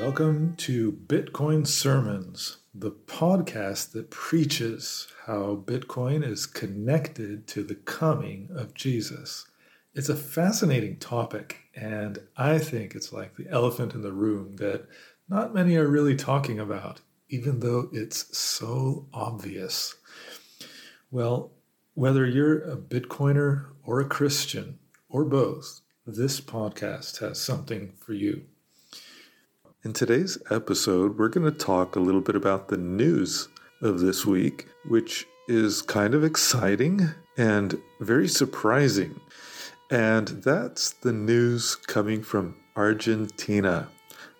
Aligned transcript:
Welcome 0.00 0.56
to 0.56 0.92
Bitcoin 0.92 1.66
Sermons, 1.66 2.56
the 2.74 2.90
podcast 2.90 3.92
that 3.92 4.08
preaches 4.08 5.06
how 5.26 5.62
Bitcoin 5.66 6.26
is 6.26 6.46
connected 6.46 7.46
to 7.48 7.62
the 7.62 7.74
coming 7.74 8.48
of 8.56 8.72
Jesus. 8.72 9.46
It's 9.94 10.08
a 10.08 10.16
fascinating 10.16 10.96
topic, 10.96 11.58
and 11.74 12.18
I 12.34 12.56
think 12.56 12.94
it's 12.94 13.12
like 13.12 13.36
the 13.36 13.46
elephant 13.50 13.92
in 13.92 14.00
the 14.00 14.10
room 14.10 14.56
that 14.56 14.88
not 15.28 15.52
many 15.52 15.76
are 15.76 15.86
really 15.86 16.16
talking 16.16 16.58
about, 16.58 17.02
even 17.28 17.60
though 17.60 17.90
it's 17.92 18.36
so 18.36 19.06
obvious. 19.12 19.96
Well, 21.10 21.52
whether 21.92 22.24
you're 22.24 22.62
a 22.62 22.78
Bitcoiner 22.78 23.66
or 23.84 24.00
a 24.00 24.08
Christian 24.08 24.78
or 25.10 25.26
both, 25.26 25.82
this 26.06 26.40
podcast 26.40 27.20
has 27.20 27.38
something 27.38 27.92
for 27.98 28.14
you. 28.14 28.46
In 29.82 29.94
today's 29.94 30.36
episode, 30.50 31.18
we're 31.18 31.30
going 31.30 31.50
to 31.50 31.58
talk 31.58 31.96
a 31.96 32.00
little 32.00 32.20
bit 32.20 32.36
about 32.36 32.68
the 32.68 32.76
news 32.76 33.48
of 33.80 34.00
this 34.00 34.26
week, 34.26 34.66
which 34.86 35.26
is 35.48 35.80
kind 35.80 36.12
of 36.12 36.22
exciting 36.22 37.08
and 37.38 37.80
very 37.98 38.28
surprising. 38.28 39.18
And 39.90 40.28
that's 40.28 40.90
the 40.92 41.14
news 41.14 41.76
coming 41.76 42.22
from 42.22 42.56
Argentina. 42.76 43.88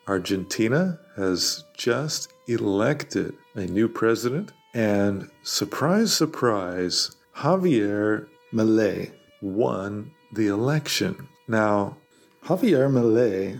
Argentina 0.06 1.00
has 1.16 1.64
just 1.74 2.34
elected 2.46 3.32
a 3.54 3.64
new 3.64 3.88
president, 3.88 4.52
and 4.74 5.30
surprise, 5.42 6.12
surprise, 6.12 7.16
Javier 7.34 8.26
Milei 8.52 9.10
won 9.40 10.10
the 10.34 10.48
election. 10.48 11.28
Now, 11.48 11.96
Javier 12.44 12.90
Milei 12.92 13.58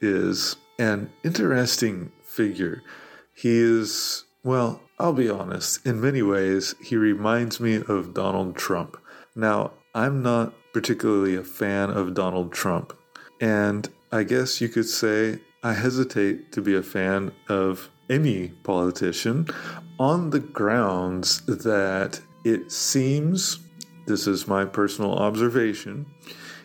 is 0.00 0.56
an 0.78 1.12
interesting 1.22 2.12
figure. 2.22 2.82
He 3.34 3.58
is, 3.58 4.24
well, 4.44 4.80
I'll 4.98 5.12
be 5.12 5.30
honest, 5.30 5.84
in 5.86 6.00
many 6.00 6.22
ways, 6.22 6.74
he 6.82 6.96
reminds 6.96 7.60
me 7.60 7.82
of 7.88 8.14
Donald 8.14 8.56
Trump. 8.56 8.96
Now, 9.34 9.72
I'm 9.94 10.22
not 10.22 10.54
particularly 10.72 11.36
a 11.36 11.42
fan 11.42 11.90
of 11.90 12.14
Donald 12.14 12.52
Trump, 12.52 12.96
and 13.40 13.88
I 14.10 14.22
guess 14.22 14.60
you 14.60 14.68
could 14.68 14.88
say 14.88 15.40
I 15.62 15.74
hesitate 15.74 16.52
to 16.52 16.62
be 16.62 16.74
a 16.74 16.82
fan 16.82 17.32
of 17.48 17.90
any 18.08 18.48
politician 18.48 19.46
on 19.98 20.30
the 20.30 20.40
grounds 20.40 21.40
that 21.46 22.20
it 22.44 22.72
seems, 22.72 23.60
this 24.06 24.26
is 24.26 24.48
my 24.48 24.64
personal 24.64 25.14
observation, 25.14 26.06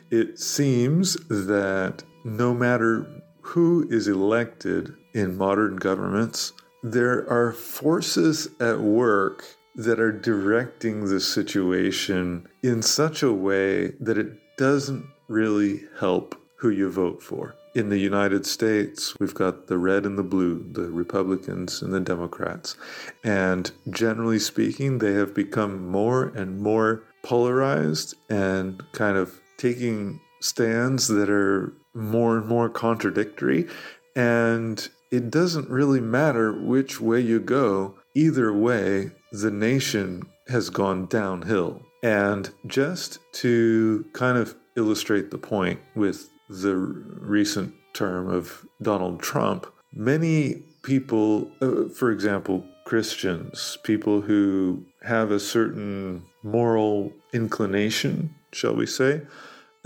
it 0.10 0.40
seems 0.40 1.16
that 1.30 2.04
no 2.24 2.54
matter 2.54 3.08
who 3.48 3.88
is 3.90 4.08
elected 4.08 4.94
in 5.14 5.38
modern 5.38 5.78
governments, 5.78 6.54
there 6.84 7.30
are 7.30 7.52
forces 7.52 8.48
at 8.60 8.80
work 8.80 9.44
that 9.76 10.00
are 10.00 10.12
directing 10.12 11.06
the 11.06 11.20
situation 11.20 12.48
in 12.64 12.82
such 12.82 13.24
a 13.24 13.34
way 13.34 13.88
that 14.00 14.18
it 14.18 14.58
doesn't 14.58 15.06
really 15.28 15.82
help 16.00 16.36
who 16.58 16.70
you 16.70 16.90
vote 16.90 17.22
for 17.22 17.56
in 17.78 17.90
the 17.90 18.00
United 18.00 18.44
States, 18.44 19.16
we've 19.20 19.36
got 19.36 19.68
the 19.68 19.78
red 19.78 20.04
and 20.08 20.18
the 20.18 20.24
blue, 20.24 20.66
the 20.72 20.90
Republicans 20.90 21.84
and 21.84 21.94
the 21.94 22.00
Democrats. 22.00 22.76
And 23.24 23.70
generally 23.92 24.40
speaking, 24.40 24.98
they 24.98 25.14
have 25.14 25.36
become 25.36 25.88
more 25.88 26.30
and 26.30 26.60
more 26.60 27.04
polarized 27.22 28.16
and 28.30 28.82
kind 28.94 29.16
of 29.16 29.40
taking 29.58 30.20
stands 30.40 31.08
that 31.08 31.30
are 31.30 31.72
more 31.98 32.38
and 32.38 32.48
more 32.48 32.70
contradictory. 32.70 33.68
And 34.16 34.88
it 35.12 35.30
doesn't 35.30 35.70
really 35.70 36.02
matter 36.02 36.54
which 36.54 37.02
way 37.02 37.20
you 37.20 37.40
go, 37.40 37.96
either 38.14 38.54
way, 38.54 39.12
the 39.32 39.52
nation 39.52 40.24
has 40.48 40.70
gone 40.70 41.08
downhill. 41.08 41.82
And 42.04 42.50
just 42.68 43.20
to 43.34 44.06
kind 44.14 44.38
of 44.38 44.56
illustrate 44.76 45.32
the 45.32 45.38
point 45.38 45.80
with 45.96 46.30
the 46.50 46.76
recent 46.76 47.74
term 47.94 48.30
of 48.30 48.66
Donald 48.82 49.22
Trump, 49.22 49.68
many 49.92 50.64
people, 50.84 51.52
uh, 51.62 51.90
for 51.90 52.12
example, 52.12 52.64
Christians, 52.86 53.78
people 53.84 54.22
who 54.22 54.86
have 55.04 55.32
a 55.32 55.40
certain 55.40 56.24
moral 56.44 57.12
inclination, 57.34 58.34
shall 58.54 58.76
we 58.76 58.86
say, 58.86 59.22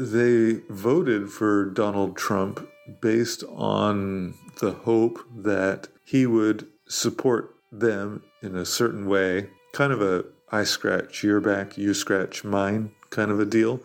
they 0.02 0.62
voted 0.70 1.30
for 1.30 1.66
Donald 1.66 2.18
Trump 2.18 2.68
based 3.02 3.44
on 3.56 4.34
the 4.60 4.72
hope 4.72 5.20
that 5.36 5.88
he 6.04 6.26
would 6.26 6.68
support 6.88 7.56
them 7.72 8.24
in 8.42 8.56
a 8.56 8.66
certain 8.66 9.06
way, 9.06 9.48
kind 9.74 9.94
of 9.94 10.02
a 10.02 10.26
I 10.52 10.64
scratch 10.66 11.24
your 11.24 11.40
back, 11.40 11.78
you 11.78 11.94
scratch 11.94 12.44
mine 12.44 12.92
kind 13.10 13.32
of 13.32 13.40
a 13.40 13.46
deal, 13.46 13.80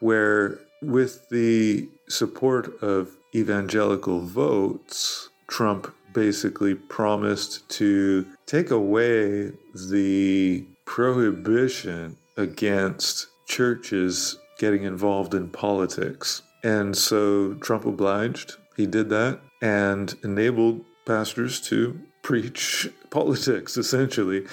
where 0.00 0.58
with 0.82 1.28
the 1.30 1.88
support 2.08 2.82
of 2.82 3.16
evangelical 3.34 4.20
votes, 4.20 5.30
Trump 5.46 5.94
basically 6.12 6.74
promised 6.74 7.66
to 7.70 8.26
take 8.46 8.70
away 8.70 9.52
the 9.74 10.64
prohibition 10.84 12.16
against 12.36 13.28
churches 13.46 14.36
getting 14.62 14.84
involved 14.84 15.34
in 15.34 15.48
politics. 15.48 16.42
And 16.62 16.96
so 16.96 17.54
Trump 17.54 17.84
obliged, 17.84 18.54
he 18.76 18.86
did 18.86 19.08
that, 19.10 19.40
and 19.60 20.14
enabled 20.22 20.84
pastors 21.04 21.60
to 21.62 21.98
preach 22.22 22.88
politics, 23.10 23.76
essentially. 23.76 24.46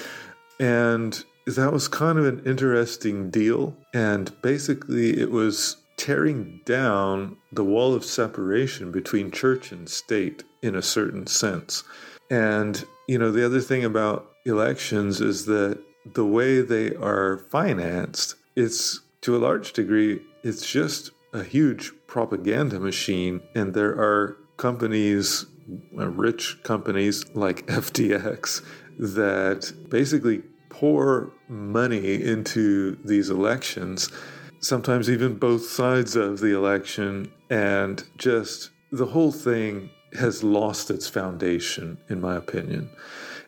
And 0.59 1.24
that 1.46 1.72
was 1.72 1.88
kind 1.88 2.18
of 2.18 2.25
an 2.25 2.42
interesting 2.44 3.30
deal. 3.30 3.78
And 3.94 4.34
basically, 4.42 5.20
it 5.20 5.30
was 5.30 5.78
tearing 5.96 6.59
down 6.66 7.38
the 7.52 7.64
wall 7.64 7.94
of 7.94 8.03
separation 8.03 8.91
between 8.91 9.30
church 9.30 9.72
and 9.72 9.88
state 9.88 10.44
in 10.64 10.74
a 10.74 10.81
certain 10.81 11.28
sense. 11.28 11.84
And, 12.31 12.84
you 13.08 13.20
know, 13.20 13.31
the 13.31 13.46
other 13.46 13.62
thing 13.62 13.86
about 13.86 14.31
elections 14.44 15.22
is 15.22 15.46
that 15.46 15.78
the 16.16 16.26
way 16.26 16.62
they 16.62 16.96
are 16.96 17.38
financed, 17.52 18.34
it's 18.56 19.02
to 19.22 19.35
a 19.35 19.40
large 19.40 19.74
degree, 19.74 20.22
it's 20.44 20.66
just 20.66 21.12
a 21.34 21.44
huge 21.44 21.91
propaganda 22.07 22.80
machine. 22.80 23.41
And 23.56 23.74
there 23.74 23.91
are 23.91 24.38
companies, 24.57 25.46
uh, 25.97 26.07
rich 26.07 26.62
companies 26.63 27.25
like 27.35 27.66
FTX, 27.68 28.63
that 28.97 29.74
basically 29.90 30.44
pour 30.69 31.31
money 31.47 32.22
into 32.22 32.97
these 33.03 33.29
elections 33.29 34.09
sometimes 34.59 35.09
even 35.09 35.35
both 35.35 35.66
sides 35.66 36.16
of 36.16 36.40
the 36.40 36.56
election, 36.56 37.31
and 37.50 38.03
just 38.18 38.72
the 38.91 39.06
whole 39.06 39.31
thing 39.31 39.90
has 40.13 40.44
lost 40.44 40.90
its 40.90 41.08
foundation, 41.08 41.97
in 42.09 42.19
my 42.19 42.35
opinion. 42.35 42.90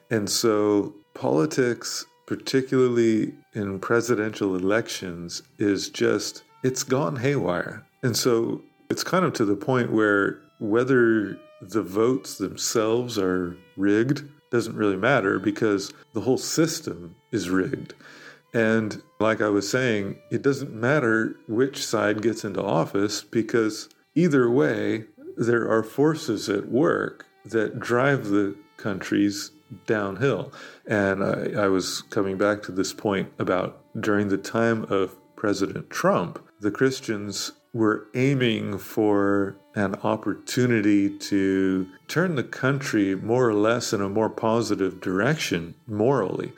And 0.09 0.29
so, 0.29 0.93
politics, 1.13 2.05
particularly 2.31 3.33
in 3.51 3.77
presidential 3.77 4.55
elections, 4.55 5.43
is 5.57 5.89
just, 5.89 6.43
it's 6.63 6.81
gone 6.81 7.17
haywire. 7.17 7.85
And 8.03 8.15
so, 8.15 8.61
it's 8.89 9.03
kind 9.03 9.25
of 9.25 9.33
to 9.33 9.43
the 9.43 9.57
point 9.57 9.91
where 9.91 10.39
whether 10.59 11.37
the 11.61 11.81
votes 11.81 12.37
themselves 12.37 13.19
are 13.19 13.57
rigged 13.75 14.23
doesn't 14.49 14.77
really 14.77 14.95
matter 14.95 15.39
because 15.39 15.91
the 16.13 16.21
whole 16.21 16.37
system 16.37 17.17
is 17.33 17.49
rigged. 17.49 17.95
And 18.53 19.03
like 19.19 19.41
I 19.41 19.49
was 19.49 19.69
saying, 19.69 20.15
it 20.31 20.41
doesn't 20.41 20.73
matter 20.73 21.35
which 21.49 21.85
side 21.85 22.21
gets 22.21 22.45
into 22.45 22.63
office 22.63 23.25
because 23.25 23.89
either 24.15 24.49
way, 24.49 25.03
there 25.35 25.69
are 25.69 25.83
forces 25.83 26.47
at 26.47 26.69
work 26.69 27.25
that 27.43 27.81
drive 27.81 28.27
the 28.27 28.55
countries 28.77 29.51
downhill. 29.85 30.51
And 30.85 31.23
I, 31.23 31.63
I, 31.63 31.67
was 31.67 32.01
coming 32.03 32.37
back 32.37 32.61
to 32.63 32.71
this 32.71 32.93
point 32.93 33.31
about 33.39 33.81
during 33.99 34.29
the 34.29 34.37
time 34.37 34.85
of 34.89 35.15
President 35.35 35.89
Trump, 35.89 36.45
the 36.59 36.71
Christians 36.71 37.53
were 37.73 38.07
aiming 38.13 38.77
for 38.77 39.57
an 39.75 39.95
opportunity 40.03 41.17
to 41.17 41.87
turn 42.07 42.35
the 42.35 42.43
country 42.43 43.15
more 43.15 43.47
or 43.47 43.53
less 43.53 43.93
in 43.93 44.01
a 44.01 44.09
more 44.09 44.29
positive 44.29 44.99
direction 44.99 45.73
morally. 45.87 46.51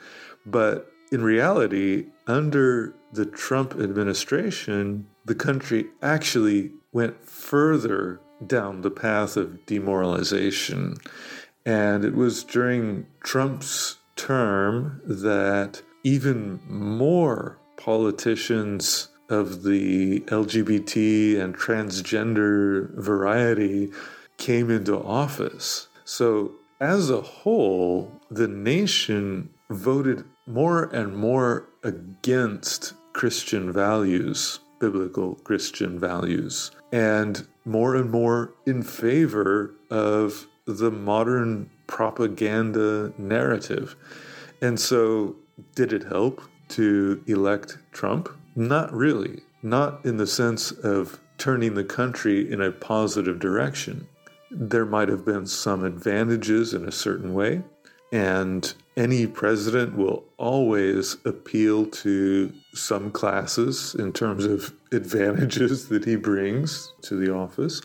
But 0.44 0.90
in 1.12 1.22
reality, 1.22 2.06
under 2.26 2.94
the 3.12 3.26
Trump 3.26 3.74
administration, 3.74 5.06
the 5.24 5.34
country 5.34 5.86
actually 6.02 6.72
went 6.92 7.24
further 7.24 8.20
down 8.44 8.82
the 8.82 8.90
path 8.90 9.36
of 9.36 9.64
demoralization. 9.66 10.96
And 11.66 12.04
it 12.04 12.14
was 12.14 12.44
during 12.44 13.06
Trump's 13.22 13.96
term 14.16 15.00
that 15.06 15.82
even 16.02 16.60
more 16.68 17.58
politicians 17.76 19.08
of 19.30 19.62
the 19.62 20.20
LGBT 20.20 21.40
and 21.40 21.56
transgender 21.56 22.94
variety 22.94 23.90
came 24.36 24.70
into 24.70 24.96
office. 24.96 25.88
So, 26.04 26.52
as 26.80 27.08
a 27.08 27.22
whole, 27.22 28.20
the 28.30 28.48
nation 28.48 29.48
voted 29.70 30.24
more 30.46 30.84
and 30.84 31.16
more 31.16 31.66
against 31.82 32.94
Christian 33.14 33.72
values, 33.72 34.60
biblical 34.80 35.36
Christian 35.36 35.98
values, 35.98 36.72
and 36.92 37.46
more 37.64 37.96
and 37.96 38.10
more 38.10 38.52
in 38.66 38.82
favor 38.82 39.74
of 39.90 40.46
the 40.66 40.90
modern 40.90 41.70
propaganda 41.86 43.12
narrative. 43.18 43.96
And 44.62 44.78
so, 44.78 45.36
did 45.74 45.92
it 45.92 46.04
help 46.04 46.42
to 46.68 47.22
elect 47.26 47.78
Trump? 47.92 48.28
Not 48.56 48.92
really. 48.92 49.42
Not 49.62 50.04
in 50.04 50.16
the 50.16 50.26
sense 50.26 50.70
of 50.70 51.20
turning 51.38 51.74
the 51.74 51.84
country 51.84 52.50
in 52.50 52.60
a 52.60 52.70
positive 52.70 53.38
direction. 53.38 54.06
There 54.50 54.84
might 54.84 55.08
have 55.08 55.24
been 55.24 55.46
some 55.46 55.84
advantages 55.84 56.74
in 56.74 56.86
a 56.86 56.92
certain 56.92 57.34
way, 57.34 57.62
and 58.12 58.72
any 58.96 59.26
president 59.26 59.96
will 59.96 60.24
always 60.36 61.16
appeal 61.24 61.86
to 61.86 62.52
some 62.72 63.10
classes 63.10 63.96
in 63.98 64.12
terms 64.12 64.44
of 64.44 64.72
advantages 64.92 65.88
that 65.90 66.04
he 66.04 66.16
brings 66.16 66.92
to 67.02 67.16
the 67.16 67.34
office. 67.34 67.82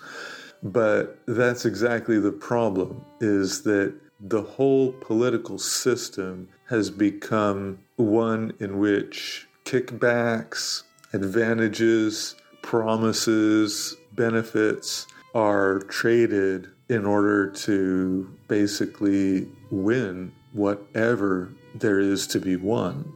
But 0.61 1.19
that's 1.25 1.65
exactly 1.65 2.19
the 2.19 2.31
problem 2.31 3.05
is 3.21 3.63
that 3.63 3.93
the 4.19 4.41
whole 4.41 4.91
political 4.91 5.57
system 5.57 6.49
has 6.67 6.89
become 6.89 7.79
one 7.95 8.53
in 8.59 8.77
which 8.79 9.47
kickbacks, 9.63 10.83
advantages, 11.13 12.35
promises, 12.61 13.95
benefits 14.13 15.07
are 15.33 15.79
traded 15.79 16.67
in 16.89 17.05
order 17.05 17.49
to 17.49 18.29
basically 18.47 19.47
win 19.71 20.31
whatever 20.53 21.53
there 21.75 21.99
is 21.99 22.27
to 22.27 22.39
be 22.39 22.55
won. 22.55 23.13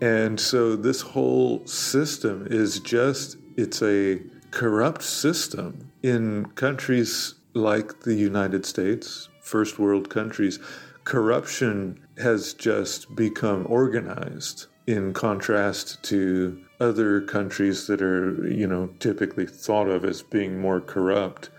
And 0.00 0.40
so 0.40 0.74
this 0.74 1.00
whole 1.00 1.64
system 1.66 2.48
is 2.50 2.80
just, 2.80 3.36
it's 3.56 3.82
a 3.82 4.20
corrupt 4.50 5.02
system 5.02 5.91
in 6.02 6.46
countries 6.54 7.34
like 7.54 8.00
the 8.00 8.14
United 8.14 8.64
States, 8.66 9.28
first 9.40 9.78
world 9.78 10.08
countries. 10.08 10.58
Corruption 11.04 12.00
has 12.18 12.54
just 12.54 13.14
become 13.14 13.66
organized 13.68 14.66
in 14.86 15.12
contrast 15.12 16.02
to 16.02 16.60
other 16.80 17.20
countries 17.20 17.86
that 17.86 18.02
are, 18.02 18.48
you 18.48 18.66
know, 18.66 18.88
typically 18.98 19.46
thought 19.46 19.88
of 19.88 20.04
as 20.04 20.22
being 20.22 20.60
more 20.60 20.80
corrupt 20.80 21.50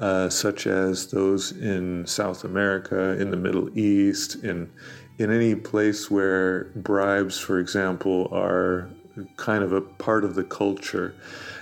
uh, 0.00 0.28
such 0.28 0.66
as 0.66 1.06
those 1.08 1.52
in 1.52 2.06
South 2.06 2.44
America, 2.44 3.18
in 3.18 3.30
the 3.30 3.36
Middle 3.36 3.76
East, 3.78 4.36
in 4.44 4.70
in 5.18 5.30
any 5.32 5.54
place 5.54 6.10
where 6.10 6.64
bribes, 6.76 7.38
for 7.38 7.58
example, 7.58 8.28
are 8.30 8.90
kind 9.36 9.64
of 9.64 9.72
a 9.72 9.80
part 9.80 10.24
of 10.24 10.34
the 10.34 10.44
culture. 10.44 11.14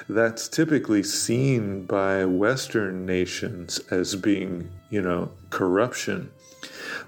That's 0.09 0.49
typically 0.49 1.03
seen 1.03 1.87
by 1.87 2.25
Western 2.25 3.07
nations 3.07 3.79
as 3.91 4.17
being, 4.17 4.71
you 4.91 5.01
know, 5.01 5.31
corruption. 5.51 6.31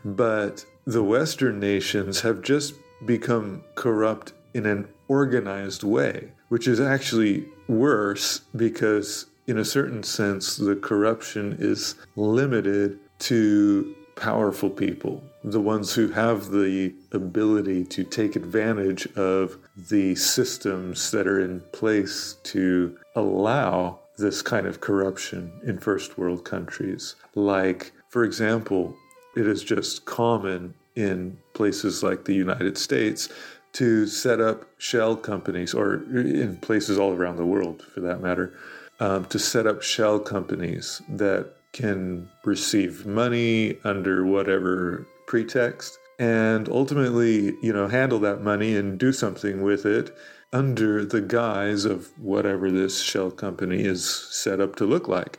But 0.05 0.65
the 0.87 1.03
Western 1.03 1.61
nations 1.61 2.21
have 2.21 2.43
just 2.43 2.75
become 3.05 3.63
corrupt 3.75 4.33
in 4.55 4.67
an 4.67 4.89
organized 5.09 5.83
way, 5.83 6.33
which 6.49 6.67
is 6.67 6.81
actually 6.81 7.47
worse 7.69 8.41
because 8.55 9.27
in 9.47 9.59
a 9.59 9.65
certain 9.65 10.03
sense, 10.03 10.57
the 10.57 10.77
corruption 10.77 11.57
is 11.61 11.95
limited 12.17 12.99
to 13.19 13.95
powerful 14.17 14.71
people, 14.71 15.23
the 15.47 15.61
ones 15.61 15.95
who 15.95 16.09
have 16.09 16.51
the 16.51 16.93
ability 17.13 17.85
to 17.85 18.03
take 18.03 18.35
advantage 18.35 19.07
of 19.17 19.57
the 19.77 20.13
systems 20.17 21.13
that 21.13 21.29
are 21.29 21.41
in 21.41 21.61
place 21.73 22.37
to 22.43 22.99
allow 23.15 23.97
this 24.19 24.43
kind 24.43 24.67
of 24.67 24.81
corruption 24.81 25.53
in 25.65 25.79
first 25.79 26.19
world 26.19 26.45
countries. 26.45 27.15
Like, 27.37 27.93
for 28.09 28.25
example, 28.25 28.97
it 29.37 29.47
is 29.47 29.63
just 29.63 30.05
common 30.05 30.75
in 30.97 31.39
places 31.55 32.03
like 32.03 32.25
the 32.25 32.35
United 32.35 32.77
States 32.77 33.29
to 33.75 34.07
set 34.09 34.41
up 34.41 34.67
shell 34.79 35.15
companies, 35.15 35.75
or 35.75 36.03
in 36.13 36.57
places 36.57 36.99
all 36.99 37.13
around 37.13 37.37
the 37.37 37.45
world 37.45 37.85
for 37.95 38.01
that 38.01 38.21
matter, 38.21 38.59
um, 38.99 39.27
to 39.27 39.39
set 39.39 39.67
up 39.67 39.81
shell 39.83 40.19
companies 40.19 41.03
that 41.09 41.53
can 41.73 42.29
receive 42.45 43.05
money 43.05 43.77
under 43.85 44.25
whatever 44.25 45.07
pretext 45.27 45.99
and 46.19 46.69
ultimately, 46.69 47.55
you 47.63 47.73
know, 47.73 47.89
handle 47.89 48.19
that 48.21 48.43
money 48.43 48.75
and 48.75 48.99
do 48.99 49.13
something 49.13 49.63
with 49.63 49.85
it 49.85 50.17
under 50.53 51.05
the 51.05 51.21
guise 51.21 51.85
of 51.85 52.11
whatever 52.19 52.71
this 52.71 53.03
shell 53.03 53.31
company 53.31 53.83
is 53.83 54.09
set 54.09 54.61
up 54.61 54.77
to 54.77 54.87
look 54.87 55.09
like. 55.09 55.39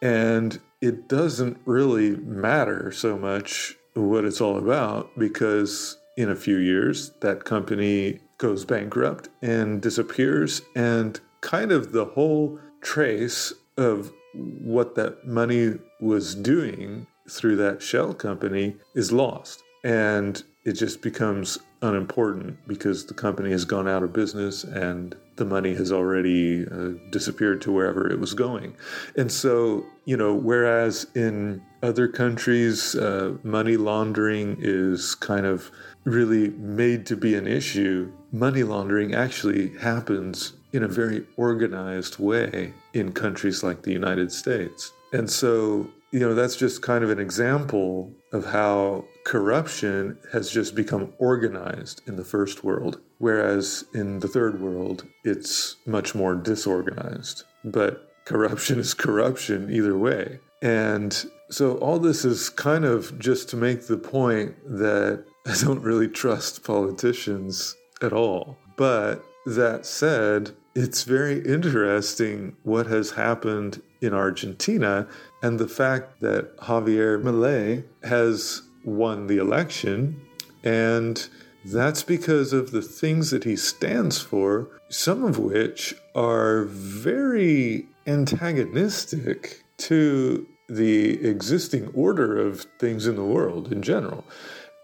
And 0.00 0.58
it 0.80 1.08
doesn't 1.08 1.58
really 1.64 2.16
matter 2.16 2.92
so 2.92 3.18
much 3.18 3.76
what 3.94 4.24
it's 4.24 4.40
all 4.40 4.58
about 4.58 5.10
because 5.18 5.98
in 6.16 6.30
a 6.30 6.36
few 6.36 6.56
years 6.56 7.12
that 7.20 7.44
company 7.44 8.20
goes 8.38 8.64
bankrupt 8.64 9.28
and 9.42 9.80
disappears 9.80 10.62
and 10.74 11.20
kind 11.40 11.72
of 11.72 11.92
the 11.92 12.04
whole 12.04 12.58
trace 12.80 13.52
of 13.76 14.12
what 14.34 14.94
that 14.94 15.26
money 15.26 15.74
was 16.00 16.34
doing 16.34 17.06
through 17.30 17.56
that 17.56 17.82
shell 17.82 18.14
company 18.14 18.76
is 18.94 19.12
lost. 19.12 19.62
And 19.84 20.42
it 20.64 20.72
just 20.72 21.00
becomes 21.00 21.58
unimportant 21.82 22.58
because 22.66 23.06
the 23.06 23.14
company 23.14 23.50
has 23.50 23.64
gone 23.64 23.86
out 23.86 24.02
of 24.02 24.12
business 24.12 24.64
and 24.64 25.14
the 25.36 25.44
money 25.44 25.74
has 25.74 25.92
already 25.92 26.66
uh, 26.66 26.92
disappeared 27.10 27.60
to 27.60 27.70
wherever 27.70 28.10
it 28.10 28.18
was 28.18 28.34
going. 28.34 28.74
And 29.16 29.30
so, 29.30 29.84
you 30.06 30.16
know, 30.16 30.34
whereas 30.34 31.06
in 31.14 31.62
other 31.82 32.08
countries, 32.08 32.94
uh, 32.96 33.36
money 33.42 33.76
laundering 33.76 34.56
is 34.60 35.14
kind 35.14 35.46
of 35.46 35.70
really 36.04 36.50
made 36.50 37.04
to 37.06 37.16
be 37.16 37.34
an 37.34 37.46
issue, 37.46 38.10
money 38.32 38.62
laundering 38.62 39.14
actually 39.14 39.76
happens 39.76 40.54
in 40.72 40.82
a 40.82 40.88
very 40.88 41.26
organized 41.36 42.18
way 42.18 42.72
in 42.92 43.12
countries 43.12 43.62
like 43.62 43.82
the 43.82 43.92
United 43.92 44.32
States. 44.32 44.92
And 45.12 45.30
so, 45.30 45.88
you 46.16 46.22
know, 46.22 46.34
that's 46.34 46.56
just 46.56 46.80
kind 46.80 47.04
of 47.04 47.10
an 47.10 47.18
example 47.18 48.10
of 48.32 48.46
how 48.46 49.04
corruption 49.24 50.16
has 50.32 50.50
just 50.50 50.74
become 50.74 51.12
organized 51.18 52.00
in 52.06 52.16
the 52.16 52.24
first 52.24 52.64
world, 52.64 53.02
whereas 53.18 53.84
in 53.92 54.20
the 54.20 54.26
third 54.26 54.58
world, 54.58 55.04
it's 55.24 55.76
much 55.84 56.14
more 56.14 56.34
disorganized. 56.34 57.44
But 57.64 58.08
corruption 58.24 58.78
is 58.84 58.94
corruption 58.94 59.70
either 59.70 59.98
way. 59.98 60.40
And 60.62 61.12
so, 61.50 61.76
all 61.80 61.98
this 61.98 62.24
is 62.24 62.48
kind 62.48 62.86
of 62.86 63.18
just 63.18 63.50
to 63.50 63.58
make 63.58 63.86
the 63.86 63.98
point 63.98 64.54
that 64.64 65.22
I 65.46 65.54
don't 65.60 65.82
really 65.82 66.08
trust 66.08 66.64
politicians 66.64 67.76
at 68.00 68.14
all. 68.14 68.56
But 68.78 69.22
that 69.44 69.84
said, 69.84 70.52
it's 70.76 71.04
very 71.04 71.38
interesting 71.38 72.54
what 72.62 72.86
has 72.86 73.12
happened 73.12 73.80
in 74.02 74.12
Argentina 74.12 75.08
and 75.42 75.58
the 75.58 75.66
fact 75.66 76.20
that 76.20 76.54
Javier 76.58 77.20
Milei 77.22 77.82
has 78.04 78.60
won 78.84 79.26
the 79.26 79.38
election. 79.38 80.20
And 80.62 81.26
that's 81.64 82.02
because 82.02 82.52
of 82.52 82.72
the 82.72 82.82
things 82.82 83.30
that 83.30 83.44
he 83.44 83.56
stands 83.56 84.20
for, 84.20 84.68
some 84.90 85.24
of 85.24 85.38
which 85.38 85.94
are 86.14 86.64
very 86.64 87.86
antagonistic 88.06 89.62
to 89.78 90.46
the 90.68 91.26
existing 91.26 91.88
order 91.94 92.36
of 92.36 92.66
things 92.78 93.06
in 93.06 93.16
the 93.16 93.24
world 93.24 93.72
in 93.72 93.80
general. 93.80 94.26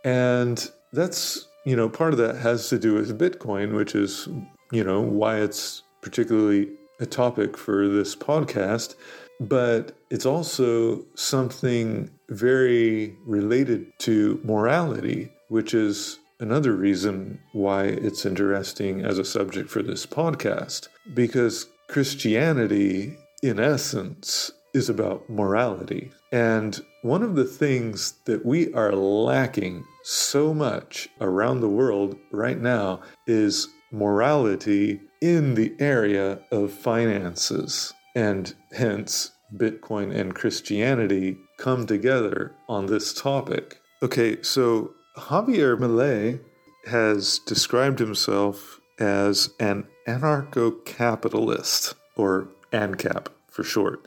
And 0.04 0.70
that's, 0.94 1.48
you 1.66 1.76
know, 1.76 1.90
part 1.90 2.14
of 2.14 2.18
that 2.18 2.36
has 2.36 2.70
to 2.70 2.78
do 2.78 2.94
with 2.94 3.18
Bitcoin, 3.18 3.74
which 3.74 3.94
is 3.94 4.26
you 4.72 4.82
know, 4.82 5.00
why 5.00 5.36
it's 5.38 5.82
particularly 6.00 6.70
a 6.98 7.06
topic 7.06 7.56
for 7.56 7.88
this 7.88 8.16
podcast, 8.16 8.96
but 9.38 9.96
it's 10.10 10.26
also 10.26 11.04
something 11.14 12.10
very 12.30 13.16
related 13.26 13.86
to 13.98 14.40
morality, 14.42 15.30
which 15.48 15.74
is 15.74 16.18
another 16.40 16.72
reason 16.72 17.38
why 17.52 17.84
it's 17.84 18.26
interesting 18.26 19.04
as 19.04 19.18
a 19.18 19.24
subject 19.24 19.68
for 19.70 19.82
this 19.82 20.06
podcast. 20.06 20.88
Because 21.14 21.66
Christianity, 21.88 23.16
in 23.42 23.60
essence, 23.60 24.50
is 24.74 24.88
about 24.88 25.28
morality. 25.28 26.10
And 26.32 26.80
one 27.02 27.22
of 27.22 27.34
the 27.34 27.44
things 27.44 28.14
that 28.24 28.46
we 28.46 28.72
are 28.72 28.92
lacking 28.92 29.84
so 30.02 30.54
much 30.54 31.08
around 31.20 31.60
the 31.60 31.68
world 31.68 32.16
right 32.30 32.58
now 32.58 33.02
is 33.26 33.68
morality 33.92 35.00
in 35.20 35.54
the 35.54 35.74
area 35.78 36.40
of 36.50 36.72
finances. 36.72 37.92
And 38.14 38.54
hence, 38.72 39.32
Bitcoin 39.54 40.14
and 40.14 40.34
Christianity 40.34 41.36
come 41.58 41.86
together 41.86 42.52
on 42.68 42.86
this 42.86 43.12
topic. 43.12 43.80
Okay, 44.02 44.42
so 44.42 44.92
Javier 45.16 45.78
Milei 45.78 46.40
has 46.86 47.38
described 47.46 47.98
himself 47.98 48.80
as 48.98 49.50
an 49.60 49.86
anarcho 50.08 50.84
capitalist, 50.84 51.94
or 52.16 52.48
ANCAP 52.72 53.26
for 53.48 53.62
short. 53.62 54.06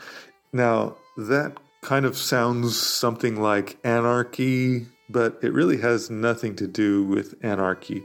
Now, 0.51 0.97
that 1.17 1.57
kind 1.81 2.05
of 2.05 2.17
sounds 2.17 2.79
something 2.79 3.41
like 3.41 3.77
anarchy, 3.83 4.87
but 5.09 5.37
it 5.41 5.53
really 5.53 5.77
has 5.77 6.09
nothing 6.09 6.55
to 6.57 6.67
do 6.67 7.03
with 7.03 7.35
anarchy. 7.41 8.03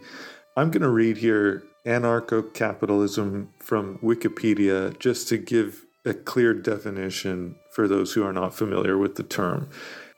I'm 0.56 0.70
going 0.70 0.82
to 0.82 0.88
read 0.88 1.16
here 1.16 1.64
anarcho 1.86 2.52
capitalism 2.52 3.52
from 3.58 3.98
Wikipedia 3.98 4.98
just 4.98 5.28
to 5.28 5.38
give 5.38 5.86
a 6.04 6.14
clear 6.14 6.54
definition 6.54 7.56
for 7.72 7.86
those 7.86 8.12
who 8.12 8.24
are 8.24 8.32
not 8.32 8.54
familiar 8.54 8.96
with 8.96 9.16
the 9.16 9.22
term. 9.22 9.68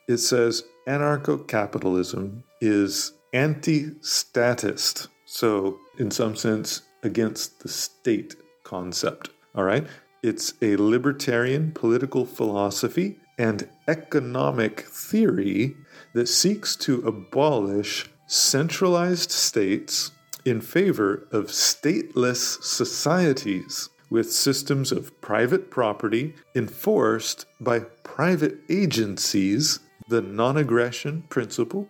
It 0.07 0.17
says 0.17 0.63
anarcho 0.87 1.47
capitalism 1.47 2.43
is 2.61 3.13
anti 3.33 3.91
statist, 4.01 5.07
so, 5.25 5.79
in 5.97 6.11
some 6.11 6.35
sense, 6.35 6.83
against 7.03 7.61
the 7.61 7.69
state 7.69 8.35
concept. 8.63 9.29
All 9.55 9.63
right? 9.63 9.85
It's 10.21 10.53
a 10.61 10.77
libertarian 10.77 11.71
political 11.71 12.25
philosophy 12.25 13.17
and 13.37 13.67
economic 13.87 14.81
theory 14.81 15.75
that 16.13 16.27
seeks 16.27 16.75
to 16.77 17.05
abolish 17.05 18.09
centralized 18.27 19.31
states 19.31 20.11
in 20.45 20.61
favor 20.61 21.27
of 21.31 21.47
stateless 21.47 22.61
societies 22.63 23.89
with 24.09 24.31
systems 24.31 24.91
of 24.91 25.19
private 25.21 25.71
property 25.71 26.35
enforced 26.55 27.45
by 27.59 27.79
private 27.79 28.59
agencies, 28.69 29.79
the 30.07 30.21
non 30.21 30.55
aggression 30.57 31.23
principle, 31.29 31.89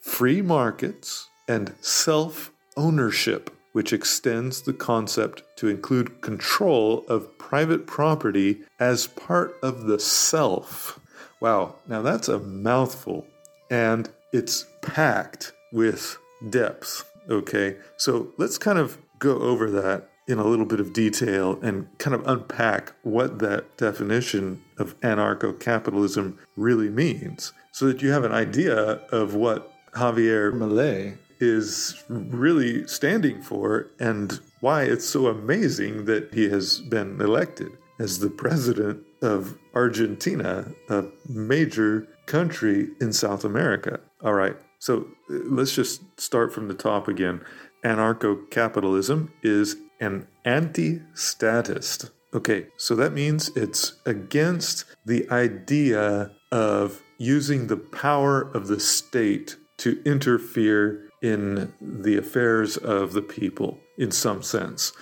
free 0.00 0.40
markets, 0.40 1.28
and 1.46 1.74
self 1.80 2.52
ownership, 2.76 3.50
which 3.72 3.92
extends 3.92 4.62
the 4.62 4.72
concept 4.72 5.42
to 5.56 5.68
include 5.68 6.22
control 6.22 7.04
of 7.08 7.36
private 7.38 7.86
property 7.86 8.62
as 8.78 9.08
part 9.08 9.54
of 9.62 9.82
the 9.82 9.98
self. 9.98 10.98
Wow, 11.40 11.76
now 11.86 12.00
that's 12.00 12.28
a 12.28 12.38
mouthful, 12.38 13.26
and 13.70 14.08
it's 14.32 14.64
packed 14.80 15.52
with 15.72 16.16
depth. 16.48 17.09
Okay, 17.30 17.76
so 17.96 18.32
let's 18.38 18.58
kind 18.58 18.78
of 18.78 18.98
go 19.20 19.38
over 19.38 19.70
that 19.70 20.10
in 20.26 20.38
a 20.38 20.44
little 20.44 20.66
bit 20.66 20.80
of 20.80 20.92
detail 20.92 21.58
and 21.62 21.86
kind 21.98 22.14
of 22.14 22.26
unpack 22.26 22.92
what 23.02 23.38
that 23.38 23.76
definition 23.76 24.62
of 24.78 24.98
anarcho 25.00 25.58
capitalism 25.58 26.38
really 26.56 26.88
means 26.88 27.52
so 27.72 27.86
that 27.86 28.02
you 28.02 28.10
have 28.10 28.24
an 28.24 28.32
idea 28.32 28.76
of 29.12 29.34
what 29.34 29.72
Javier 29.94 30.52
Milei 30.52 31.16
is 31.40 32.02
really 32.08 32.86
standing 32.86 33.42
for 33.42 33.90
and 33.98 34.40
why 34.60 34.82
it's 34.82 35.08
so 35.08 35.26
amazing 35.26 36.04
that 36.04 36.32
he 36.34 36.48
has 36.50 36.80
been 36.80 37.20
elected 37.20 37.70
as 37.98 38.18
the 38.18 38.30
president 38.30 39.02
of 39.22 39.56
Argentina, 39.74 40.66
a 40.88 41.04
major 41.28 42.08
country 42.26 42.88
in 43.00 43.12
South 43.12 43.44
America. 43.44 44.00
All 44.22 44.34
right, 44.34 44.56
so 44.80 45.06
uh, 45.30 45.34
let's 45.44 45.74
just 45.74 46.20
start 46.20 46.52
from 46.52 46.66
the 46.66 46.74
top 46.74 47.06
again. 47.06 47.42
Anarcho 47.84 48.50
capitalism 48.50 49.32
is 49.42 49.76
an 50.00 50.26
anti 50.44 51.02
statist. 51.14 52.10
Okay, 52.32 52.66
so 52.76 52.94
that 52.96 53.12
means 53.12 53.48
it's 53.56 53.94
against 54.06 54.84
the 55.04 55.28
idea 55.30 56.32
of 56.52 57.02
using 57.18 57.66
the 57.66 57.76
power 57.76 58.42
of 58.52 58.68
the 58.68 58.80
state 58.80 59.56
to 59.78 60.00
interfere 60.04 61.08
in 61.22 61.72
the 61.80 62.16
affairs 62.16 62.76
of 62.76 63.12
the 63.12 63.22
people 63.22 63.78
in 63.98 64.10
some 64.10 64.42
sense. 64.42 64.92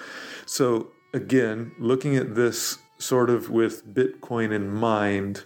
So, 0.46 0.88
again, 1.14 1.72
looking 1.78 2.16
at 2.16 2.34
this 2.34 2.78
sort 2.98 3.30
of 3.30 3.50
with 3.50 3.86
Bitcoin 3.94 4.52
in 4.52 4.70
mind, 4.70 5.44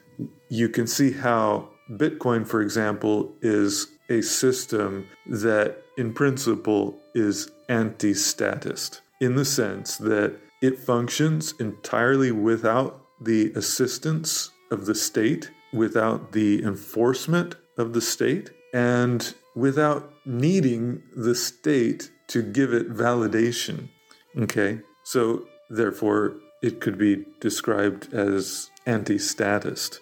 you 0.49 0.69
can 0.69 0.87
see 0.87 1.13
how 1.13 1.69
Bitcoin, 1.91 2.47
for 2.47 2.63
example, 2.63 3.33
is 3.43 3.89
a 4.13 4.23
system 4.23 5.09
that 5.27 5.83
in 5.97 6.13
principle 6.13 6.99
is 7.15 7.51
anti 7.69 8.13
statist 8.13 9.01
in 9.21 9.37
the 9.37 9.45
sense 9.45 9.97
that 9.97 10.37
it 10.61 10.79
functions 10.79 11.55
entirely 11.59 12.31
without 12.31 13.05
the 13.21 13.53
assistance 13.55 14.51
of 14.71 14.85
the 14.87 14.95
state, 14.95 15.51
without 15.73 16.33
the 16.33 16.63
enforcement 16.63 17.55
of 17.79 17.95
the 17.95 18.01
state, 18.01 18.51
and 18.75 19.35
without 19.55 20.13
needing 20.27 21.03
the 21.17 21.35
state 21.35 22.11
to 22.29 22.43
give 22.43 22.73
it 22.75 22.93
validation. 22.93 23.89
Okay, 24.37 24.81
so 25.05 25.47
therefore, 25.71 26.37
it 26.63 26.81
could 26.81 26.99
be 26.99 27.25
described 27.41 28.13
as 28.13 28.71
anti 28.87 29.19
statist. 29.19 30.01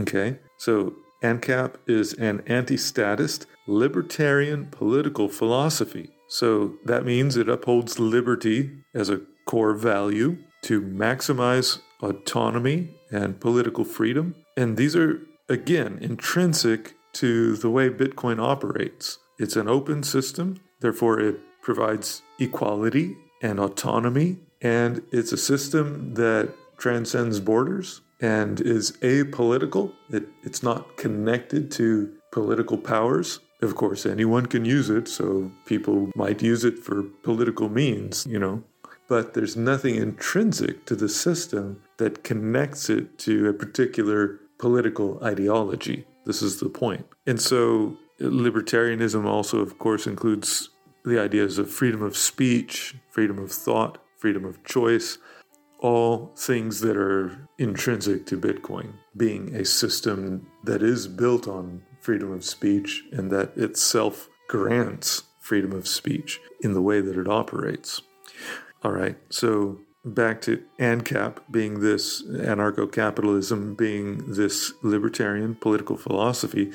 Okay, 0.00 0.38
so 0.58 0.94
ANCAP 1.24 1.76
is 1.86 2.12
an 2.12 2.42
anti 2.46 2.76
statist 2.76 3.46
libertarian 3.66 4.66
political 4.66 5.28
philosophy. 5.30 6.10
So 6.28 6.74
that 6.84 7.06
means 7.06 7.36
it 7.36 7.48
upholds 7.48 7.98
liberty 7.98 8.70
as 8.94 9.08
a 9.08 9.22
core 9.46 9.72
value 9.72 10.36
to 10.64 10.82
maximize 10.82 11.78
autonomy 12.02 12.90
and 13.10 13.40
political 13.40 13.84
freedom. 13.84 14.34
And 14.56 14.76
these 14.76 14.94
are, 14.94 15.20
again, 15.48 15.98
intrinsic 16.02 16.94
to 17.14 17.56
the 17.56 17.70
way 17.70 17.88
Bitcoin 17.88 18.38
operates. 18.38 19.18
It's 19.38 19.56
an 19.56 19.68
open 19.68 20.02
system, 20.02 20.60
therefore, 20.80 21.20
it 21.20 21.40
provides 21.62 22.22
equality 22.38 23.16
and 23.40 23.58
autonomy, 23.58 24.38
and 24.60 25.02
it's 25.10 25.32
a 25.32 25.38
system 25.38 26.14
that 26.14 26.52
transcends 26.76 27.40
borders 27.40 28.02
and 28.20 28.60
is 28.60 28.92
apolitical. 29.02 29.92
It, 30.10 30.24
it's 30.42 30.62
not 30.62 30.96
connected 30.96 31.70
to 31.72 32.12
political 32.32 32.78
powers. 32.78 33.40
Of 33.62 33.76
course, 33.76 34.04
anyone 34.04 34.46
can 34.46 34.64
use 34.64 34.90
it, 34.90 35.08
so 35.08 35.50
people 35.66 36.10
might 36.14 36.42
use 36.42 36.64
it 36.64 36.78
for 36.78 37.02
political 37.22 37.68
means, 37.68 38.26
you 38.28 38.38
know. 38.38 38.62
But 39.08 39.34
there's 39.34 39.56
nothing 39.56 39.96
intrinsic 39.96 40.86
to 40.86 40.96
the 40.96 41.08
system 41.08 41.82
that 41.98 42.24
connects 42.24 42.88
it 42.88 43.18
to 43.18 43.48
a 43.48 43.52
particular 43.52 44.40
political 44.58 45.22
ideology. 45.22 46.06
This 46.24 46.42
is 46.42 46.60
the 46.60 46.68
point. 46.68 47.06
And 47.26 47.40
so, 47.40 47.96
libertarianism 48.20 49.24
also, 49.26 49.58
of 49.58 49.78
course, 49.78 50.06
includes 50.06 50.70
the 51.04 51.20
ideas 51.20 51.58
of 51.58 51.70
freedom 51.70 52.02
of 52.02 52.16
speech, 52.16 52.94
freedom 53.10 53.38
of 53.38 53.52
thought, 53.52 53.98
freedom 54.16 54.44
of 54.44 54.62
choice, 54.64 55.18
all 55.84 56.32
things 56.34 56.80
that 56.80 56.96
are 56.96 57.46
intrinsic 57.58 58.24
to 58.24 58.38
Bitcoin, 58.38 58.90
being 59.14 59.54
a 59.54 59.66
system 59.66 60.46
that 60.62 60.82
is 60.82 61.06
built 61.06 61.46
on 61.46 61.82
freedom 62.00 62.32
of 62.32 62.42
speech 62.42 63.04
and 63.12 63.30
that 63.30 63.54
itself 63.54 64.30
grants 64.48 65.24
freedom 65.40 65.72
of 65.72 65.86
speech 65.86 66.40
in 66.62 66.72
the 66.72 66.80
way 66.80 67.02
that 67.02 67.18
it 67.18 67.28
operates. 67.28 68.00
All 68.82 68.92
right, 68.92 69.18
so 69.28 69.78
back 70.06 70.40
to 70.40 70.62
ANCAP 70.78 71.36
being 71.50 71.80
this 71.80 72.22
anarcho 72.22 72.90
capitalism, 72.90 73.74
being 73.74 74.32
this 74.32 74.72
libertarian 74.82 75.54
political 75.54 75.98
philosophy, 75.98 76.72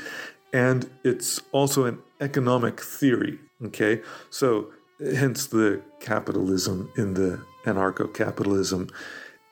and 0.53 0.87
it's 1.03 1.41
also 1.51 1.85
an 1.85 1.97
economic 2.21 2.79
theory. 2.79 3.39
Okay, 3.65 4.03
so 4.29 4.69
hence 4.99 5.47
the 5.47 5.81
capitalism 5.99 6.91
in 6.95 7.15
the 7.15 7.41
anarcho 7.65 8.13
capitalism. 8.13 8.87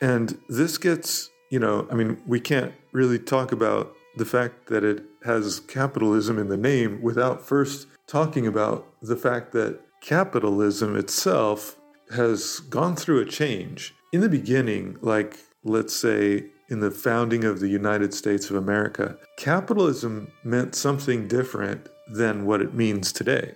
And 0.02 0.38
this 0.50 0.78
gets, 0.78 1.30
you 1.50 1.60
know, 1.60 1.88
I 1.92 1.96
mean, 1.96 2.22
we 2.26 2.40
can't 2.40 2.74
really 2.92 3.20
talk 3.20 3.52
about 3.52 3.94
the 4.16 4.26
fact 4.26 4.68
that 4.68 4.84
it 4.84 5.04
has 5.24 5.60
capitalism 5.62 6.40
in 6.40 6.48
the 6.48 6.58
name 6.58 7.02
without 7.02 7.46
first 7.46 7.88
talking 8.08 8.48
about 8.48 8.88
the 9.02 9.16
fact 9.16 9.52
that 9.52 9.80
capitalism 10.02 10.96
itself 10.96 11.78
has 12.16 12.60
gone 12.62 12.96
through 12.96 13.20
a 13.20 13.26
change. 13.26 13.94
In 14.14 14.22
the 14.22 14.30
beginning, 14.30 14.98
like 15.02 15.38
let's 15.64 15.96
say 15.96 16.46
in 16.70 16.80
the 16.80 16.92
founding 16.92 17.44
of 17.44 17.60
the 17.60 17.68
United 17.68 18.14
States 18.14 18.50
of 18.50 18.56
America, 18.56 19.18
capitalism 19.38 20.32
meant 20.44 20.76
something 20.76 21.28
different 21.28 21.88
than 22.14 22.46
what 22.46 22.62
it 22.62 22.74
means 22.74 23.12
today 23.12 23.54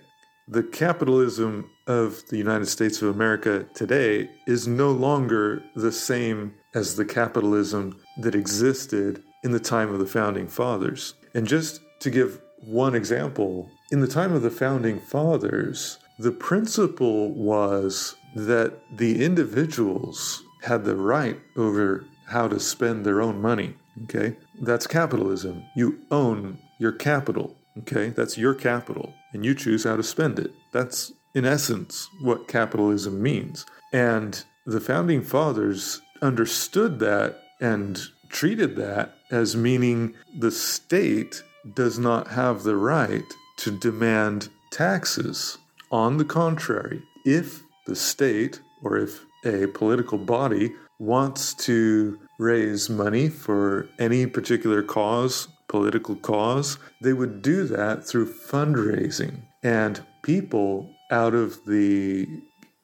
the 0.48 0.62
capitalism 0.62 1.70
of 1.86 2.22
the 2.28 2.36
United 2.36 2.66
States 2.66 3.00
of 3.02 3.14
America 3.14 3.66
today 3.74 4.30
is 4.46 4.66
no 4.66 4.90
longer 4.90 5.62
the 5.74 5.92
same 5.92 6.54
as 6.74 6.96
the 6.96 7.04
capitalism 7.04 7.98
that 8.18 8.34
existed 8.34 9.22
in 9.44 9.52
the 9.52 9.60
time 9.60 9.92
of 9.92 9.98
the 9.98 10.06
founding 10.06 10.48
fathers. 10.48 11.14
And 11.34 11.46
just 11.46 11.80
to 12.00 12.10
give 12.10 12.40
one 12.64 12.94
example, 12.94 13.70
in 13.90 14.00
the 14.00 14.08
time 14.08 14.32
of 14.32 14.42
the 14.42 14.50
founding 14.50 15.00
fathers, 15.00 15.98
the 16.18 16.32
principle 16.32 17.32
was 17.32 18.14
that 18.34 18.78
the 18.96 19.24
individuals 19.24 20.42
had 20.62 20.84
the 20.84 20.96
right 20.96 21.40
over 21.56 22.04
how 22.28 22.48
to 22.48 22.60
spend 22.60 23.04
their 23.04 23.20
own 23.20 23.40
money. 23.40 23.74
Okay, 24.04 24.36
that's 24.62 24.86
capitalism. 24.86 25.64
You 25.76 25.98
own 26.10 26.58
your 26.78 26.92
capital. 26.92 27.56
Okay, 27.78 28.10
that's 28.10 28.36
your 28.36 28.54
capital, 28.54 29.14
and 29.32 29.44
you 29.44 29.54
choose 29.54 29.84
how 29.84 29.96
to 29.96 30.02
spend 30.02 30.38
it. 30.38 30.52
That's 30.72 31.12
in 31.34 31.44
essence 31.44 32.08
what 32.20 32.48
capitalism 32.48 33.22
means. 33.22 33.64
And 33.92 34.44
the 34.66 34.80
founding 34.80 35.22
fathers 35.22 36.00
understood 36.20 36.98
that 37.00 37.38
and 37.60 38.00
treated 38.28 38.76
that 38.76 39.14
as 39.30 39.56
meaning 39.56 40.14
the 40.38 40.50
state 40.50 41.42
does 41.74 41.98
not 41.98 42.28
have 42.28 42.62
the 42.62 42.76
right 42.76 43.24
to 43.58 43.70
demand 43.78 44.48
taxes. 44.70 45.58
On 45.90 46.16
the 46.16 46.24
contrary, 46.24 47.02
if 47.24 47.62
the 47.86 47.96
state 47.96 48.60
or 48.82 48.98
if 48.98 49.24
a 49.44 49.66
political 49.68 50.18
body 50.18 50.72
wants 50.98 51.54
to 51.54 52.18
raise 52.38 52.88
money 52.88 53.28
for 53.28 53.88
any 53.98 54.26
particular 54.26 54.82
cause, 54.82 55.48
political 55.72 56.14
cause, 56.16 56.78
they 57.00 57.14
would 57.14 57.40
do 57.40 57.64
that 57.64 58.06
through 58.06 58.30
fundraising. 58.30 59.40
And 59.62 60.04
people, 60.22 60.94
out 61.10 61.34
of 61.34 61.64
the 61.66 62.28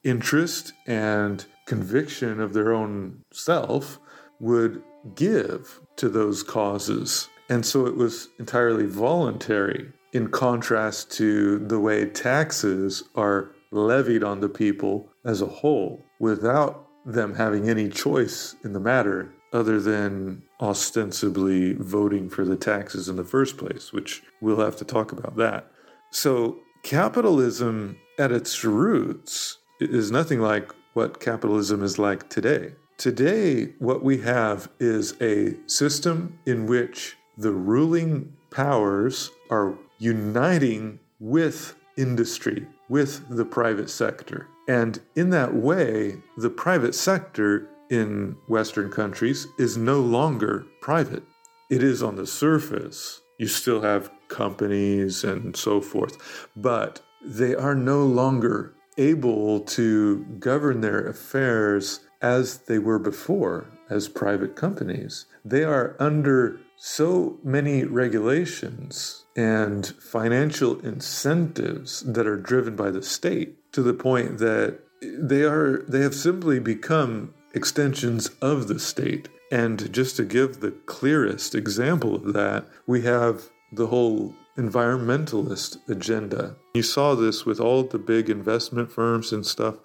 interest 0.03 0.73
and 0.87 1.45
conviction 1.67 2.41
of 2.41 2.53
their 2.53 2.73
own 2.73 3.23
self, 3.31 3.99
would 4.39 4.81
give 5.13 5.79
to 5.97 6.09
those 6.09 6.41
causes. 6.41 7.29
And 7.47 7.63
so 7.63 7.85
it 7.85 7.95
was 7.95 8.29
entirely 8.39 8.87
voluntary, 8.87 9.93
in 10.11 10.29
contrast 10.29 11.11
to 11.17 11.59
the 11.59 11.79
way 11.79 12.05
taxes 12.05 13.03
are 13.13 13.51
levied 13.71 14.23
on 14.23 14.39
the 14.39 14.49
people 14.49 15.13
as 15.25 15.43
a 15.43 15.45
whole 15.45 16.03
without 16.19 16.87
them 17.05 17.35
having 17.35 17.69
any 17.69 17.87
choice 17.87 18.55
in 18.63 18.73
the 18.73 18.79
matter 18.79 19.31
other 19.53 19.79
than 19.79 20.43
ostensibly 20.61 21.73
voting 21.73 22.29
for 22.29 22.45
the 22.45 22.55
taxes 22.55 23.09
in 23.09 23.15
the 23.15 23.23
first 23.23 23.57
place, 23.57 23.91
which 23.91 24.21
we'll 24.41 24.59
have 24.59 24.75
to 24.77 24.85
talk 24.85 25.11
about 25.11 25.35
that. 25.37 25.71
So, 26.11 26.59
capitalism 26.83 27.97
at 28.17 28.31
its 28.31 28.63
roots 28.63 29.57
is 29.79 30.11
nothing 30.11 30.39
like 30.39 30.71
what 30.93 31.19
capitalism 31.19 31.83
is 31.83 31.99
like 31.99 32.29
today. 32.29 32.73
Today, 32.97 33.73
what 33.79 34.03
we 34.03 34.17
have 34.19 34.69
is 34.79 35.15
a 35.21 35.55
system 35.67 36.37
in 36.45 36.67
which 36.67 37.15
the 37.37 37.51
ruling 37.51 38.33
powers 38.51 39.31
are 39.49 39.77
uniting 39.99 40.99
with 41.19 41.75
industry, 41.95 42.67
with 42.89 43.23
the 43.29 43.45
private 43.45 43.89
sector. 43.89 44.47
And 44.67 44.99
in 45.15 45.29
that 45.29 45.53
way, 45.53 46.17
the 46.37 46.49
private 46.49 46.93
sector 46.93 47.69
in 47.89 48.35
Western 48.47 48.91
countries 48.91 49.47
is 49.57 49.77
no 49.77 49.99
longer 49.99 50.65
private. 50.81 51.23
It 51.69 51.83
is 51.83 52.01
on 52.01 52.15
the 52.15 52.27
surface. 52.27 53.21
You 53.37 53.47
still 53.47 53.81
have 53.81 54.11
companies 54.27 55.23
and 55.23 55.55
so 55.55 55.81
forth, 55.81 56.47
but 56.55 57.01
they 57.23 57.55
are 57.55 57.75
no 57.75 58.05
longer 58.05 58.73
able 58.97 59.61
to 59.61 60.25
govern 60.39 60.81
their 60.81 61.07
affairs 61.07 62.01
as 62.21 62.59
they 62.59 62.79
were 62.79 62.99
before 62.99 63.67
as 63.89 64.07
private 64.07 64.55
companies. 64.55 65.25
They 65.45 65.63
are 65.63 65.95
under 65.99 66.59
so 66.75 67.37
many 67.43 67.83
regulations 67.83 69.25
and 69.35 69.85
financial 69.87 70.79
incentives 70.79 72.01
that 72.01 72.27
are 72.27 72.37
driven 72.37 72.75
by 72.75 72.91
the 72.91 73.03
state 73.03 73.71
to 73.73 73.81
the 73.81 73.93
point 73.93 74.37
that 74.37 74.79
they 75.01 75.43
are 75.43 75.83
they 75.87 76.01
have 76.01 76.15
simply 76.15 76.59
become 76.59 77.33
extensions 77.53 78.29
of 78.41 78.67
the 78.67 78.79
state. 78.79 79.29
And 79.51 79.91
just 79.91 80.15
to 80.17 80.25
give 80.25 80.59
the 80.59 80.71
clearest 80.71 81.55
example 81.55 82.15
of 82.15 82.33
that, 82.33 82.67
we 82.85 83.01
have 83.01 83.49
the 83.71 83.87
whole 83.87 84.33
environmentalist 84.57 85.77
agenda. 85.89 86.55
You 86.73 86.83
saw 86.83 87.15
this 87.15 87.45
with 87.45 87.59
all 87.59 87.83
the 87.83 87.97
big 87.97 88.29
investment 88.29 88.91
firms 88.91 89.31
and 89.31 89.45
stuff. 89.45 89.75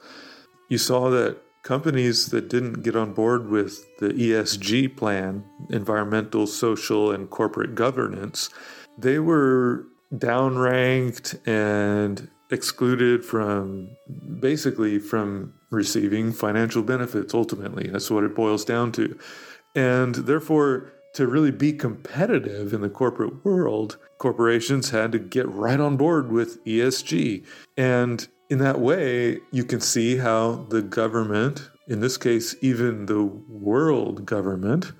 You 0.69 0.79
saw 0.79 1.11
that 1.11 1.39
companies 1.63 2.27
that 2.27 2.49
didn't 2.49 2.83
get 2.83 2.95
on 2.95 3.13
board 3.15 3.49
with 3.49 3.85
the 3.99 4.09
ESG 4.09 4.97
plan, 4.97 5.45
environmental, 5.71 6.47
social, 6.47 7.11
and 7.11 7.31
corporate 7.31 7.75
governance, 7.75 8.51
they 8.99 9.19
were 9.19 9.87
downranked 10.13 11.41
and 11.47 12.29
excluded 12.55 13.25
from 13.25 13.91
basically 14.41 14.99
from 14.99 15.53
receiving 15.71 16.33
financial 16.33 16.83
benefits 16.83 17.35
ultimately. 17.35 17.91
That's 17.91 18.11
what 18.11 18.25
it 18.25 18.35
boils 18.35 18.65
down 18.65 18.93
to. 18.93 19.19
And 19.75 20.15
therefore 20.15 20.93
to 21.15 21.27
really 21.27 21.51
be 21.51 21.73
competitive 21.73 22.73
in 22.73 22.81
the 22.81 22.89
corporate 22.89 23.45
world 23.45 23.99
corporations 24.19 24.91
had 24.91 25.13
to 25.13 25.19
get 25.19 25.49
right 25.49 25.81
on 25.81 25.97
board 25.97 26.31
with 26.31 26.65
ESG 26.65 27.45
and 27.77 28.29
in 28.51 28.59
that 28.59 28.81
way 28.81 29.39
you 29.53 29.65
can 29.65 29.81
see 29.81 30.17
how 30.17 30.67
the 30.71 30.83
government 30.83 31.71
in 31.89 32.01
this 32.01 32.17
case 32.17 32.57
even 32.61 33.07
the 33.07 33.23
world 33.23 34.27
government 34.27 34.93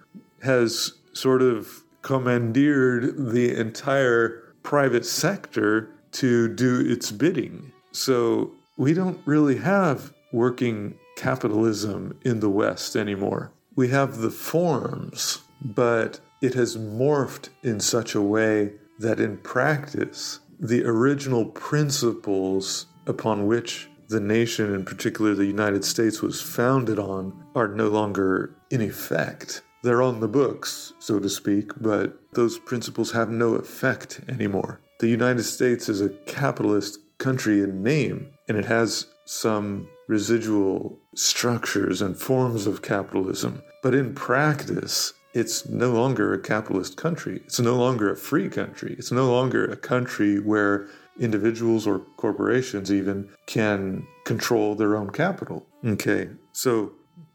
has 0.43 0.93
sort 1.15 1.43
of 1.43 1.83
commandeered 2.03 3.33
the 3.33 3.57
entire 3.59 4.55
private 4.63 5.07
sector 5.07 5.94
to 6.15 6.49
do 6.49 6.81
its 6.81 7.11
bidding. 7.11 7.73
So 7.93 8.53
we 8.77 8.95
don't 8.95 9.21
really 9.25 9.59
have 9.59 10.13
working 10.33 10.95
capitalism 11.17 12.19
in 12.25 12.41
the 12.41 12.51
West 12.51 12.97
anymore. 12.97 13.53
We 13.77 13.89
have 13.89 14.19
the 14.19 14.31
forms, 14.31 15.41
but 15.61 16.21
it 16.41 16.55
has 16.55 16.77
morphed 16.77 17.49
in 17.63 17.81
such 17.81 18.15
a 18.15 18.23
way 18.23 18.73
that 18.99 19.21
in 19.21 19.39
practice, 19.39 20.41
the 20.59 20.85
original 20.85 21.47
principles 21.47 22.87
upon 23.07 23.47
which 23.47 23.89
the 24.09 24.21
nation, 24.21 24.73
in 24.75 24.85
particular 24.85 25.35
the 25.35 25.47
United 25.47 25.85
States, 25.85 26.23
was 26.23 26.41
founded 26.41 26.99
on, 26.99 27.45
are 27.55 27.69
no 27.69 27.89
longer 27.89 28.55
in 28.71 28.81
effect. 28.81 29.63
They're 29.83 30.03
on 30.03 30.21
the 30.21 30.29
books, 30.29 30.93
so 30.99 31.19
to 31.19 31.29
speak, 31.29 31.73
but 31.81 32.19
those 32.33 32.59
principles 32.59 33.13
have 33.13 33.31
no 33.31 33.55
effect 33.55 34.21
anymore 34.29 34.81
the 35.05 35.11
United 35.11 35.43
States 35.43 35.91
is 35.91 36.01
a 36.01 36.09
capitalist 36.25 36.99
country 37.19 37.61
in 37.61 37.83
name, 37.83 38.27
and 38.49 38.57
it 38.57 38.65
has 38.65 39.07
some 39.27 39.87
residual 40.09 40.99
structures 41.15 42.01
and 42.01 42.17
forms 42.17 42.67
of 42.67 42.81
capitalism. 42.81 43.63
But 43.83 43.95
in 43.95 44.15
practice, 44.15 45.13
it's 45.35 45.69
no 45.69 45.91
longer 45.91 46.33
a 46.33 46.41
capitalist 46.41 46.97
country. 46.97 47.43
It's 47.45 47.61
no 47.61 47.77
longer 47.77 48.11
a 48.11 48.17
free 48.17 48.49
country. 48.49 48.97
It's 48.97 49.13
no 49.13 49.31
longer 49.31 49.67
a 49.67 49.77
country 49.77 50.41
where 50.41 50.89
individuals 51.21 51.87
or 51.87 51.99
corporations 52.17 52.91
even 52.91 53.29
can 53.45 54.07
control 54.25 54.75
their 54.75 54.97
own 54.97 55.11
capital. 55.11 55.67
Okay, 55.85 56.31
so 56.53 56.93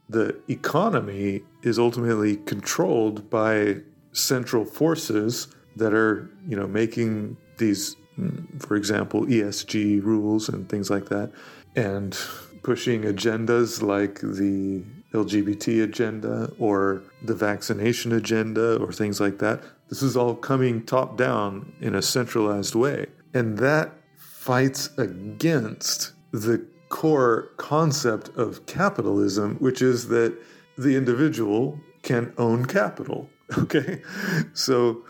the 0.10 0.36
economy 0.48 1.44
is 1.62 1.78
ultimately 1.78 2.38
controlled 2.38 3.30
by 3.30 3.82
central 4.12 4.66
forces 4.66 5.50
that 5.76 5.94
are, 5.94 6.32
you 6.48 6.56
know, 6.56 6.68
making 6.68 7.38
these, 7.60 7.96
mm, 8.18 8.62
for 8.62 8.76
example, 8.76 9.26
ESG 9.26 10.04
rules 10.04 10.50
and 10.50 10.68
things 10.68 10.90
like 10.90 11.10
that, 11.10 11.32
and 11.76 12.18
pushing 12.64 13.04
agendas 13.04 13.82
like 13.82 14.20
the 14.20 14.84
LGBT 15.14 15.84
agenda 15.84 16.52
or 16.60 17.02
the 17.24 17.34
vaccination 17.34 18.12
agenda 18.12 18.78
or 18.78 18.92
things 18.92 19.20
like 19.20 19.40
that. 19.40 19.64
This 19.90 20.04
is 20.04 20.16
all 20.16 20.36
coming 20.36 20.86
top 20.86 21.18
down 21.18 21.74
in 21.82 21.96
a 21.96 22.02
centralized 22.02 22.76
way. 22.76 23.08
And 23.34 23.58
that 23.58 23.94
fights 24.18 24.90
against 24.98 26.14
the 26.32 26.66
core 26.90 27.52
concept 27.58 28.30
of 28.30 28.66
capitalism, 28.66 29.56
which 29.56 29.82
is 29.82 30.08
that 30.10 30.38
the 30.78 30.96
individual 30.96 31.80
can 32.04 32.34
own 32.38 32.66
capital. 32.66 33.30
Okay? 33.58 34.04
So 34.54 35.04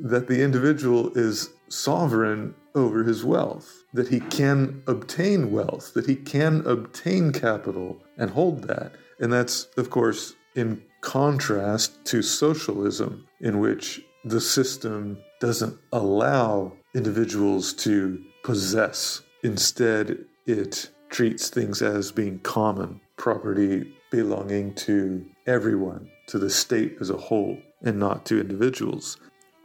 that 0.00 0.26
the 0.28 0.42
individual 0.42 1.16
is 1.16 1.48
sovereign 1.70 2.54
over 2.74 3.04
his 3.04 3.24
wealth, 3.24 3.84
that 3.94 4.08
he 4.08 4.20
can 4.20 4.82
obtain 4.86 5.50
wealth, 5.50 5.94
that 5.94 6.06
he 6.06 6.16
can 6.16 6.66
obtain 6.66 7.32
capital 7.32 8.02
and 8.18 8.30
hold 8.30 8.64
that. 8.64 8.92
And 9.18 9.32
that's, 9.32 9.68
of 9.76 9.90
course, 9.90 10.34
in 10.54 10.82
contrast 11.00 12.04
to 12.06 12.22
socialism, 12.22 13.26
in 13.40 13.58
which 13.58 14.02
the 14.24 14.40
system 14.40 15.18
doesn't 15.40 15.78
allow 15.92 16.72
individuals 16.94 17.72
to 17.72 18.22
possess. 18.44 19.22
Instead, 19.42 20.24
it 20.46 20.90
treats 21.08 21.48
things 21.48 21.82
as 21.82 22.12
being 22.12 22.38
common 22.40 23.00
property 23.16 23.96
belonging 24.10 24.74
to 24.74 25.24
everyone, 25.46 26.10
to 26.26 26.38
the 26.38 26.50
state 26.50 26.96
as 27.00 27.10
a 27.10 27.16
whole, 27.16 27.56
and 27.82 27.98
not 27.98 28.26
to 28.26 28.40
individuals. 28.40 29.16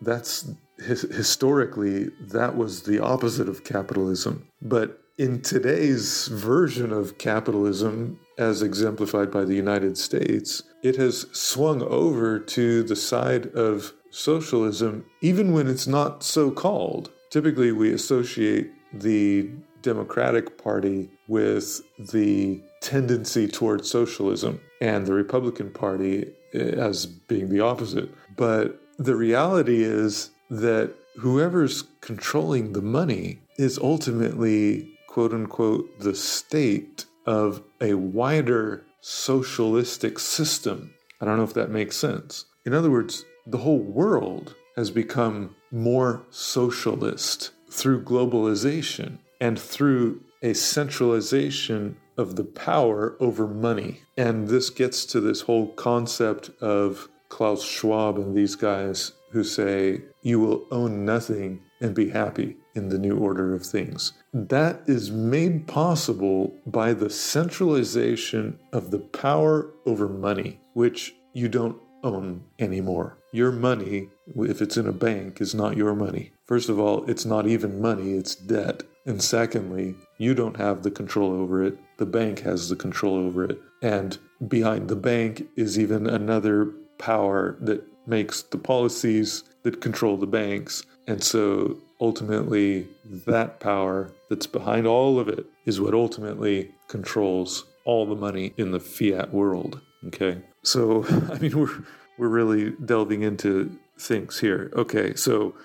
That's 0.02 0.50
historically, 0.78 2.10
that 2.20 2.56
was 2.56 2.84
the 2.84 3.00
opposite 3.00 3.50
of 3.50 3.64
capitalism. 3.64 4.48
But 4.62 5.02
in 5.18 5.42
today's 5.42 6.28
version 6.28 6.92
of 6.92 7.18
capitalism, 7.18 8.20
as 8.38 8.62
exemplified 8.62 9.32
by 9.32 9.46
the 9.46 9.56
United 9.56 9.98
States, 9.98 10.64
it 10.84 10.98
has 10.98 11.26
swung 11.32 11.82
over 11.82 12.38
to 12.38 12.84
the 12.84 12.96
side 12.96 13.48
of 13.56 13.94
socialism, 14.12 15.06
even 15.22 15.54
when 15.54 15.68
it's 15.68 15.88
not 15.88 16.24
so 16.24 16.52
called. 16.52 17.12
Typically, 17.30 17.72
we 17.72 17.92
associate 17.94 18.72
the 18.94 19.50
Democratic 19.82 20.58
Party 20.58 21.10
with 21.28 21.82
the 21.98 22.62
tendency 22.82 23.48
towards 23.48 23.90
socialism 23.90 24.60
and 24.82 25.06
the 25.06 25.14
Republican 25.14 25.72
Party 25.72 26.34
as 26.54 27.06
being 27.06 27.50
the 27.50 27.60
opposite. 27.60 28.10
But 28.36 28.82
the 28.98 29.16
reality 29.16 29.84
is 29.84 30.32
that 30.50 30.94
whoever's 31.18 31.84
controlling 32.02 32.74
the 32.74 32.82
money 32.82 33.40
is 33.58 33.78
ultimately, 33.78 34.98
quote 35.08 35.34
unquote, 35.34 36.00
the 36.00 36.16
state 36.16 37.06
of 37.26 37.64
a 37.82 37.94
wider 37.94 38.86
socialistic 39.02 40.20
system. 40.20 40.94
I 41.22 41.26
don't 41.26 41.38
know 41.38 41.44
if 41.44 41.54
that 41.54 41.70
makes 41.70 41.96
sense. 41.96 42.46
In 42.66 42.74
other 42.74 42.92
words, 42.92 43.26
the 43.48 43.60
whole 43.60 43.80
world 43.80 44.56
has 44.76 44.92
become 44.92 45.56
more 45.72 46.24
socialist 46.30 47.52
through 47.70 48.04
globalization 48.04 49.20
and 49.40 49.60
through 49.60 50.22
a 50.42 50.54
centralization 50.54 51.98
of 52.18 52.36
the 52.36 52.44
power 52.44 53.16
over 53.20 53.48
money. 53.48 54.02
And 54.18 54.48
this 54.48 54.70
gets 54.70 55.06
to 55.08 55.20
this 55.20 55.42
whole 55.42 55.68
concept 55.74 56.50
of 56.62 57.10
Klaus 57.30 57.64
Schwab 57.64 58.18
and 58.18 58.36
these 58.36 58.56
guys 58.56 59.12
who 59.36 59.44
say, 59.44 60.02
You 60.22 60.40
will 60.40 60.66
own 60.72 61.04
nothing 61.04 61.60
and 61.82 61.94
be 61.94 62.10
happy 62.10 62.56
in 62.74 62.88
the 62.88 62.98
new 62.98 63.18
order 63.18 63.54
of 63.54 63.66
things. 63.66 64.14
That 64.34 64.82
is 64.88 65.12
made 65.12 65.68
possible 65.68 66.54
by 66.66 66.94
the 66.94 67.10
centralization 67.10 68.58
of 68.72 68.92
the 68.92 69.00
power 69.00 69.72
over 69.86 70.08
money, 70.08 70.62
which 70.74 71.14
you 71.34 71.50
don't 71.50 71.78
own 72.02 72.46
anymore. 72.60 73.18
Your 73.34 73.52
money, 73.52 74.08
if 74.38 74.62
it's 74.62 74.78
in 74.78 74.88
a 74.88 74.94
bank, 74.94 75.42
is 75.42 75.54
not 75.54 75.76
your 75.76 75.96
money. 75.96 76.32
First 76.46 76.70
of 76.70 76.80
all, 76.80 77.04
it's 77.10 77.26
not 77.26 77.46
even 77.46 77.82
money, 77.82 78.14
it's 78.14 78.36
debt. 78.36 78.84
And 79.06 79.22
secondly, 79.22 79.96
you 80.18 80.34
don't 80.34 80.56
have 80.56 80.84
the 80.84 80.92
control 80.92 81.34
over 81.34 81.62
it. 81.62 81.78
The 81.98 82.06
bank 82.06 82.40
has 82.40 82.70
the 82.70 82.78
control 82.78 83.18
over 83.18 83.44
it. 83.44 83.60
And 83.82 84.18
behind 84.48 84.88
the 84.88 84.96
bank 84.96 85.46
is 85.58 85.78
even 85.78 86.08
another 86.08 86.72
power 86.98 87.58
that 87.60 87.84
makes 88.08 88.44
the 88.44 88.58
policies 88.58 89.44
that 89.64 89.82
control 89.82 90.18
the 90.18 90.28
banks. 90.28 90.84
And 91.08 91.24
so 91.24 91.78
ultimately, 92.00 92.88
that 93.26 93.60
power 93.60 94.12
that's 94.30 94.48
behind 94.48 94.88
all 94.88 95.20
of 95.20 95.28
it 95.28 95.46
is 95.66 95.82
what 95.82 95.94
ultimately 95.94 96.72
controls 96.88 97.66
all 97.86 98.06
the 98.06 98.16
money 98.16 98.54
in 98.58 98.72
the 98.72 98.80
fiat 98.80 99.34
world. 99.34 99.82
Okay. 100.08 100.42
So, 100.64 101.06
I 101.32 101.40
mean, 101.40 101.58
we're, 101.58 101.84
we're 102.18 102.28
really 102.28 102.72
delving 102.84 103.24
into 103.24 103.78
things 103.98 104.40
here. 104.40 104.72
Okay. 104.76 105.16
So, 105.16 105.56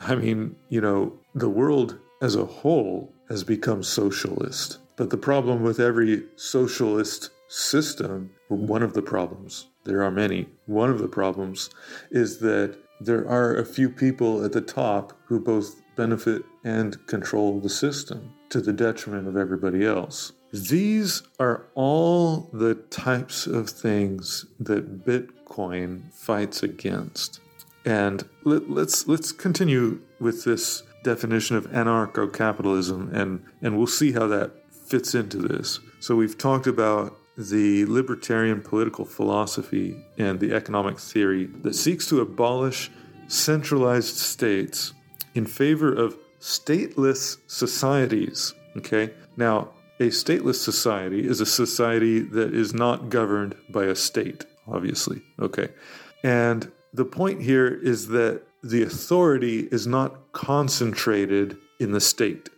I 0.00 0.14
mean, 0.14 0.56
you 0.68 0.80
know, 0.80 1.12
the 1.34 1.48
world 1.48 1.98
as 2.22 2.34
a 2.34 2.44
whole 2.44 3.12
has 3.28 3.44
become 3.44 3.82
socialist. 3.82 4.78
But 4.96 5.10
the 5.10 5.16
problem 5.16 5.62
with 5.62 5.78
every 5.78 6.24
socialist 6.36 7.30
system, 7.48 8.30
one 8.48 8.82
of 8.82 8.94
the 8.94 9.02
problems, 9.02 9.66
there 9.86 10.02
are 10.02 10.10
many, 10.10 10.48
one 10.66 10.90
of 10.90 10.98
the 10.98 11.08
problems 11.08 11.70
is 12.10 12.38
that 12.40 12.76
there 13.00 13.28
are 13.28 13.56
a 13.56 13.64
few 13.64 13.88
people 13.88 14.44
at 14.44 14.52
the 14.52 14.60
top 14.60 15.12
who 15.26 15.40
both 15.40 15.82
benefit 15.96 16.42
and 16.64 17.06
control 17.06 17.60
the 17.60 17.68
system 17.68 18.32
to 18.50 18.60
the 18.60 18.72
detriment 18.72 19.26
of 19.26 19.36
everybody 19.36 19.84
else. 19.84 20.32
These 20.52 21.22
are 21.40 21.66
all 21.74 22.48
the 22.52 22.74
types 22.74 23.46
of 23.46 23.68
things 23.68 24.46
that 24.60 25.04
Bitcoin 25.04 26.12
fights 26.12 26.62
against. 26.62 27.40
And 27.84 28.28
let, 28.44 28.62
us 28.62 28.68
let's, 28.68 29.08
let's 29.08 29.32
continue 29.32 30.00
with 30.20 30.44
this 30.44 30.82
definition 31.04 31.56
of 31.56 31.70
anarcho-capitalism 31.70 33.14
and 33.14 33.44
and 33.62 33.78
we'll 33.78 33.86
see 33.86 34.10
how 34.10 34.26
that 34.26 34.50
fits 34.88 35.14
into 35.14 35.38
this. 35.38 35.78
So 36.00 36.16
we've 36.16 36.36
talked 36.36 36.66
about 36.66 37.16
the 37.36 37.84
libertarian 37.86 38.60
political 38.62 39.04
philosophy 39.04 39.96
and 40.16 40.40
the 40.40 40.54
economic 40.54 40.98
theory 40.98 41.46
that 41.62 41.74
seeks 41.74 42.06
to 42.08 42.20
abolish 42.20 42.90
centralized 43.28 44.16
states 44.16 44.94
in 45.34 45.44
favor 45.44 45.92
of 45.92 46.16
stateless 46.40 47.36
societies. 47.46 48.54
Okay? 48.76 49.12
Now, 49.36 49.70
a 49.98 50.08
stateless 50.08 50.56
society 50.56 51.26
is 51.26 51.40
a 51.40 51.46
society 51.46 52.20
that 52.20 52.54
is 52.54 52.74
not 52.74 53.08
governed 53.08 53.54
by 53.70 53.84
a 53.84 53.94
state, 53.94 54.44
obviously. 54.68 55.22
Okay. 55.40 55.68
And 56.22 56.70
the 56.92 57.04
point 57.04 57.42
here 57.42 57.68
is 57.68 58.08
that 58.08 58.42
the 58.62 58.82
authority 58.82 59.68
is 59.70 59.86
not 59.86 60.32
concentrated 60.32 61.56
in 61.80 61.92
the 61.92 62.00
state. 62.00 62.48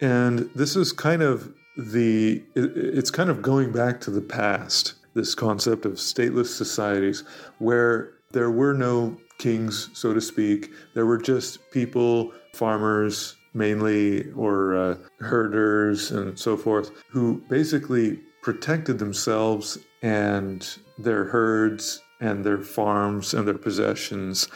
And 0.00 0.50
this 0.54 0.76
is 0.76 0.92
kind 0.92 1.22
of 1.22 1.52
the, 1.78 2.42
it's 2.56 3.10
kind 3.10 3.30
of 3.30 3.40
going 3.40 3.70
back 3.70 4.00
to 4.02 4.10
the 4.10 4.20
past, 4.20 4.94
this 5.14 5.34
concept 5.34 5.84
of 5.86 5.92
stateless 5.92 6.48
societies 6.48 7.22
where 7.58 8.14
there 8.32 8.50
were 8.50 8.74
no 8.74 9.16
kings, 9.38 9.88
so 9.94 10.12
to 10.12 10.20
speak. 10.20 10.70
There 10.94 11.06
were 11.06 11.18
just 11.18 11.70
people, 11.70 12.32
farmers 12.52 13.36
mainly, 13.54 14.30
or 14.32 14.76
uh, 14.76 14.96
herders 15.20 16.10
and 16.10 16.38
so 16.38 16.56
forth, 16.56 16.90
who 17.10 17.42
basically 17.48 18.20
protected 18.42 18.98
themselves 18.98 19.78
and 20.02 20.68
their 20.98 21.24
herds 21.24 22.02
and 22.20 22.44
their 22.44 22.58
farms 22.58 23.34
and 23.34 23.46
their 23.46 23.58
possessions. 23.58 24.48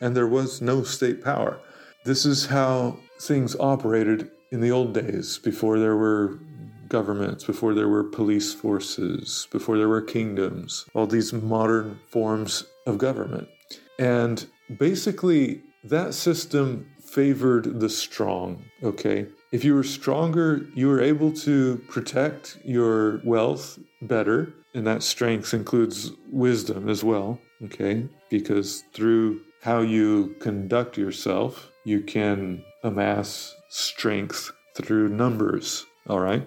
And 0.00 0.16
there 0.16 0.28
was 0.28 0.62
no 0.62 0.84
state 0.84 1.22
power. 1.24 1.58
This 2.04 2.24
is 2.24 2.46
how 2.46 2.98
things 3.20 3.56
operated 3.58 4.30
in 4.50 4.60
the 4.60 4.70
old 4.70 4.92
days 4.94 5.38
before 5.38 5.78
there 5.78 5.96
were 5.96 6.38
governments, 6.92 7.42
before 7.44 7.74
there 7.74 7.88
were 7.88 8.04
police 8.04 8.54
forces, 8.54 9.48
before 9.50 9.76
there 9.78 9.88
were 9.88 10.02
kingdoms, 10.02 10.84
all 10.94 11.06
these 11.06 11.32
modern 11.32 11.98
forms 12.08 12.64
of 12.86 12.98
government. 12.98 13.48
And 13.98 14.46
basically, 14.78 15.62
that 15.84 16.14
system 16.14 16.86
favored 17.00 17.80
the 17.80 17.88
strong, 17.88 18.64
okay? 18.82 19.26
If 19.50 19.64
you 19.64 19.74
were 19.74 19.84
stronger, 19.84 20.66
you 20.74 20.88
were 20.88 21.00
able 21.00 21.32
to 21.48 21.78
protect 21.88 22.58
your 22.64 23.20
wealth 23.24 23.78
better, 24.00 24.54
and 24.74 24.86
that 24.86 25.02
strength 25.02 25.52
includes 25.52 26.12
wisdom 26.30 26.88
as 26.88 27.02
well, 27.02 27.38
okay? 27.64 28.06
Because 28.30 28.84
through 28.94 29.40
how 29.62 29.80
you 29.80 30.34
conduct 30.40 30.96
yourself, 30.96 31.70
you 31.84 32.00
can 32.00 32.64
amass 32.82 33.54
strength 33.68 34.50
through 34.74 35.08
numbers, 35.08 35.86
all 36.08 36.20
right? 36.20 36.46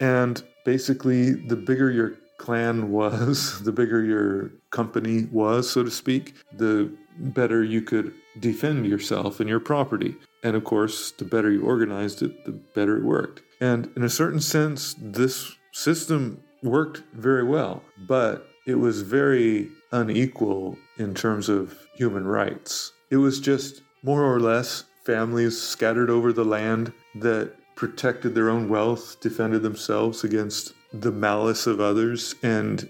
And 0.00 0.42
basically, 0.64 1.32
the 1.32 1.56
bigger 1.56 1.90
your 1.90 2.14
clan 2.38 2.90
was, 2.90 3.62
the 3.64 3.72
bigger 3.72 4.04
your 4.04 4.50
company 4.70 5.26
was, 5.30 5.70
so 5.70 5.82
to 5.82 5.90
speak, 5.90 6.34
the 6.52 6.90
better 7.18 7.64
you 7.64 7.82
could 7.82 8.14
defend 8.38 8.86
yourself 8.86 9.40
and 9.40 9.48
your 9.48 9.60
property. 9.60 10.14
And 10.42 10.54
of 10.54 10.64
course, 10.64 11.10
the 11.12 11.24
better 11.24 11.50
you 11.50 11.62
organized 11.62 12.22
it, 12.22 12.44
the 12.44 12.52
better 12.52 12.96
it 12.96 13.04
worked. 13.04 13.42
And 13.60 13.90
in 13.96 14.04
a 14.04 14.08
certain 14.08 14.40
sense, 14.40 14.94
this 14.98 15.56
system 15.72 16.42
worked 16.62 17.02
very 17.12 17.42
well, 17.42 17.82
but 18.06 18.48
it 18.66 18.76
was 18.76 19.02
very 19.02 19.68
unequal 19.92 20.78
in 20.98 21.14
terms 21.14 21.48
of 21.48 21.76
human 21.94 22.26
rights. 22.26 22.92
It 23.10 23.16
was 23.16 23.40
just 23.40 23.82
more 24.02 24.22
or 24.22 24.38
less 24.38 24.84
families 25.04 25.60
scattered 25.60 26.10
over 26.10 26.32
the 26.32 26.44
land 26.44 26.92
that 27.16 27.54
protected 27.78 28.34
their 28.34 28.50
own 28.50 28.68
wealth, 28.68 29.20
defended 29.20 29.62
themselves 29.62 30.24
against 30.24 30.72
the 30.92 31.12
malice 31.12 31.64
of 31.64 31.80
others, 31.80 32.34
and 32.42 32.88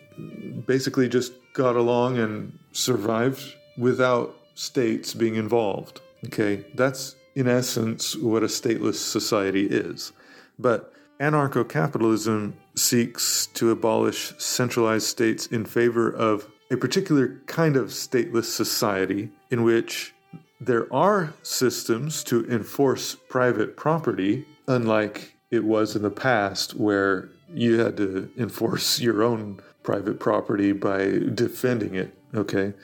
basically 0.67 1.07
just 1.07 1.35
got 1.53 1.77
along 1.77 2.17
and 2.17 2.59
survived 2.73 3.55
without 3.77 4.35
states 4.55 5.13
being 5.13 5.35
involved. 5.35 6.01
Okay, 6.25 6.65
that's 6.75 7.17
in 7.35 7.47
essence 7.47 8.17
what 8.17 8.43
a 8.43 8.47
stateless 8.47 8.95
society 8.95 9.67
is. 9.67 10.13
But 10.59 10.91
anarcho 11.21 11.69
capitalism 11.69 12.57
seeks 12.75 13.47
to 13.49 13.71
abolish 13.71 14.33
centralized 14.39 15.07
states 15.07 15.49
in 15.49 15.67
favor 15.67 16.11
of 16.11 16.49
a 16.71 16.79
particular 16.79 17.39
kind 17.45 17.77
of 17.77 17.89
stateless 17.89 18.45
society 18.45 19.29
in 19.51 19.65
which 19.65 20.15
there 20.59 20.91
are 20.91 21.35
systems 21.43 22.25
to 22.25 22.51
enforce 22.51 23.17
private 23.29 23.77
property, 23.77 24.47
unlike 24.69 25.35
it 25.51 25.65
was 25.65 25.97
in 25.97 26.03
the 26.03 26.11
past, 26.11 26.75
where 26.75 27.29
you 27.53 27.81
had 27.81 27.97
to 27.97 28.31
enforce 28.39 29.01
your 29.07 29.23
own 29.23 29.61
private 29.83 30.21
property 30.21 30.73
by 30.73 31.19
defending 31.35 31.95
it. 31.95 32.15
Okay. 32.35 32.75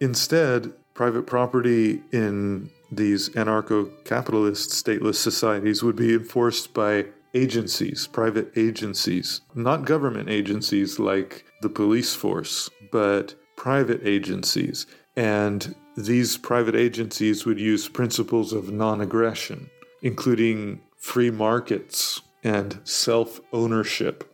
Instead, 0.00 0.72
private 0.94 1.26
property 1.26 2.02
in 2.10 2.70
these 2.90 3.28
anarcho 3.30 3.90
capitalist 4.04 4.70
stateless 4.70 5.16
societies 5.16 5.82
would 5.82 5.96
be 5.96 6.14
enforced 6.14 6.72
by 6.72 7.04
agencies, 7.34 8.06
private 8.06 8.50
agencies, 8.56 9.42
not 9.54 9.84
government 9.84 10.30
agencies 10.30 10.98
like 10.98 11.44
the 11.60 11.68
police 11.68 12.14
force, 12.14 12.70
but 12.90 13.34
private 13.56 14.00
agencies. 14.04 14.86
And 15.16 15.74
these 15.96 16.38
private 16.38 16.76
agencies 16.76 17.44
would 17.44 17.60
use 17.60 17.88
principles 17.88 18.52
of 18.52 18.72
non 18.72 19.00
aggression, 19.00 19.68
including 20.02 20.80
free 20.98 21.30
markets 21.30 22.20
and 22.44 22.80
self 22.84 23.40
ownership. 23.52 24.24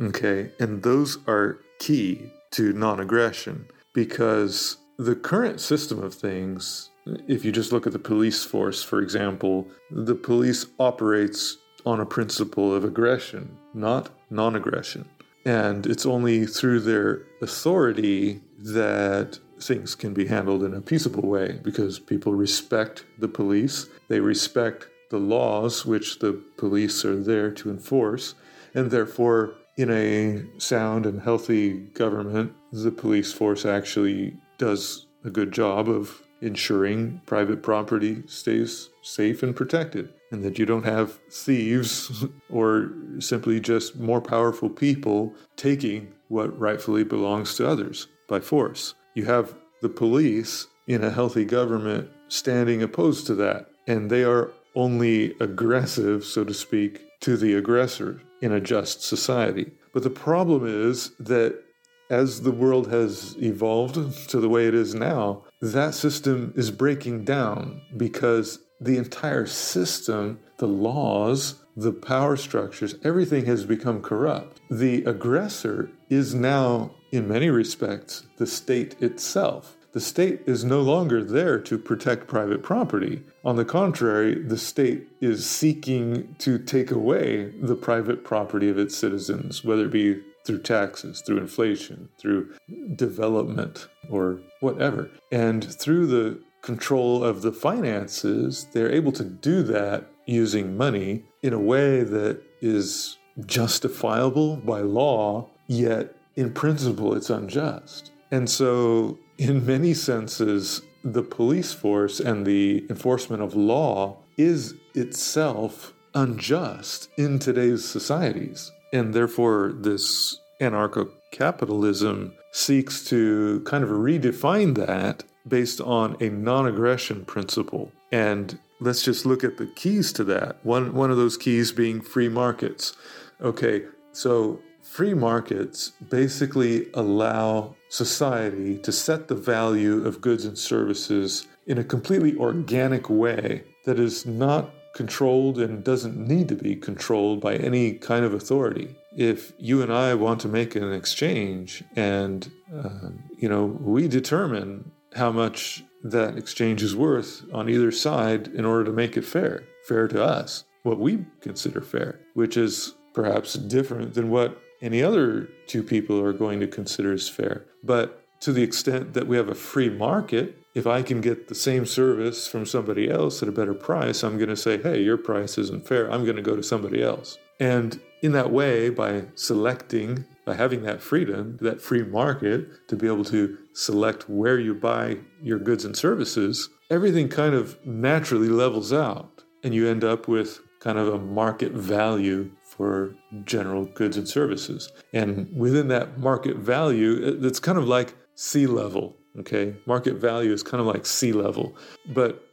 Okay, 0.00 0.50
and 0.58 0.82
those 0.82 1.18
are 1.28 1.60
key 1.78 2.30
to 2.52 2.72
non 2.72 3.00
aggression 3.00 3.66
because 3.92 4.78
the 4.98 5.14
current 5.14 5.60
system 5.60 6.02
of 6.02 6.14
things, 6.14 6.90
if 7.28 7.44
you 7.44 7.52
just 7.52 7.72
look 7.72 7.86
at 7.86 7.92
the 7.92 7.98
police 7.98 8.44
force, 8.44 8.82
for 8.82 9.00
example, 9.00 9.68
the 9.90 10.14
police 10.14 10.66
operates 10.78 11.58
on 11.86 12.00
a 12.00 12.06
principle 12.06 12.74
of 12.74 12.84
aggression, 12.84 13.56
not 13.72 14.10
non 14.30 14.56
aggression. 14.56 15.08
And 15.46 15.86
it's 15.86 16.06
only 16.06 16.46
through 16.46 16.80
their 16.80 17.22
authority 17.42 18.40
that 18.58 19.38
things 19.60 19.94
can 19.94 20.14
be 20.14 20.26
handled 20.26 20.64
in 20.64 20.74
a 20.74 20.80
peaceable 20.80 21.28
way 21.28 21.60
because 21.62 21.98
people 21.98 22.34
respect 22.34 23.04
the 23.18 23.28
police, 23.28 23.86
they 24.08 24.20
respect 24.20 24.88
the 25.10 25.18
laws 25.18 25.84
which 25.84 26.18
the 26.18 26.32
police 26.56 27.04
are 27.04 27.22
there 27.22 27.50
to 27.50 27.70
enforce, 27.70 28.34
and 28.74 28.90
therefore, 28.90 29.54
in 29.76 29.90
a 29.90 30.44
sound 30.60 31.06
and 31.06 31.20
healthy 31.20 31.72
government, 31.94 32.52
the 32.72 32.90
police 32.90 33.32
force 33.32 33.64
actually 33.64 34.36
does 34.58 35.06
a 35.24 35.30
good 35.30 35.52
job 35.52 35.88
of 35.88 36.22
ensuring 36.40 37.20
private 37.24 37.62
property 37.62 38.22
stays 38.26 38.90
safe 39.02 39.42
and 39.42 39.56
protected, 39.56 40.12
and 40.30 40.44
that 40.44 40.58
you 40.58 40.66
don't 40.66 40.84
have 40.84 41.18
thieves 41.30 42.24
or 42.50 42.92
simply 43.18 43.58
just 43.58 43.96
more 43.96 44.20
powerful 44.20 44.68
people 44.68 45.34
taking 45.56 46.12
what 46.28 46.58
rightfully 46.58 47.04
belongs 47.04 47.54
to 47.56 47.66
others 47.66 48.08
by 48.28 48.40
force. 48.40 48.94
You 49.14 49.24
have 49.24 49.54
the 49.80 49.88
police 49.88 50.66
in 50.86 51.02
a 51.02 51.10
healthy 51.10 51.44
government 51.44 52.10
standing 52.28 52.82
opposed 52.82 53.26
to 53.26 53.34
that, 53.36 53.68
and 53.86 54.10
they 54.10 54.24
are 54.24 54.52
only 54.74 55.34
aggressive, 55.40 56.24
so 56.24 56.44
to 56.44 56.54
speak, 56.54 57.02
to 57.20 57.36
the 57.36 57.54
aggressor 57.54 58.20
in 58.40 58.52
a 58.52 58.60
just 58.60 59.02
society. 59.02 59.72
But 59.92 60.02
the 60.02 60.10
problem 60.10 60.66
is 60.66 61.10
that 61.18 61.62
as 62.10 62.42
the 62.42 62.52
world 62.52 62.90
has 62.90 63.36
evolved 63.40 64.28
to 64.28 64.40
the 64.40 64.48
way 64.48 64.66
it 64.66 64.74
is 64.74 64.94
now, 64.94 65.44
that 65.62 65.94
system 65.94 66.52
is 66.54 66.70
breaking 66.70 67.24
down 67.24 67.80
because 67.96 68.58
the 68.80 68.98
entire 68.98 69.46
system, 69.46 70.38
the 70.58 70.68
laws, 70.68 71.64
the 71.76 71.92
power 71.92 72.36
structures, 72.36 72.94
everything 73.02 73.46
has 73.46 73.64
become 73.64 74.02
corrupt. 74.02 74.60
The 74.70 75.04
aggressor 75.04 75.90
is 76.10 76.34
now, 76.34 76.94
in 77.10 77.26
many 77.26 77.48
respects, 77.48 78.26
the 78.36 78.46
state 78.46 79.00
itself. 79.00 79.76
The 79.94 80.00
state 80.00 80.40
is 80.44 80.64
no 80.64 80.80
longer 80.80 81.22
there 81.22 81.60
to 81.60 81.78
protect 81.78 82.26
private 82.26 82.64
property. 82.64 83.22
On 83.44 83.54
the 83.54 83.64
contrary, 83.64 84.34
the 84.34 84.58
state 84.58 85.06
is 85.20 85.48
seeking 85.48 86.34
to 86.40 86.58
take 86.58 86.90
away 86.90 87.52
the 87.62 87.76
private 87.76 88.24
property 88.24 88.68
of 88.68 88.76
its 88.76 88.96
citizens, 88.96 89.62
whether 89.64 89.84
it 89.84 89.92
be 89.92 90.20
through 90.44 90.62
taxes, 90.62 91.22
through 91.24 91.38
inflation, 91.38 92.08
through 92.18 92.52
development, 92.96 93.86
or 94.10 94.40
whatever. 94.58 95.10
And 95.30 95.64
through 95.64 96.08
the 96.08 96.40
control 96.60 97.22
of 97.22 97.42
the 97.42 97.52
finances, 97.52 98.66
they're 98.72 98.90
able 98.90 99.12
to 99.12 99.24
do 99.24 99.62
that 99.62 100.06
using 100.26 100.76
money 100.76 101.22
in 101.42 101.52
a 101.52 101.58
way 101.58 102.02
that 102.02 102.42
is 102.60 103.16
justifiable 103.46 104.56
by 104.56 104.80
law, 104.80 105.48
yet 105.68 106.16
in 106.34 106.52
principle 106.52 107.14
it's 107.14 107.30
unjust. 107.30 108.10
And 108.32 108.50
so, 108.50 109.18
in 109.38 109.66
many 109.66 109.94
senses, 109.94 110.82
the 111.02 111.22
police 111.22 111.72
force 111.72 112.20
and 112.20 112.46
the 112.46 112.84
enforcement 112.88 113.42
of 113.42 113.54
law 113.54 114.18
is 114.36 114.74
itself 114.94 115.92
unjust 116.14 117.08
in 117.16 117.38
today's 117.38 117.84
societies. 117.84 118.70
And 118.92 119.12
therefore, 119.12 119.72
this 119.74 120.38
anarcho 120.60 121.10
capitalism 121.32 122.34
seeks 122.52 123.04
to 123.04 123.60
kind 123.66 123.82
of 123.82 123.90
redefine 123.90 124.76
that 124.76 125.24
based 125.46 125.80
on 125.80 126.16
a 126.20 126.28
non 126.28 126.66
aggression 126.66 127.24
principle. 127.24 127.92
And 128.12 128.58
let's 128.80 129.02
just 129.02 129.26
look 129.26 129.42
at 129.42 129.56
the 129.56 129.66
keys 129.66 130.12
to 130.14 130.24
that. 130.24 130.58
One, 130.62 130.94
one 130.94 131.10
of 131.10 131.16
those 131.16 131.36
keys 131.36 131.72
being 131.72 132.00
free 132.00 132.28
markets. 132.28 132.94
Okay, 133.40 133.82
so 134.12 134.60
free 134.94 135.12
markets 135.12 135.90
basically 136.08 136.86
allow 136.94 137.74
society 137.88 138.78
to 138.78 138.92
set 138.92 139.26
the 139.26 139.34
value 139.34 140.06
of 140.06 140.20
goods 140.20 140.44
and 140.44 140.56
services 140.56 141.48
in 141.66 141.78
a 141.78 141.82
completely 141.82 142.36
organic 142.36 143.10
way 143.10 143.64
that 143.86 143.98
is 143.98 144.24
not 144.24 144.70
controlled 144.94 145.58
and 145.58 145.82
doesn't 145.82 146.16
need 146.16 146.46
to 146.46 146.54
be 146.54 146.76
controlled 146.76 147.40
by 147.40 147.56
any 147.56 147.94
kind 147.94 148.24
of 148.24 148.32
authority. 148.32 148.94
If 149.16 149.52
you 149.58 149.82
and 149.82 149.92
I 149.92 150.14
want 150.14 150.40
to 150.42 150.48
make 150.48 150.76
an 150.76 150.92
exchange 150.92 151.82
and, 151.96 152.48
uh, 152.72 153.08
you 153.36 153.48
know, 153.48 153.64
we 153.64 154.06
determine 154.06 154.92
how 155.16 155.32
much 155.32 155.82
that 156.04 156.38
exchange 156.38 156.84
is 156.84 156.94
worth 156.94 157.42
on 157.52 157.68
either 157.68 157.90
side 157.90 158.46
in 158.46 158.64
order 158.64 158.84
to 158.84 158.92
make 158.92 159.16
it 159.16 159.24
fair, 159.24 159.64
fair 159.88 160.06
to 160.06 160.22
us, 160.22 160.62
what 160.84 161.00
we 161.00 161.24
consider 161.40 161.80
fair, 161.80 162.20
which 162.34 162.56
is 162.56 162.94
perhaps 163.12 163.54
different 163.54 164.14
than 164.14 164.30
what 164.30 164.60
any 164.84 165.02
other 165.02 165.48
two 165.66 165.82
people 165.82 166.20
are 166.20 166.34
going 166.34 166.60
to 166.60 166.66
consider 166.66 167.14
as 167.14 167.28
fair. 167.28 167.64
But 167.82 168.22
to 168.40 168.52
the 168.52 168.62
extent 168.62 169.14
that 169.14 169.26
we 169.26 169.38
have 169.38 169.48
a 169.48 169.54
free 169.54 169.88
market, 169.88 170.58
if 170.74 170.86
I 170.86 171.02
can 171.02 171.22
get 171.22 171.48
the 171.48 171.54
same 171.54 171.86
service 171.86 172.46
from 172.46 172.66
somebody 172.66 173.08
else 173.10 173.42
at 173.42 173.48
a 173.48 173.52
better 173.52 173.72
price, 173.72 174.22
I'm 174.22 174.36
going 174.36 174.50
to 174.50 174.56
say, 174.56 174.80
hey, 174.80 175.00
your 175.00 175.16
price 175.16 175.56
isn't 175.56 175.88
fair. 175.88 176.12
I'm 176.12 176.24
going 176.24 176.36
to 176.36 176.42
go 176.42 176.54
to 176.54 176.62
somebody 176.62 177.02
else. 177.02 177.38
And 177.58 177.98
in 178.20 178.32
that 178.32 178.50
way, 178.50 178.90
by 178.90 179.24
selecting, 179.34 180.26
by 180.44 180.54
having 180.54 180.82
that 180.82 181.00
freedom, 181.00 181.56
that 181.62 181.80
free 181.80 182.02
market 182.02 182.86
to 182.88 182.96
be 182.96 183.06
able 183.06 183.24
to 183.26 183.56
select 183.72 184.28
where 184.28 184.58
you 184.58 184.74
buy 184.74 185.18
your 185.40 185.58
goods 185.58 185.86
and 185.86 185.96
services, 185.96 186.68
everything 186.90 187.30
kind 187.30 187.54
of 187.54 187.78
naturally 187.86 188.48
levels 188.48 188.92
out. 188.92 189.44
And 189.62 189.72
you 189.72 189.88
end 189.88 190.04
up 190.04 190.28
with 190.28 190.60
kind 190.80 190.98
of 190.98 191.08
a 191.08 191.18
market 191.18 191.72
value 191.72 192.50
for 192.76 193.14
general 193.44 193.84
goods 193.84 194.16
and 194.16 194.28
services. 194.28 194.92
And 195.12 195.48
within 195.56 195.88
that 195.88 196.18
market 196.18 196.56
value, 196.56 197.38
it's 197.42 197.60
kind 197.60 197.78
of 197.78 197.86
like 197.86 198.14
sea 198.34 198.66
level. 198.66 199.16
Okay. 199.38 199.74
Market 199.86 200.16
value 200.16 200.52
is 200.52 200.62
kind 200.62 200.80
of 200.80 200.86
like 200.86 201.06
sea 201.06 201.32
level. 201.32 201.76
But 202.06 202.44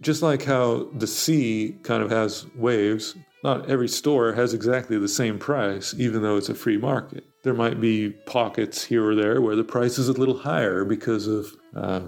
just 0.00 0.22
like 0.22 0.44
how 0.44 0.88
the 0.96 1.06
sea 1.06 1.76
kind 1.82 2.02
of 2.02 2.10
has 2.10 2.46
waves, 2.54 3.16
not 3.42 3.68
every 3.70 3.88
store 3.88 4.32
has 4.32 4.52
exactly 4.54 4.98
the 4.98 5.08
same 5.08 5.38
price, 5.38 5.94
even 5.98 6.22
though 6.22 6.36
it's 6.36 6.48
a 6.48 6.54
free 6.54 6.76
market. 6.76 7.24
There 7.42 7.54
might 7.54 7.80
be 7.80 8.10
pockets 8.10 8.82
here 8.82 9.08
or 9.08 9.14
there 9.14 9.40
where 9.40 9.54
the 9.54 9.64
price 9.64 9.98
is 9.98 10.08
a 10.08 10.12
little 10.12 10.36
higher 10.36 10.84
because 10.84 11.28
of, 11.28 11.54
uh, 11.76 12.00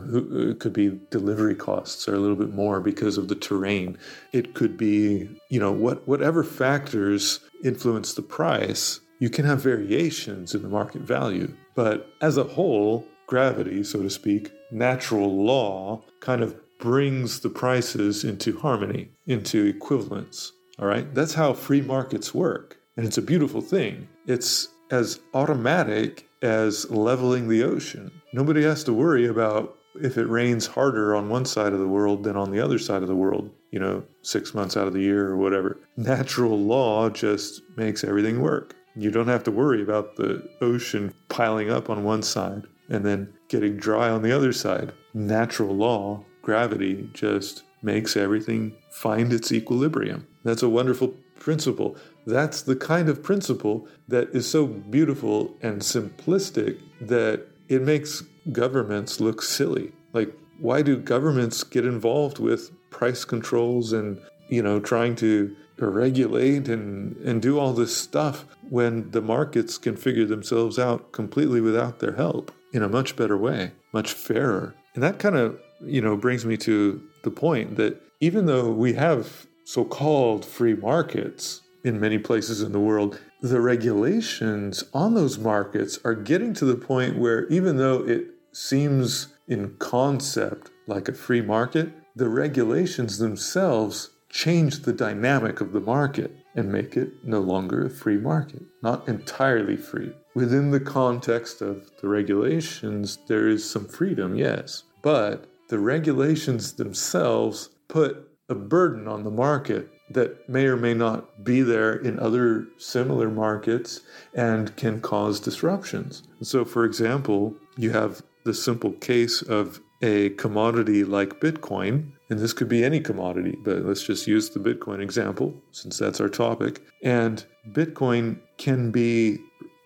it 0.51 0.59
could 0.59 0.73
be 0.73 0.99
delivery 1.11 1.55
costs 1.55 2.09
are 2.09 2.15
a 2.15 2.19
little 2.19 2.37
bit 2.37 2.53
more 2.53 2.81
because 2.81 3.17
of 3.19 3.29
the 3.29 3.37
terrain. 3.37 3.97
It 4.33 4.55
could 4.55 4.77
be, 4.77 5.29
you 5.49 5.61
know, 5.61 5.71
what, 5.71 6.07
whatever 6.09 6.43
factors 6.43 7.41
influence 7.65 8.15
the 8.15 8.23
price, 8.23 9.01
you 9.19 9.31
can 9.31 9.45
have 9.45 9.63
variations 9.63 10.55
in 10.55 10.63
the 10.63 10.69
market 10.69 11.03
value. 11.03 11.55
But 11.75 12.11
as 12.21 12.37
a 12.37 12.45
whole, 12.45 13.07
gravity, 13.27 13.85
so 13.85 14.03
to 14.03 14.11
speak, 14.11 14.53
natural 14.71 15.45
law 15.45 16.03
kind 16.21 16.43
of 16.43 16.57
brings 16.79 17.41
the 17.41 17.51
prices 17.51 18.25
into 18.25 18.59
harmony, 18.59 19.11
into 19.27 19.67
equivalence. 19.67 20.53
All 20.79 20.87
right? 20.87 21.13
That's 21.15 21.35
how 21.35 21.53
free 21.53 21.81
markets 21.81 22.33
work. 22.33 22.79
And 22.97 23.07
it's 23.07 23.19
a 23.19 23.23
beautiful 23.23 23.61
thing. 23.61 24.09
It's 24.27 24.69
as 24.91 25.21
automatic 25.35 26.29
as 26.43 26.89
leveling 26.91 27.49
the 27.49 27.65
ocean. 27.65 28.11
Nobody 28.33 28.63
has 28.63 28.85
to 28.85 28.93
worry 28.93 29.27
about 29.27 29.77
if 30.01 30.17
it 30.17 30.29
rains 30.29 30.67
harder 30.67 31.17
on 31.17 31.29
one 31.29 31.45
side 31.45 31.73
of 31.73 31.81
the 31.81 31.89
world 31.89 32.23
than 32.23 32.37
on 32.37 32.51
the 32.51 32.61
other 32.61 32.79
side 32.79 33.03
of 33.03 33.09
the 33.09 33.17
world, 33.17 33.51
you 33.71 33.79
know, 33.79 34.03
six 34.23 34.55
months 34.55 34.77
out 34.77 34.87
of 34.87 34.95
the 34.95 35.01
year 35.01 35.29
or 35.29 35.37
whatever. 35.37 35.79
Natural 35.97 36.59
law 36.59 37.11
just 37.11 37.63
makes 37.77 38.05
everything 38.05 38.41
work. 38.41 38.75
You 38.97 39.11
don't 39.11 39.29
have 39.29 39.45
to 39.45 39.51
worry 39.51 39.83
about 39.83 40.17
the 40.17 40.49
ocean 40.61 41.15
piling 41.29 41.71
up 41.71 41.89
on 41.89 42.05
one 42.05 42.23
side 42.23 42.65
and 42.89 43.05
then 43.05 43.33
getting 43.49 43.77
dry 43.77 44.09
on 44.09 44.23
the 44.23 44.33
other 44.33 44.53
side. 44.53 44.93
Natural 45.15 45.75
law, 45.75 46.25
gravity, 46.43 47.09
just 47.13 47.63
makes 47.83 48.17
everything 48.17 48.75
find 48.91 49.33
its 49.33 49.53
equilibrium. 49.53 50.27
That's 50.43 50.63
a 50.63 50.69
wonderful 50.69 51.15
principle. 51.39 51.97
That's 52.27 52.63
the 52.63 52.77
kind 52.77 53.09
of 53.09 53.23
principle 53.23 53.87
that 54.09 54.29
is 54.35 54.51
so 54.51 54.67
beautiful 54.67 55.57
and 55.63 55.81
simplistic 55.81 56.79
that 57.01 57.47
it 57.69 57.83
makes 57.83 58.23
governments 58.51 59.21
look 59.21 59.43
silly. 59.43 59.93
Like, 60.13 60.35
why 60.59 60.83
do 60.83 60.97
governments 60.97 61.63
get 61.63 61.85
involved 61.85 62.39
with 62.39 62.73
price 62.99 63.25
controls 63.25 63.93
and, 63.93 64.21
you 64.49 64.61
know, 64.61 64.81
trying 64.81 65.15
to 65.15 65.55
regulate 65.79 66.69
and, 66.69 67.17
and 67.19 67.41
do 67.41 67.57
all 67.57 67.73
this 67.73 67.97
stuff 67.97 68.45
when 68.69 69.09
the 69.13 69.23
markets 69.23 69.79
can 69.79 69.97
figure 69.97 70.27
themselves 70.27 70.81
out 70.81 71.13
completely 71.13 71.61
without 71.61 72.01
their 72.01 72.17
help 72.17 72.51
in 72.73 72.83
a 72.83 72.89
much 72.89 73.15
better 73.15 73.39
way, 73.39 73.71
much 73.93 74.13
fairer. 74.13 74.75
And 74.95 75.03
that 75.05 75.21
kind 75.21 75.37
of, 75.37 75.61
you 75.81 76.01
know, 76.01 76.17
brings 76.17 76.45
me 76.45 76.57
to 76.57 77.01
the 77.23 77.31
point 77.31 77.77
that 77.77 78.03
even 78.21 78.47
though 78.47 78.69
we 78.73 78.95
have 78.95 79.47
so-called 79.65 80.45
free 80.45 80.75
markets 80.75 81.61
in 81.85 82.01
many 82.01 82.19
places 82.19 82.63
in 82.63 82.73
the 82.73 82.81
world, 82.81 83.21
the 83.41 83.61
regulations 83.61 84.83
on 84.93 85.15
those 85.15 85.39
markets 85.39 86.01
are 86.05 86.17
getting 86.17 86.53
to 86.55 86.65
the 86.65 86.75
point 86.75 87.17
where 87.17 87.47
even 87.47 87.77
though 87.77 88.05
it 88.05 88.27
seems 88.51 89.29
in 89.47 89.77
concept 89.79 90.73
like 90.89 91.09
a 91.09 91.15
free 91.15 91.43
market, 91.43 91.93
the 92.19 92.29
regulations 92.29 93.19
themselves 93.19 94.11
change 94.29 94.81
the 94.81 94.93
dynamic 94.93 95.61
of 95.61 95.73
the 95.73 95.81
market 95.81 96.33
and 96.57 96.71
make 96.71 96.97
it 96.97 97.13
no 97.23 97.39
longer 97.39 97.87
a 97.87 97.91
free 97.91 98.19
market, 98.19 98.63
not 98.83 99.09
entirely 99.09 99.77
free. 99.77 100.13
Within 100.35 100.73
the 100.73 100.81
context 100.81 101.63
of 101.63 101.89
the 102.01 102.09
regulations, 102.09 103.19
there 103.29 103.47
is 103.47 103.69
some 103.69 103.87
freedom, 103.87 104.35
yes, 104.35 104.83
but 105.01 105.47
the 105.69 105.79
regulations 105.79 106.73
themselves 106.73 107.69
put 107.87 108.29
a 108.49 108.55
burden 108.55 109.07
on 109.07 109.23
the 109.23 109.31
market 109.31 109.89
that 110.11 110.49
may 110.49 110.67
or 110.67 110.77
may 110.77 110.95
not 110.95 111.45
be 111.45 111.63
there 111.63 111.95
in 111.95 112.19
other 112.19 112.67
similar 112.79 113.31
markets 113.31 114.01
and 114.35 114.75
can 114.77 115.01
cause 115.01 115.39
disruptions. 115.39 116.25
So, 116.43 116.65
for 116.65 116.85
example, 116.85 117.55
you 117.77 117.93
have 117.93 118.23
the 118.45 118.55
simple 118.55 118.93
case 118.93 119.41
of 119.41 119.81
a 120.03 120.31
commodity 120.31 121.05
like 121.05 121.41
Bitcoin, 121.41 122.13
and 122.31 122.39
this 122.39 122.53
could 122.53 122.69
be 122.69 122.85
any 122.85 123.01
commodity, 123.01 123.57
but 123.65 123.85
let's 123.85 124.03
just 124.03 124.27
use 124.27 124.51
the 124.51 124.61
Bitcoin 124.61 125.03
example 125.03 125.55
since 125.73 125.99
that's 125.99 126.21
our 126.21 126.29
topic. 126.29 126.81
And 127.03 127.45
Bitcoin 127.71 128.39
can 128.59 128.91
be 128.91 129.39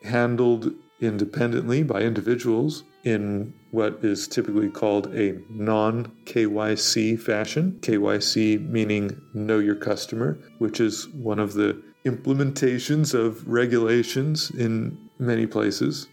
handled 0.04 0.72
independently 1.00 1.82
by 1.82 2.02
individuals 2.02 2.84
in 3.04 3.52
what 3.70 3.98
is 4.02 4.28
typically 4.28 4.68
called 4.68 5.06
a 5.14 5.38
non 5.48 6.06
KYC 6.24 7.18
fashion. 7.18 7.78
KYC 7.80 8.68
meaning 8.68 9.20
know 9.34 9.58
your 9.58 9.74
customer, 9.74 10.38
which 10.58 10.80
is 10.80 11.08
one 11.08 11.38
of 11.38 11.54
the 11.54 11.82
implementations 12.04 13.14
of 13.14 13.46
regulations 13.48 14.50
in 14.50 14.98
many 15.18 15.46
places. 15.46 16.08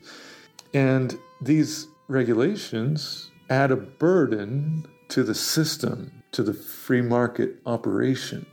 And 0.73 1.17
these 1.41 1.88
regulations 2.07 3.28
add 3.49 3.71
a 3.71 3.75
burden 3.75 4.85
to 5.09 5.23
the 5.23 5.35
system, 5.35 6.23
to 6.31 6.43
the 6.43 6.53
free 6.53 7.01
market 7.01 7.55
operation. 7.65 8.45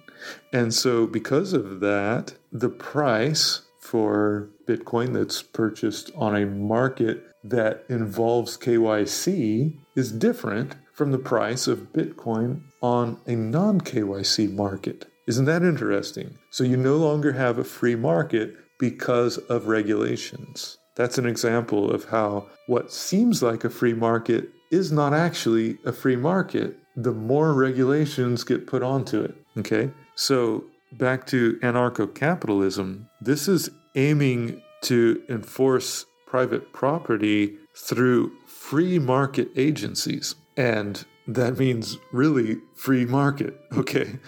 And 0.52 0.72
so, 0.72 1.06
because 1.06 1.52
of 1.52 1.80
that, 1.80 2.35
the 2.50 2.70
price 2.70 3.62
for 3.80 4.48
Bitcoin 4.66 5.12
that's 5.12 5.42
purchased 5.42 6.11
on 6.16 6.35
a 6.35 6.46
market 6.46 7.24
that 7.44 7.85
involves 7.88 8.56
KYC 8.56 9.78
is 9.94 10.11
different 10.11 10.74
from 10.92 11.12
the 11.12 11.18
price 11.18 11.66
of 11.66 11.92
Bitcoin 11.92 12.62
on 12.82 13.20
a 13.26 13.37
non 13.37 13.80
KYC 13.80 14.52
market. 14.52 15.06
Isn't 15.28 15.44
that 15.44 15.62
interesting? 15.62 16.38
So 16.50 16.64
you 16.64 16.76
no 16.76 16.96
longer 16.96 17.32
have 17.32 17.59
a 17.59 17.64
free 17.64 17.96
market 17.96 18.56
because 18.78 19.38
of 19.38 19.68
regulations. 19.68 20.78
That's 20.96 21.18
an 21.18 21.26
example 21.26 21.90
of 21.90 22.06
how 22.06 22.48
what 22.66 22.92
seems 22.92 23.42
like 23.42 23.64
a 23.64 23.70
free 23.70 23.92
market 23.92 24.48
is 24.70 24.92
not 24.92 25.14
actually 25.14 25.79
a 25.85 25.92
free 25.92 26.16
market 26.16 26.79
the 26.96 27.12
more 27.12 27.52
regulations 27.52 28.42
get 28.42 28.66
put 28.66 28.83
onto 28.83 29.20
it. 29.20 29.35
Okay? 29.59 29.90
So 30.14 30.64
back 30.92 31.26
to 31.26 31.59
anarcho 31.62 32.12
capitalism, 32.12 33.09
this 33.20 33.46
is 33.46 33.70
aiming 33.94 34.62
to 34.83 35.22
enforce 35.29 36.07
private 36.26 36.72
property 36.72 37.57
through 37.76 38.33
free 38.46 38.98
market 38.98 39.48
agencies. 39.57 40.35
And 40.57 41.05
that 41.29 41.59
means 41.59 41.98
really 42.12 42.57
free 42.74 43.05
market. 43.05 43.61
Okay. 43.76 44.18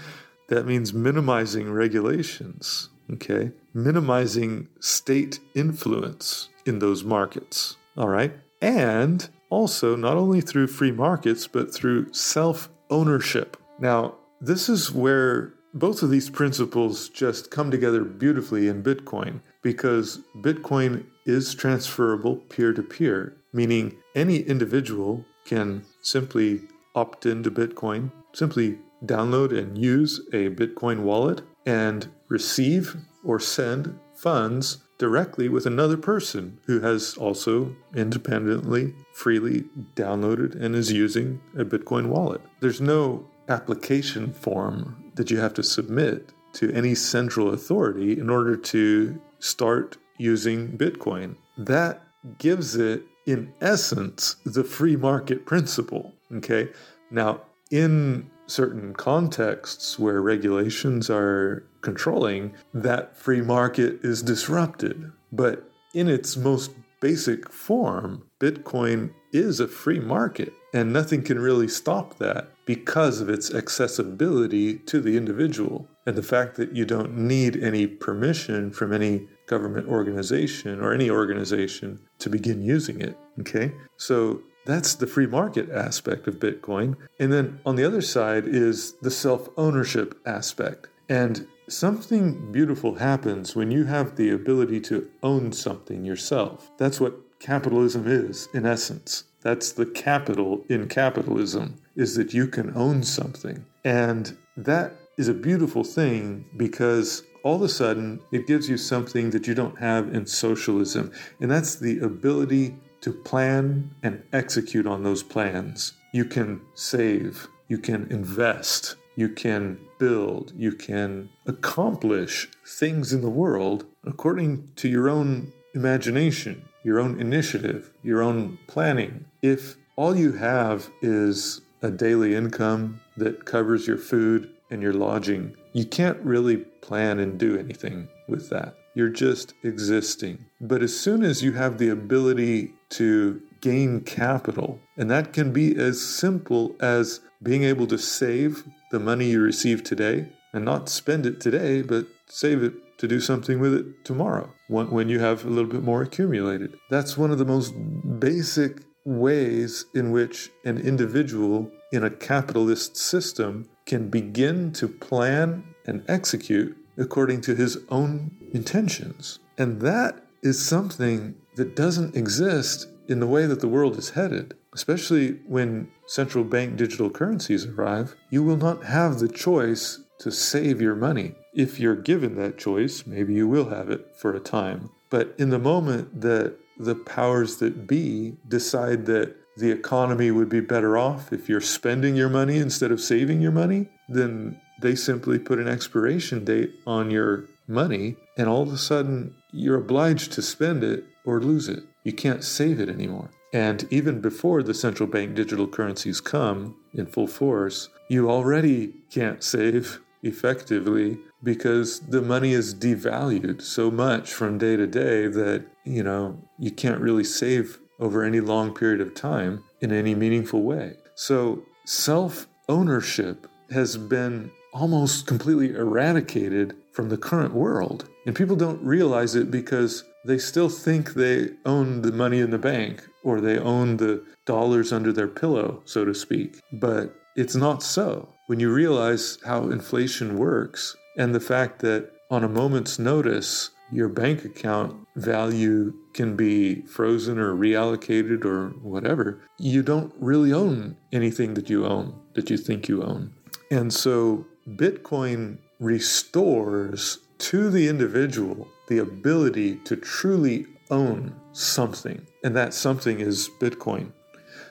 That 0.48 0.64
means 0.64 0.94
minimizing 0.94 1.70
regulations. 1.70 2.88
Okay. 3.12 3.53
Minimizing 3.74 4.68
state 4.81 5.40
influence 5.55 6.48
in 6.64 6.79
those 6.79 7.05
markets. 7.05 7.77
All 7.98 8.09
right. 8.09 8.33
And 8.62 9.29
also, 9.50 9.96
not 9.96 10.16
only 10.16 10.40
through 10.40 10.66
free 10.66 10.92
markets, 10.92 11.46
but 11.46 11.74
through 11.74 12.12
self 12.12 12.68
ownership. 12.90 13.56
Now, 13.78 14.16
this 14.40 14.68
is 14.68 14.92
where 14.92 15.54
both 15.74 16.02
of 16.02 16.11
these 16.11 16.30
principles 16.30 17.08
just 17.08 17.50
come 17.50 17.70
together 17.70 18.04
beautifully 18.04 18.68
in 18.68 18.82
Bitcoin 18.82 19.40
because 19.62 20.20
Bitcoin 20.37 21.04
is 21.26 21.54
transferable 21.54 22.37
peer 22.37 22.72
to 22.72 22.82
peer, 22.82 23.37
meaning 23.52 23.96
any 24.14 24.38
individual 24.38 25.24
can 25.44 25.84
simply 26.00 26.62
opt 26.94 27.26
into 27.26 27.50
Bitcoin, 27.50 28.11
simply 28.32 28.78
download 29.04 29.56
and 29.56 29.78
use 29.78 30.20
a 30.32 30.48
Bitcoin 30.50 31.00
wallet 31.02 31.42
and 31.66 32.08
receive 32.28 32.96
or 33.22 33.38
send 33.38 33.98
funds 34.14 34.78
directly 34.98 35.48
with 35.48 35.64
another 35.64 35.96
person 35.96 36.58
who 36.66 36.80
has 36.80 37.16
also 37.16 37.74
independently, 37.94 38.94
freely 39.12 39.64
downloaded 39.94 40.61
and 40.61 40.74
is 40.74 40.92
using 40.92 41.40
a 41.56 41.64
Bitcoin 41.64 42.08
wallet. 42.08 42.40
There's 42.61 42.80
no 42.80 43.26
application 43.48 44.32
form 44.32 45.12
that 45.14 45.30
you 45.30 45.38
have 45.38 45.54
to 45.54 45.62
submit 45.62 46.32
to 46.54 46.72
any 46.72 46.94
central 46.94 47.54
authority 47.54 48.18
in 48.18 48.28
order 48.28 48.56
to 48.56 49.20
start 49.38 49.96
using 50.18 50.76
Bitcoin. 50.76 51.37
That 51.56 52.02
gives 52.38 52.74
it, 52.74 53.02
in 53.26 53.52
essence, 53.61 54.37
the 54.44 54.64
free 54.64 54.96
market 54.96 55.46
principle. 55.46 56.12
Okay. 56.34 56.68
Now, 57.11 57.42
in 57.70 58.30
certain 58.48 58.94
contexts 58.94 59.98
where 59.98 60.20
regulations 60.20 61.08
are 61.08 61.64
controlling, 61.80 62.54
that 62.74 63.16
free 63.16 63.40
market 63.40 64.00
is 64.02 64.22
disrupted. 64.22 65.12
But 65.30 65.70
in 65.94 66.08
its 66.08 66.37
most 66.37 66.72
basic 67.00 67.50
form, 67.50 68.24
Bitcoin 68.40 69.12
is 69.32 69.61
a 69.61 69.68
free 69.68 70.00
market, 70.00 70.52
and 70.74 70.92
nothing 70.92 71.22
can 71.22 71.38
really 71.38 71.68
stop 71.68 72.18
that 72.18 72.50
because 72.64 73.20
of 73.20 73.28
its 73.28 73.54
accessibility 73.54 74.74
to 74.76 75.00
the 75.00 75.16
individual 75.16 75.88
and 76.06 76.16
the 76.16 76.22
fact 76.22 76.56
that 76.56 76.74
you 76.74 76.84
don't 76.84 77.16
need 77.16 77.56
any 77.62 77.87
permission 77.87 78.70
from 78.70 78.92
any 78.92 79.26
government 79.46 79.88
organization 79.88 80.80
or 80.80 80.92
any 80.92 81.11
organization 81.11 82.00
to 82.18 82.28
begin 82.28 82.62
using 82.62 83.00
it. 83.00 83.16
Okay? 83.40 83.72
So 83.96 84.42
that's 84.68 84.94
the 84.94 85.07
free 85.07 85.26
market 85.26 85.70
aspect 85.70 86.28
of 86.28 86.35
Bitcoin. 86.35 86.94
And 87.18 87.33
then 87.33 87.59
on 87.64 87.76
the 87.76 87.85
other 87.85 88.02
side 88.02 88.46
is 88.46 88.92
the 89.00 89.11
self 89.11 89.48
ownership 89.57 90.20
aspect. 90.26 90.88
And 91.09 91.46
something 91.68 92.52
beautiful 92.52 92.96
happens 92.96 93.57
when 93.57 93.70
you 93.70 93.85
have 93.85 94.16
the 94.16 94.28
ability 94.31 94.81
to 94.83 95.09
own 95.22 95.52
something 95.52 96.04
yourself. 96.04 96.70
That's 96.76 97.00
what 97.00 97.14
capitalism 97.40 98.07
is, 98.07 98.50
in 98.52 98.66
essence. 98.66 99.24
That's 99.40 99.72
the 99.72 99.87
capital 99.87 100.64
in 100.68 100.88
capitalism, 100.88 101.76
is 101.96 102.14
that 102.16 102.35
you 102.35 102.46
can 102.46 102.76
own 102.76 103.02
something. 103.04 103.64
And 103.85 104.37
that 104.59 104.96
is 105.16 105.28
a 105.28 105.35
beautiful 105.35 105.83
thing 105.83 106.44
because 106.59 107.22
all 107.42 107.57
of 107.57 107.62
a 107.62 107.68
sudden 107.70 108.20
it 108.33 108.46
gives 108.46 108.68
you 108.68 108.76
something 108.76 109.31
that 109.31 109.46
you 109.46 109.54
don't 109.54 109.78
have 109.78 110.14
in 110.14 110.26
socialism, 110.26 111.11
and 111.40 111.50
that's 111.50 111.76
the 111.76 112.00
ability 112.00 112.76
to 113.00 113.12
plan 113.12 113.90
and 114.02 114.22
execute 114.32 114.87
on 114.87 115.02
those 115.02 115.22
plans. 115.22 115.92
You 116.12 116.24
can 116.24 116.61
save, 116.74 117.48
you 117.68 117.78
can 117.78 118.06
invest, 118.11 118.96
you 119.16 119.28
can 119.28 119.78
build, 119.98 120.52
you 120.56 120.72
can 120.72 121.28
accomplish 121.46 122.49
things 122.66 123.12
in 123.12 123.20
the 123.20 123.30
world 123.30 123.84
according 124.05 124.68
to 124.76 124.88
your 124.88 125.09
own 125.09 125.53
imagination, 125.74 126.62
your 126.82 126.99
own 126.99 127.20
initiative, 127.20 127.90
your 128.03 128.22
own 128.22 128.59
planning. 128.66 129.24
If 129.42 129.76
all 129.96 130.16
you 130.16 130.32
have 130.32 130.88
is 131.03 131.61
a 131.82 131.90
daily 131.90 132.34
income 132.34 133.01
that 133.16 133.44
covers 133.44 133.86
your 133.86 133.99
food 133.99 134.51
and 134.70 134.82
your 134.82 134.92
lodging, 134.92 135.57
you 135.72 135.84
can't 135.84 136.18
really 136.20 136.59
plan 136.59 137.18
and 137.18 137.38
do 137.38 137.59
anything 137.59 138.09
with 138.28 138.51
that. 138.51 138.76
You're 138.94 139.09
just 139.09 139.55
existing. 139.62 140.44
But 140.61 140.82
as 140.82 140.99
soon 140.99 141.22
as 141.22 141.42
you 141.42 141.53
have 141.53 141.78
the 141.78 141.90
ability 141.90 142.72
to 142.91 143.43
gain 143.61 144.01
capital, 144.01 144.80
and 144.97 145.11
that 145.11 145.32
can 145.32 145.53
be 145.53 145.76
as 145.76 146.01
simple 146.01 146.76
as 146.80 147.20
being 147.43 147.64
able 147.64 147.86
to 147.86 147.99
save 147.99 148.64
the 148.91 148.99
money 148.99 149.30
you 149.30 149.41
receive 149.41 149.82
today 149.84 150.28
and 150.53 150.64
not 150.64 150.89
spend 150.89 151.26
it 151.26 151.41
today, 151.41 151.82
but 151.82 152.07
save 152.26 152.62
it 152.62 152.99
to 152.99 153.07
do 153.07 153.20
something 153.20 153.61
with 153.61 153.74
it 153.74 154.05
tomorrow 154.05 154.53
when 154.68 155.09
you 155.09 155.20
have 155.20 155.45
a 155.45 155.49
little 155.49 155.70
bit 155.70 155.82
more 155.82 156.03
accumulated. 156.03 156.76
That's 156.91 157.16
one 157.16 157.30
of 157.30 157.39
the 157.39 157.45
most 157.45 157.72
basic 158.18 158.82
ways 159.05 159.86
in 159.95 160.11
which 160.11 160.51
an 160.64 160.78
individual 160.78 161.70
in 161.93 162.05
a 162.05 162.11
capitalist 162.11 162.97
system 162.97 163.68
can 163.86 164.09
begin 164.11 164.72
to 164.72 164.89
plan 164.89 165.64
and 165.86 166.05
execute 166.09 166.76
according 166.99 167.41
to 167.43 167.55
his 167.55 167.78
own 167.89 168.36
intentions. 168.53 169.39
And 169.57 169.80
that 169.80 170.26
is 170.43 170.64
something 170.64 171.36
that 171.59 171.74
doesn't 171.74 172.16
exist 172.16 172.88
in 173.09 173.18
the 173.18 173.26
way 173.26 173.44
that 173.44 173.61
the 173.61 173.68
world 173.68 173.98
is 173.98 174.11
headed, 174.11 174.54
especially 174.72 175.32
when 175.46 175.90
central 176.06 176.44
bank 176.44 176.76
digital 176.76 177.11
currencies 177.11 177.66
arrive. 177.66 178.14
You 178.30 178.44
will 178.44 178.56
not 178.56 178.84
have 178.84 179.18
the 179.18 179.28
choice 179.28 180.00
to 180.20 180.30
save 180.30 180.80
your 180.80 180.94
money. 180.94 181.34
If 181.52 181.80
you're 181.80 181.96
given 181.96 182.36
that 182.36 182.59
choice, 182.59 183.06
maybe 183.06 183.34
you 183.34 183.48
will 183.48 183.70
have 183.70 183.90
it 183.90 184.14
for 184.16 184.34
a 184.34 184.40
time. 184.40 184.90
But 185.11 185.34
in 185.36 185.50
the 185.50 185.59
moment 185.59 186.20
that 186.20 186.56
the 186.78 186.94
powers 186.94 187.56
that 187.56 187.88
be 187.88 188.36
decide 188.46 189.06
that 189.06 189.34
the 189.56 189.72
economy 189.72 190.30
would 190.30 190.48
be 190.48 190.61
better 190.61 190.96
off 190.96 191.32
if 191.32 191.48
you're 191.48 191.61
spending 191.61 192.14
your 192.14 192.28
money 192.28 192.59
instead 192.59 192.92
of 192.92 193.00
saving 193.00 193.40
your 193.40 193.50
money, 193.50 193.88
then 194.09 194.61
they 194.80 194.94
simply 194.94 195.40
put 195.40 195.59
an 195.59 195.66
expiration 195.66 196.44
date 196.44 196.72
on 196.86 197.11
your 197.11 197.46
money, 197.66 198.16
and 198.36 198.48
all 198.48 198.62
of 198.62 198.72
a 198.72 198.78
sudden 198.78 199.34
you're 199.52 199.76
obliged 199.76 200.32
to 200.32 200.42
spend 200.42 200.84
it 200.84 201.04
or 201.29 201.41
lose 201.41 201.68
it. 201.68 201.85
You 202.05 202.12
can't 202.12 202.43
save 202.43 202.81
it 202.81 202.89
anymore. 202.89 203.31
And 203.53 203.87
even 203.91 204.20
before 204.20 204.62
the 204.62 204.74
central 204.74 205.07
bank 205.07 205.35
digital 205.35 205.66
currencies 205.66 206.20
come 206.20 206.76
in 206.95 207.07
full 207.07 207.26
force, 207.26 207.91
you 208.09 208.31
already 208.31 208.95
can't 209.11 209.43
save 209.43 210.01
effectively 210.22 211.18
because 211.43 212.01
the 212.01 212.22
money 212.22 212.53
is 212.53 212.74
devalued 212.74 213.61
so 213.62 213.91
much 213.91 214.33
from 214.33 214.59
day 214.59 214.76
to 214.76 214.87
day 214.87 215.26
that, 215.29 215.66
you 215.85 216.03
know, 216.03 216.43
you 216.59 216.70
can't 216.70 217.01
really 217.01 217.24
save 217.24 217.79
over 218.01 218.24
any 218.24 218.41
long 218.41 218.74
period 218.74 219.01
of 219.01 219.14
time 219.14 219.62
in 219.81 219.93
any 219.93 220.14
meaningful 220.14 220.62
way. 220.62 220.97
So 221.14 221.62
self 221.85 222.47
ownership 222.68 223.47
has 223.70 223.97
been 223.97 224.51
almost 224.72 225.26
completely 225.26 225.74
eradicated 225.74 226.76
from 226.93 227.09
the 227.09 227.18
current 227.18 227.55
world. 227.55 228.09
And 228.26 228.35
people 228.35 228.57
don't 228.57 228.83
realize 228.83 229.35
it 229.35 229.51
because 229.51 230.05
they 230.29 230.37
still 230.37 230.68
think 230.68 231.14
they 231.14 231.49
own 231.64 232.03
the 232.03 232.12
money 232.12 232.41
in 232.41 232.51
the 232.51 232.59
bank 232.59 233.03
or 233.24 233.41
they 233.41 233.59
own 233.59 233.97
the 233.97 234.22
dollars 234.45 234.93
under 234.93 235.11
their 235.11 235.26
pillow, 235.26 235.81
so 235.87 236.05
to 236.05 236.14
speak. 236.14 236.61
But 236.70 237.14
it's 237.35 237.57
not 237.57 237.83
so. 237.83 238.29
When 238.47 238.61
you 238.61 238.70
realize 238.70 239.39
how 239.47 239.70
inflation 239.70 240.37
works 240.37 240.95
and 241.16 241.35
the 241.35 241.41
fact 241.41 241.79
that 241.81 242.11
on 242.31 242.45
a 242.45 242.49
moment's 242.49 242.99
notice, 242.99 243.70
your 243.91 244.11
bank 244.11 244.45
account 244.45 244.95
value 245.16 245.95
can 246.12 246.37
be 246.37 246.83
frozen 246.83 247.39
or 247.39 247.55
reallocated 247.55 248.45
or 248.45 248.68
whatever, 248.83 249.41
you 249.59 249.83
don't 249.83 250.12
really 250.20 250.53
own 250.53 250.99
anything 251.11 251.55
that 251.55 251.70
you 251.70 251.87
own, 251.87 252.14
that 252.35 252.51
you 252.51 252.59
think 252.59 252.87
you 252.87 253.03
own. 253.03 253.33
And 253.70 253.91
so 253.95 254.45
Bitcoin 254.68 255.57
restores 255.81 257.18
to 257.39 257.70
the 257.70 257.89
individual 257.89 258.68
the 258.89 258.99
ability 258.99 259.76
to 259.84 259.97
truly 259.97 260.66
own 260.91 261.34
something, 261.53 262.26
and 262.43 262.57
that 262.57 262.74
something 262.74 263.20
is 263.20 263.51
Bitcoin. 263.61 264.12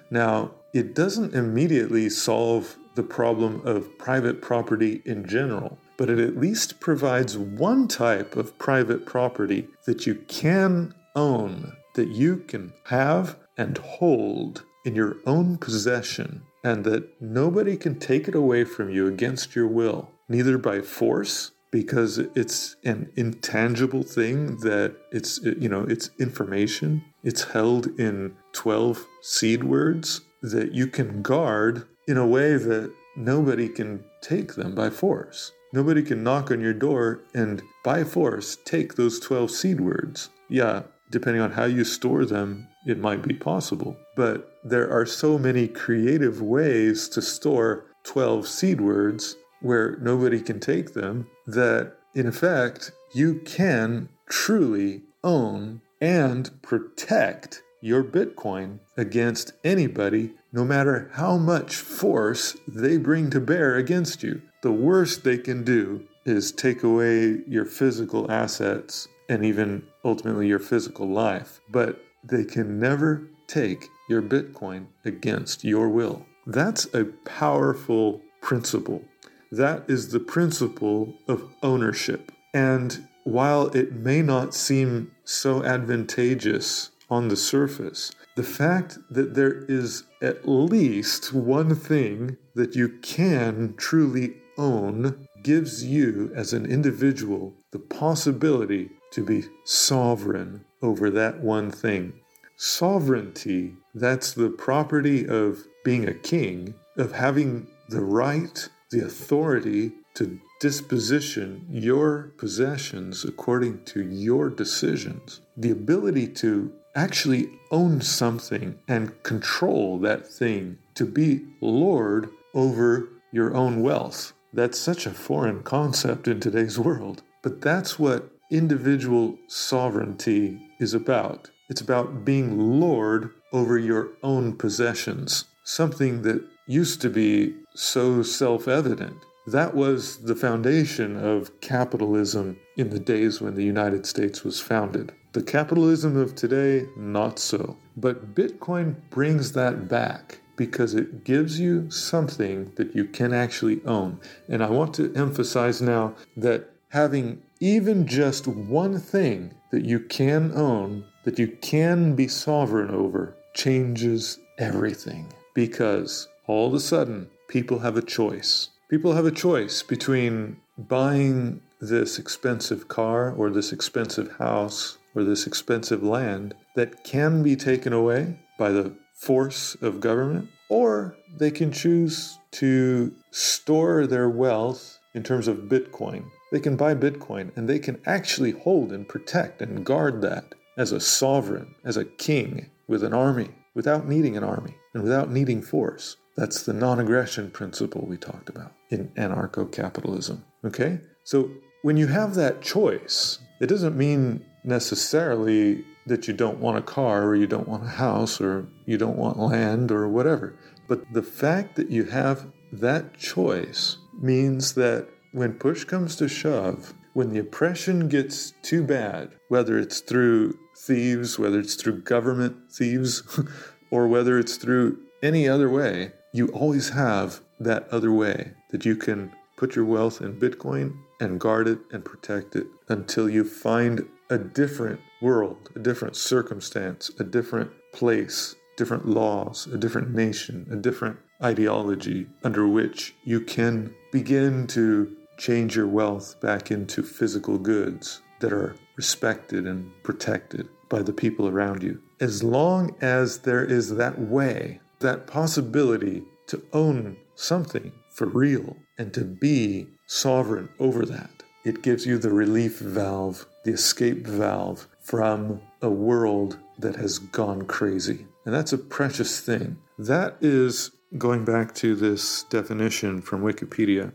Now, 0.09 0.51
it 0.73 0.95
doesn't 0.95 1.33
immediately 1.33 2.09
solve 2.09 2.75
the 2.95 3.03
problem 3.03 3.61
of 3.65 3.97
private 3.97 4.41
property 4.41 5.01
in 5.05 5.27
general, 5.27 5.77
but 5.97 6.09
it 6.09 6.19
at 6.19 6.37
least 6.37 6.79
provides 6.79 7.37
one 7.37 7.87
type 7.87 8.35
of 8.35 8.57
private 8.57 9.05
property 9.05 9.67
that 9.85 10.05
you 10.05 10.15
can 10.27 10.93
own, 11.15 11.73
that 11.95 12.09
you 12.09 12.37
can 12.37 12.73
have 12.85 13.37
and 13.57 13.77
hold 13.77 14.63
in 14.85 14.95
your 14.95 15.17
own 15.25 15.57
possession, 15.57 16.41
and 16.63 16.83
that 16.85 17.21
nobody 17.21 17.75
can 17.77 17.99
take 17.99 18.27
it 18.27 18.35
away 18.35 18.63
from 18.63 18.89
you 18.89 19.07
against 19.07 19.55
your 19.55 19.67
will, 19.67 20.09
neither 20.29 20.57
by 20.57 20.81
force 20.81 21.51
because 21.71 22.17
it's 22.17 22.75
an 22.83 23.11
intangible 23.15 24.03
thing 24.03 24.57
that 24.57 24.95
it's 25.11 25.39
you 25.43 25.69
know 25.69 25.83
it's 25.83 26.09
information. 26.19 27.03
It's 27.23 27.43
held 27.43 27.87
in 27.99 28.35
12 28.53 29.05
seed 29.21 29.63
words 29.63 30.21
that 30.41 30.73
you 30.73 30.87
can 30.87 31.21
guard 31.21 31.87
in 32.07 32.17
a 32.17 32.27
way 32.27 32.55
that 32.55 32.93
nobody 33.15 33.67
can 33.67 34.03
take 34.21 34.55
them 34.55 34.75
by 34.75 34.89
force. 34.89 35.51
Nobody 35.73 36.01
can 36.01 36.23
knock 36.23 36.51
on 36.51 36.61
your 36.61 36.73
door 36.73 37.23
and 37.33 37.61
by 37.83 38.03
force 38.03 38.57
take 38.63 38.95
those 38.95 39.19
12 39.19 39.51
seed 39.51 39.81
words. 39.81 40.29
Yeah 40.49 40.83
depending 41.09 41.41
on 41.41 41.51
how 41.51 41.65
you 41.65 41.83
store 41.83 42.25
them 42.25 42.67
it 42.85 42.97
might 42.97 43.21
be 43.21 43.33
possible. 43.33 43.97
But 44.15 44.59
there 44.63 44.89
are 44.89 45.05
so 45.05 45.37
many 45.37 45.67
creative 45.67 46.41
ways 46.41 47.09
to 47.09 47.21
store 47.21 47.85
12 48.03 48.47
seed 48.47 48.79
words 48.79 49.35
where 49.61 49.97
nobody 49.97 50.41
can 50.41 50.59
take 50.59 50.93
them, 50.93 51.27
that 51.45 51.93
in 52.13 52.27
effect, 52.27 52.91
you 53.13 53.35
can 53.45 54.09
truly 54.29 55.03
own 55.23 55.81
and 56.01 56.61
protect 56.61 57.61
your 57.81 58.03
Bitcoin 58.03 58.79
against 58.97 59.53
anybody, 59.63 60.33
no 60.51 60.65
matter 60.65 61.09
how 61.13 61.37
much 61.37 61.75
force 61.75 62.57
they 62.67 62.97
bring 62.97 63.29
to 63.29 63.39
bear 63.39 63.75
against 63.75 64.23
you. 64.23 64.41
The 64.63 64.71
worst 64.71 65.23
they 65.23 65.37
can 65.37 65.63
do 65.63 66.07
is 66.25 66.51
take 66.51 66.83
away 66.83 67.41
your 67.47 67.65
physical 67.65 68.29
assets 68.31 69.07
and 69.29 69.45
even 69.45 69.83
ultimately 70.03 70.47
your 70.47 70.59
physical 70.59 71.07
life, 71.07 71.61
but 71.69 72.01
they 72.23 72.43
can 72.43 72.79
never 72.79 73.27
take 73.47 73.87
your 74.09 74.21
Bitcoin 74.21 74.87
against 75.05 75.63
your 75.63 75.89
will. 75.89 76.25
That's 76.45 76.85
a 76.93 77.05
powerful 77.25 78.21
principle. 78.41 79.03
That 79.51 79.85
is 79.87 80.09
the 80.09 80.19
principle 80.19 81.13
of 81.27 81.49
ownership. 81.63 82.31
And 82.53 83.07
while 83.23 83.67
it 83.67 83.93
may 83.93 84.21
not 84.21 84.53
seem 84.53 85.11
so 85.23 85.63
advantageous 85.63 86.91
on 87.09 87.27
the 87.27 87.35
surface, 87.35 88.11
the 88.35 88.43
fact 88.43 88.97
that 89.09 89.33
there 89.33 89.65
is 89.67 90.03
at 90.21 90.47
least 90.47 91.33
one 91.33 91.75
thing 91.75 92.37
that 92.55 92.75
you 92.75 92.89
can 93.01 93.73
truly 93.77 94.35
own 94.57 95.27
gives 95.43 95.83
you, 95.83 96.31
as 96.35 96.53
an 96.53 96.65
individual, 96.65 97.53
the 97.71 97.79
possibility 97.79 98.89
to 99.11 99.23
be 99.23 99.45
sovereign 99.63 100.65
over 100.81 101.09
that 101.09 101.39
one 101.39 101.71
thing. 101.71 102.13
Sovereignty, 102.57 103.73
that's 103.93 104.33
the 104.33 104.49
property 104.49 105.27
of 105.27 105.63
being 105.83 106.07
a 106.07 106.13
king, 106.13 106.73
of 106.97 107.11
having 107.11 107.67
the 107.89 108.01
right 108.01 108.67
the 108.91 109.05
authority 109.05 109.91
to 110.15 110.39
disposition 110.59 111.65
your 111.69 112.31
possessions 112.37 113.23
according 113.23 113.83
to 113.83 114.01
your 114.01 114.49
decisions, 114.49 115.41
the 115.55 115.71
ability 115.71 116.27
to 116.27 116.71
actually 116.95 117.49
own 117.69 118.01
something 118.01 118.79
and 118.87 119.21
control 119.23 119.99
that 119.99 120.27
thing, 120.27 120.77
to 120.95 121.05
be 121.05 121.45
Lord 121.61 122.29
over 122.55 123.07
your 123.31 123.55
own 123.55 123.83
wealth. 123.83 124.33
That's 124.53 124.79
such 124.79 125.05
a 125.05 125.11
foreign 125.11 125.61
concept 125.61 126.27
in 126.27 126.39
today's 126.39 126.79
world. 126.79 127.21
But 127.43 127.61
that's 127.61 127.99
what 127.99 128.31
individual 128.49 129.37
sovereignty 129.47 130.59
is 130.79 130.93
about. 130.93 131.51
It's 131.69 131.81
about 131.81 132.25
being 132.25 132.79
Lord 132.79 133.31
over 133.53 133.77
your 133.77 134.09
own 134.23 134.53
possessions, 134.53 135.45
something 135.63 136.23
that 136.23 136.43
used 136.67 137.01
to 137.01 137.09
be 137.09 137.55
so 137.73 138.21
self 138.21 138.67
evident. 138.67 139.17
That 139.47 139.73
was 139.73 140.17
the 140.17 140.35
foundation 140.35 141.15
of 141.15 141.61
capitalism 141.61 142.59
in 142.75 142.89
the 142.89 142.99
days 142.99 143.39
when 143.39 143.55
the 143.55 143.63
United 143.63 144.05
States 144.05 144.43
was 144.43 144.59
founded. 144.59 145.13
The 145.31 145.41
capitalism 145.41 146.17
of 146.17 146.35
today, 146.35 146.87
not 146.97 147.39
so. 147.39 147.77
But 147.95 148.35
Bitcoin 148.35 148.95
brings 149.09 149.53
that 149.53 149.87
back 149.87 150.39
because 150.57 150.95
it 150.95 151.23
gives 151.23 151.59
you 151.59 151.89
something 151.89 152.71
that 152.75 152.93
you 152.93 153.05
can 153.05 153.33
actually 153.33 153.81
own. 153.85 154.19
And 154.49 154.61
I 154.61 154.69
want 154.69 154.93
to 154.95 155.13
emphasize 155.15 155.81
now 155.81 156.15
that 156.35 156.69
having 156.89 157.41
even 157.59 158.05
just 158.05 158.47
one 158.47 158.99
thing 158.99 159.53
that 159.71 159.85
you 159.85 159.99
can 159.99 160.51
own, 160.55 161.05
that 161.23 161.39
you 161.39 161.47
can 161.61 162.15
be 162.15 162.27
sovereign 162.27 162.89
over, 162.89 163.35
changes 163.53 164.39
everything. 164.57 165.31
Because 165.53 166.27
all 166.47 166.67
of 166.67 166.73
a 166.73 166.79
sudden, 166.79 167.29
people 167.49 167.79
have 167.79 167.97
a 167.97 168.01
choice. 168.01 168.69
People 168.89 169.13
have 169.13 169.25
a 169.25 169.31
choice 169.31 169.83
between 169.83 170.57
buying 170.77 171.61
this 171.81 172.17
expensive 172.17 172.87
car 172.87 173.33
or 173.33 173.49
this 173.49 173.73
expensive 173.73 174.31
house 174.37 174.97
or 175.13 175.25
this 175.25 175.45
expensive 175.45 176.01
land 176.01 176.55
that 176.75 177.03
can 177.03 177.43
be 177.43 177.55
taken 177.57 177.91
away 177.91 178.39
by 178.57 178.71
the 178.71 178.95
force 179.13 179.75
of 179.81 179.99
government, 179.99 180.47
or 180.69 181.15
they 181.37 181.51
can 181.51 181.71
choose 181.71 182.37
to 182.51 183.13
store 183.31 184.07
their 184.07 184.29
wealth 184.29 184.99
in 185.13 185.23
terms 185.23 185.47
of 185.49 185.67
Bitcoin. 185.69 186.23
They 186.51 186.59
can 186.61 186.77
buy 186.77 186.95
Bitcoin 186.95 187.51
and 187.57 187.67
they 187.67 187.79
can 187.79 187.99
actually 188.05 188.51
hold 188.51 188.93
and 188.93 189.07
protect 189.07 189.61
and 189.61 189.85
guard 189.85 190.21
that 190.21 190.55
as 190.77 190.93
a 190.93 190.99
sovereign, 191.01 191.75
as 191.83 191.97
a 191.97 192.05
king 192.05 192.69
with 192.87 193.03
an 193.03 193.13
army, 193.13 193.49
without 193.73 194.07
needing 194.07 194.37
an 194.37 194.43
army 194.45 194.75
and 194.93 195.03
without 195.03 195.29
needing 195.29 195.61
force. 195.61 196.15
That's 196.37 196.63
the 196.63 196.73
non 196.73 196.99
aggression 196.99 197.49
principle 197.49 198.05
we 198.07 198.17
talked 198.17 198.47
about 198.47 198.71
in 198.89 199.09
anarcho 199.17 199.71
capitalism. 199.71 200.45
Okay? 200.63 201.01
So 201.23 201.49
when 201.81 201.97
you 201.97 202.07
have 202.07 202.35
that 202.35 202.61
choice, 202.61 203.39
it 203.59 203.67
doesn't 203.67 203.97
mean 203.97 204.45
necessarily 204.63 205.83
that 206.05 206.27
you 206.27 206.33
don't 206.33 206.59
want 206.59 206.77
a 206.77 206.81
car 206.81 207.25
or 207.25 207.35
you 207.35 207.47
don't 207.47 207.67
want 207.67 207.83
a 207.83 207.89
house 207.89 208.39
or 208.39 208.67
you 208.85 208.97
don't 208.97 209.17
want 209.17 209.39
land 209.39 209.91
or 209.91 210.07
whatever. 210.07 210.57
But 210.87 211.11
the 211.11 211.23
fact 211.23 211.75
that 211.75 211.89
you 211.89 212.05
have 212.05 212.47
that 212.71 213.17
choice 213.17 213.97
means 214.21 214.73
that 214.73 215.07
when 215.31 215.53
push 215.53 215.83
comes 215.83 216.15
to 216.17 216.27
shove, 216.27 216.93
when 217.13 217.31
the 217.33 217.39
oppression 217.39 218.07
gets 218.07 218.53
too 218.61 218.83
bad, 218.83 219.31
whether 219.49 219.77
it's 219.77 220.01
through 220.01 220.57
thieves, 220.77 221.39
whether 221.39 221.59
it's 221.59 221.75
through 221.75 222.01
government 222.01 222.71
thieves, 222.71 223.23
or 223.91 224.07
whether 224.07 224.37
it's 224.37 224.57
through 224.57 224.99
any 225.23 225.47
other 225.47 225.69
way, 225.69 226.11
you 226.37 226.47
always 226.49 226.89
have 226.89 227.41
that 227.59 227.87
other 227.89 228.11
way 228.11 228.53
that 228.69 228.85
you 228.85 228.95
can 228.95 229.31
put 229.55 229.75
your 229.75 229.85
wealth 229.85 230.21
in 230.21 230.39
Bitcoin 230.39 230.95
and 231.19 231.39
guard 231.39 231.67
it 231.67 231.79
and 231.91 232.05
protect 232.05 232.55
it 232.55 232.67
until 232.89 233.27
you 233.27 233.43
find 233.43 234.07
a 234.29 234.37
different 234.37 234.99
world, 235.21 235.69
a 235.75 235.79
different 235.79 236.15
circumstance, 236.15 237.09
a 237.19 237.23
different 237.23 237.71
place, 237.91 238.55
different 238.75 239.07
laws, 239.07 239.65
a 239.67 239.77
different 239.77 240.13
nation, 240.13 240.67
a 240.71 240.75
different 240.75 241.17
ideology 241.43 242.27
under 242.43 242.67
which 242.67 243.15
you 243.23 243.41
can 243.41 243.93
begin 244.11 244.67
to 244.67 245.15
change 245.37 245.75
your 245.75 245.87
wealth 245.87 246.39
back 246.39 246.69
into 246.69 247.01
physical 247.01 247.57
goods 247.57 248.21
that 248.41 248.53
are 248.53 248.75
respected 248.95 249.65
and 249.65 249.91
protected 250.03 250.67
by 250.89 251.01
the 251.01 251.13
people 251.13 251.47
around 251.47 251.81
you. 251.81 251.99
As 252.19 252.43
long 252.43 252.95
as 253.01 253.39
there 253.39 253.63
is 253.63 253.95
that 253.95 254.19
way, 254.19 254.79
that 254.99 255.27
possibility 255.27 256.23
to 256.47 256.61
own 256.73 257.17
something 257.35 257.91
for 258.11 258.27
real 258.27 258.77
and 258.97 259.13
to 259.13 259.23
be 259.23 259.87
sovereign 260.07 260.69
over 260.79 261.05
that, 261.05 261.43
it 261.63 261.81
gives 261.81 262.05
you 262.05 262.17
the 262.17 262.31
relief 262.31 262.79
valve, 262.79 263.45
the 263.63 263.71
escape 263.71 264.25
valve 264.25 264.87
from 265.01 265.61
a 265.81 265.89
world 265.89 266.57
that 266.79 266.95
has 266.95 267.19
gone 267.19 267.63
crazy. 267.65 268.25
And 268.45 268.53
that's 268.53 268.73
a 268.73 268.77
precious 268.77 269.39
thing. 269.39 269.77
That 269.97 270.37
is 270.41 270.91
going 271.17 271.45
back 271.45 271.75
to 271.75 271.95
this 271.95 272.43
definition 272.43 273.21
from 273.21 273.41
Wikipedia. 273.41 274.13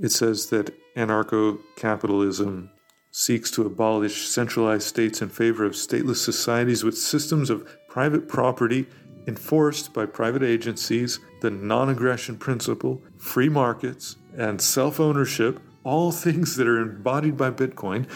It 0.00 0.10
says 0.10 0.46
that 0.46 0.74
anarcho 0.96 1.58
capitalism 1.76 2.70
seeks 3.10 3.50
to 3.50 3.66
abolish 3.66 4.28
centralized 4.28 4.86
states 4.86 5.22
in 5.22 5.28
favor 5.28 5.64
of 5.64 5.72
stateless 5.72 6.16
societies 6.16 6.84
with 6.84 6.96
systems 6.96 7.50
of 7.50 7.68
private 7.88 8.28
property 8.28 8.86
enforced 9.28 9.92
by 9.92 10.06
private 10.06 10.42
agencies, 10.42 11.20
the 11.42 11.50
non 11.50 11.90
aggression 11.90 12.36
principle, 12.38 13.02
free 13.18 13.50
markets, 13.50 14.16
and 14.36 14.60
self 14.60 14.98
ownership, 14.98 15.60
all 15.84 16.10
things 16.26 16.56
that 16.56 16.66
are 16.66 16.80
embodied 16.80 17.36
by 17.36 17.50
Bitcoin, 17.50 18.10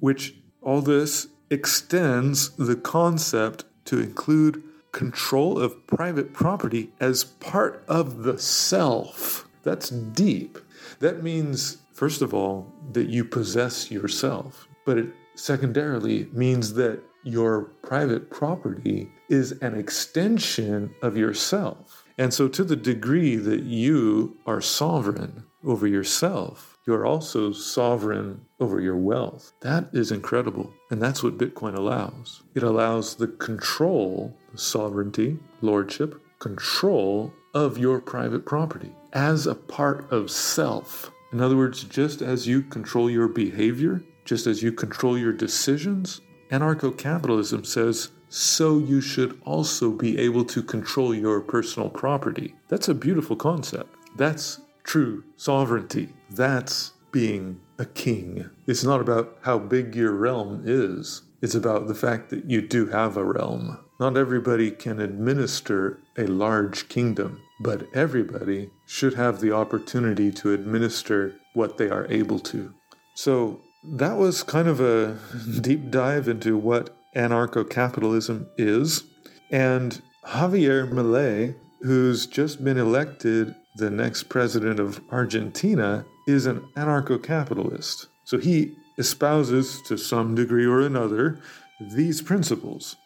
which 0.00 0.36
all 0.62 0.80
this 0.80 1.26
extends 1.50 2.50
the 2.50 2.76
concept 2.76 3.64
to 3.84 3.98
include 3.98 4.62
control 4.92 5.58
of 5.58 5.86
private 5.88 6.32
property 6.32 6.92
as 7.00 7.24
part 7.24 7.84
of 7.88 8.22
the 8.22 8.38
self. 8.38 9.48
That's 9.64 9.90
deep. 9.90 10.58
That 11.00 11.22
means, 11.22 11.78
first 11.92 12.22
of 12.22 12.32
all, 12.32 12.72
that 12.92 13.08
you 13.08 13.24
possess 13.24 13.90
yourself, 13.90 14.68
but 14.86 14.98
it 14.98 15.08
secondarily 15.34 16.28
means 16.32 16.74
that 16.74 17.02
your 17.24 17.62
private 17.82 18.30
property 18.30 19.10
is 19.34 19.52
an 19.60 19.74
extension 19.78 20.94
of 21.02 21.16
yourself. 21.16 22.04
And 22.16 22.32
so, 22.32 22.48
to 22.48 22.62
the 22.62 22.76
degree 22.76 23.36
that 23.36 23.64
you 23.64 24.36
are 24.46 24.60
sovereign 24.60 25.44
over 25.64 25.86
yourself, 25.86 26.78
you're 26.86 27.06
also 27.06 27.52
sovereign 27.52 28.44
over 28.60 28.80
your 28.80 28.96
wealth. 28.96 29.52
That 29.62 29.88
is 29.92 30.12
incredible. 30.12 30.72
And 30.90 31.02
that's 31.02 31.22
what 31.22 31.38
Bitcoin 31.38 31.76
allows. 31.76 32.42
It 32.54 32.62
allows 32.62 33.16
the 33.16 33.26
control, 33.26 34.36
sovereignty, 34.54 35.38
lordship, 35.60 36.20
control 36.38 37.32
of 37.54 37.78
your 37.78 38.00
private 38.00 38.46
property 38.46 38.92
as 39.12 39.46
a 39.46 39.54
part 39.54 40.10
of 40.12 40.30
self. 40.30 41.10
In 41.32 41.40
other 41.40 41.56
words, 41.56 41.82
just 41.84 42.22
as 42.22 42.46
you 42.46 42.62
control 42.62 43.10
your 43.10 43.28
behavior, 43.28 44.02
just 44.24 44.46
as 44.46 44.62
you 44.62 44.70
control 44.70 45.18
your 45.18 45.32
decisions, 45.32 46.20
anarcho 46.50 46.96
capitalism 46.96 47.64
says 47.64 48.10
so 48.34 48.78
you 48.78 49.00
should 49.00 49.40
also 49.44 49.92
be 49.92 50.18
able 50.18 50.44
to 50.44 50.60
control 50.60 51.14
your 51.14 51.40
personal 51.40 51.88
property. 51.88 52.52
That's 52.66 52.88
a 52.88 52.94
beautiful 52.94 53.36
concept. 53.36 53.94
That's 54.16 54.60
true 54.82 55.22
sovereignty. 55.36 56.08
That's 56.30 56.94
being 57.12 57.60
a 57.78 57.84
king. 57.84 58.50
It's 58.66 58.82
not 58.82 59.00
about 59.00 59.38
how 59.42 59.60
big 59.60 59.94
your 59.94 60.10
realm 60.10 60.62
is, 60.64 61.22
it's 61.42 61.54
about 61.54 61.86
the 61.86 61.94
fact 61.94 62.30
that 62.30 62.50
you 62.50 62.60
do 62.60 62.86
have 62.86 63.16
a 63.16 63.24
realm. 63.24 63.78
Not 64.00 64.16
everybody 64.16 64.72
can 64.72 64.98
administer 64.98 66.00
a 66.18 66.26
large 66.26 66.88
kingdom, 66.88 67.40
but 67.60 67.86
everybody 67.94 68.70
should 68.84 69.14
have 69.14 69.40
the 69.40 69.52
opportunity 69.52 70.32
to 70.32 70.52
administer 70.52 71.36
what 71.52 71.78
they 71.78 71.88
are 71.88 72.10
able 72.10 72.40
to. 72.40 72.74
So 73.14 73.60
that 73.84 74.16
was 74.16 74.42
kind 74.42 74.66
of 74.66 74.80
a 74.80 75.18
deep 75.60 75.92
dive 75.92 76.26
into 76.26 76.56
what 76.56 76.96
anarcho 77.14 77.68
capitalism 77.68 78.48
is. 78.56 79.04
And 79.50 80.00
Javier 80.26 80.90
Milei, 80.90 81.54
who's 81.82 82.26
just 82.26 82.64
been 82.64 82.78
elected 82.78 83.54
the 83.76 83.90
next 83.90 84.24
president 84.24 84.80
of 84.80 85.00
Argentina, 85.10 86.04
is 86.26 86.46
an 86.46 86.60
anarcho 86.76 87.22
capitalist. 87.22 88.08
So 88.24 88.38
he 88.38 88.76
espouses 88.98 89.82
to 89.86 89.96
some 89.96 90.34
degree 90.34 90.66
or 90.66 90.80
another 90.80 91.40
these 91.80 92.22
principles 92.22 92.96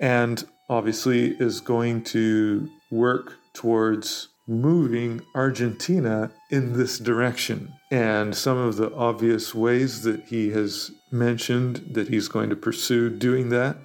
and 0.00 0.44
obviously 0.68 1.36
is 1.38 1.60
going 1.60 2.02
to 2.02 2.68
work 2.90 3.36
towards 3.54 4.28
moving 4.46 5.20
Argentina 5.34 6.30
in 6.50 6.72
this 6.72 6.98
direction. 6.98 7.72
And 7.90 8.34
some 8.34 8.56
of 8.56 8.76
the 8.76 8.92
obvious 8.94 9.54
ways 9.54 10.02
that 10.02 10.24
he 10.24 10.50
has 10.50 10.90
mentioned 11.10 11.84
that 11.92 12.08
he's 12.08 12.28
going 12.28 12.50
to 12.50 12.56
pursue 12.56 13.10
doing 13.10 13.48
that 13.50 13.76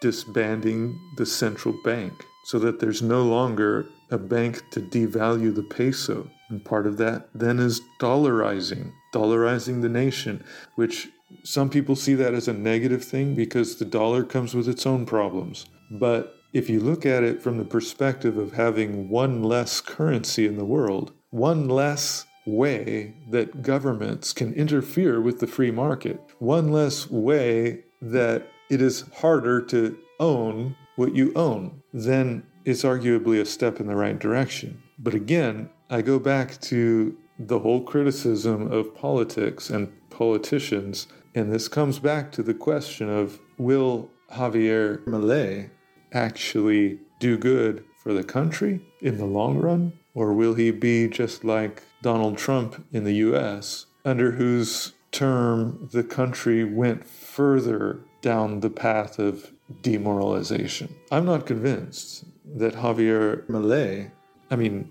disbanding 0.00 0.98
the 1.16 1.26
central 1.26 1.74
bank 1.82 2.12
so 2.44 2.58
that 2.58 2.80
there's 2.80 3.02
no 3.02 3.22
longer 3.22 3.86
a 4.10 4.18
bank 4.18 4.62
to 4.70 4.80
devalue 4.80 5.54
the 5.54 5.62
peso. 5.62 6.30
And 6.48 6.64
part 6.64 6.86
of 6.86 6.96
that 6.98 7.28
then 7.34 7.58
is 7.58 7.80
dollarizing, 8.00 8.92
dollarizing 9.12 9.82
the 9.82 9.88
nation, 9.88 10.44
which 10.76 11.08
some 11.44 11.68
people 11.68 11.94
see 11.94 12.14
that 12.14 12.32
as 12.32 12.48
a 12.48 12.54
negative 12.54 13.04
thing 13.04 13.34
because 13.34 13.76
the 13.76 13.84
dollar 13.84 14.24
comes 14.24 14.54
with 14.54 14.68
its 14.68 14.86
own 14.86 15.04
problems. 15.04 15.66
But 15.90 16.34
if 16.54 16.70
you 16.70 16.80
look 16.80 17.04
at 17.04 17.22
it 17.22 17.42
from 17.42 17.58
the 17.58 17.64
perspective 17.64 18.38
of 18.38 18.52
having 18.52 19.10
one 19.10 19.42
less 19.42 19.82
currency 19.82 20.46
in 20.46 20.56
the 20.56 20.64
world, 20.64 21.12
one 21.30 21.68
less 21.68 22.24
way 22.56 23.14
that 23.30 23.62
governments 23.62 24.32
can 24.32 24.52
interfere 24.54 25.20
with 25.20 25.40
the 25.40 25.46
free 25.46 25.70
market, 25.70 26.20
one 26.38 26.70
less 26.72 27.10
way 27.10 27.84
that 28.00 28.46
it 28.70 28.80
is 28.80 29.04
harder 29.16 29.60
to 29.62 29.98
own 30.20 30.76
what 30.96 31.14
you 31.14 31.32
own, 31.34 31.82
then 31.92 32.42
it's 32.64 32.82
arguably 32.82 33.40
a 33.40 33.46
step 33.46 33.80
in 33.80 33.86
the 33.86 33.96
right 33.96 34.18
direction. 34.18 34.82
But 34.98 35.14
again, 35.14 35.70
I 35.90 36.02
go 36.02 36.18
back 36.18 36.60
to 36.62 37.16
the 37.38 37.60
whole 37.60 37.82
criticism 37.82 38.70
of 38.72 38.94
politics 38.94 39.70
and 39.70 39.92
politicians, 40.10 41.06
and 41.34 41.52
this 41.52 41.68
comes 41.68 41.98
back 41.98 42.32
to 42.32 42.42
the 42.42 42.54
question 42.54 43.08
of 43.08 43.38
will 43.58 44.10
Javier 44.32 45.04
Milei 45.04 45.70
actually 46.12 46.98
do 47.20 47.38
good 47.38 47.84
for 48.02 48.12
the 48.12 48.24
country 48.24 48.80
in 49.00 49.18
the 49.18 49.24
long 49.24 49.58
run? 49.58 49.92
Or 50.14 50.32
will 50.32 50.54
he 50.54 50.72
be 50.72 51.08
just 51.08 51.44
like 51.44 51.82
Donald 52.02 52.38
Trump 52.38 52.86
in 52.92 53.04
the 53.04 53.14
US, 53.14 53.86
under 54.04 54.32
whose 54.32 54.92
term 55.10 55.88
the 55.92 56.04
country 56.04 56.64
went 56.64 57.04
further 57.04 58.00
down 58.20 58.60
the 58.60 58.70
path 58.70 59.18
of 59.18 59.52
demoralization? 59.82 60.94
I'm 61.10 61.24
not 61.24 61.46
convinced 61.46 62.24
that 62.56 62.74
Javier 62.74 63.46
Milei, 63.46 64.10
I 64.50 64.56
mean, 64.56 64.90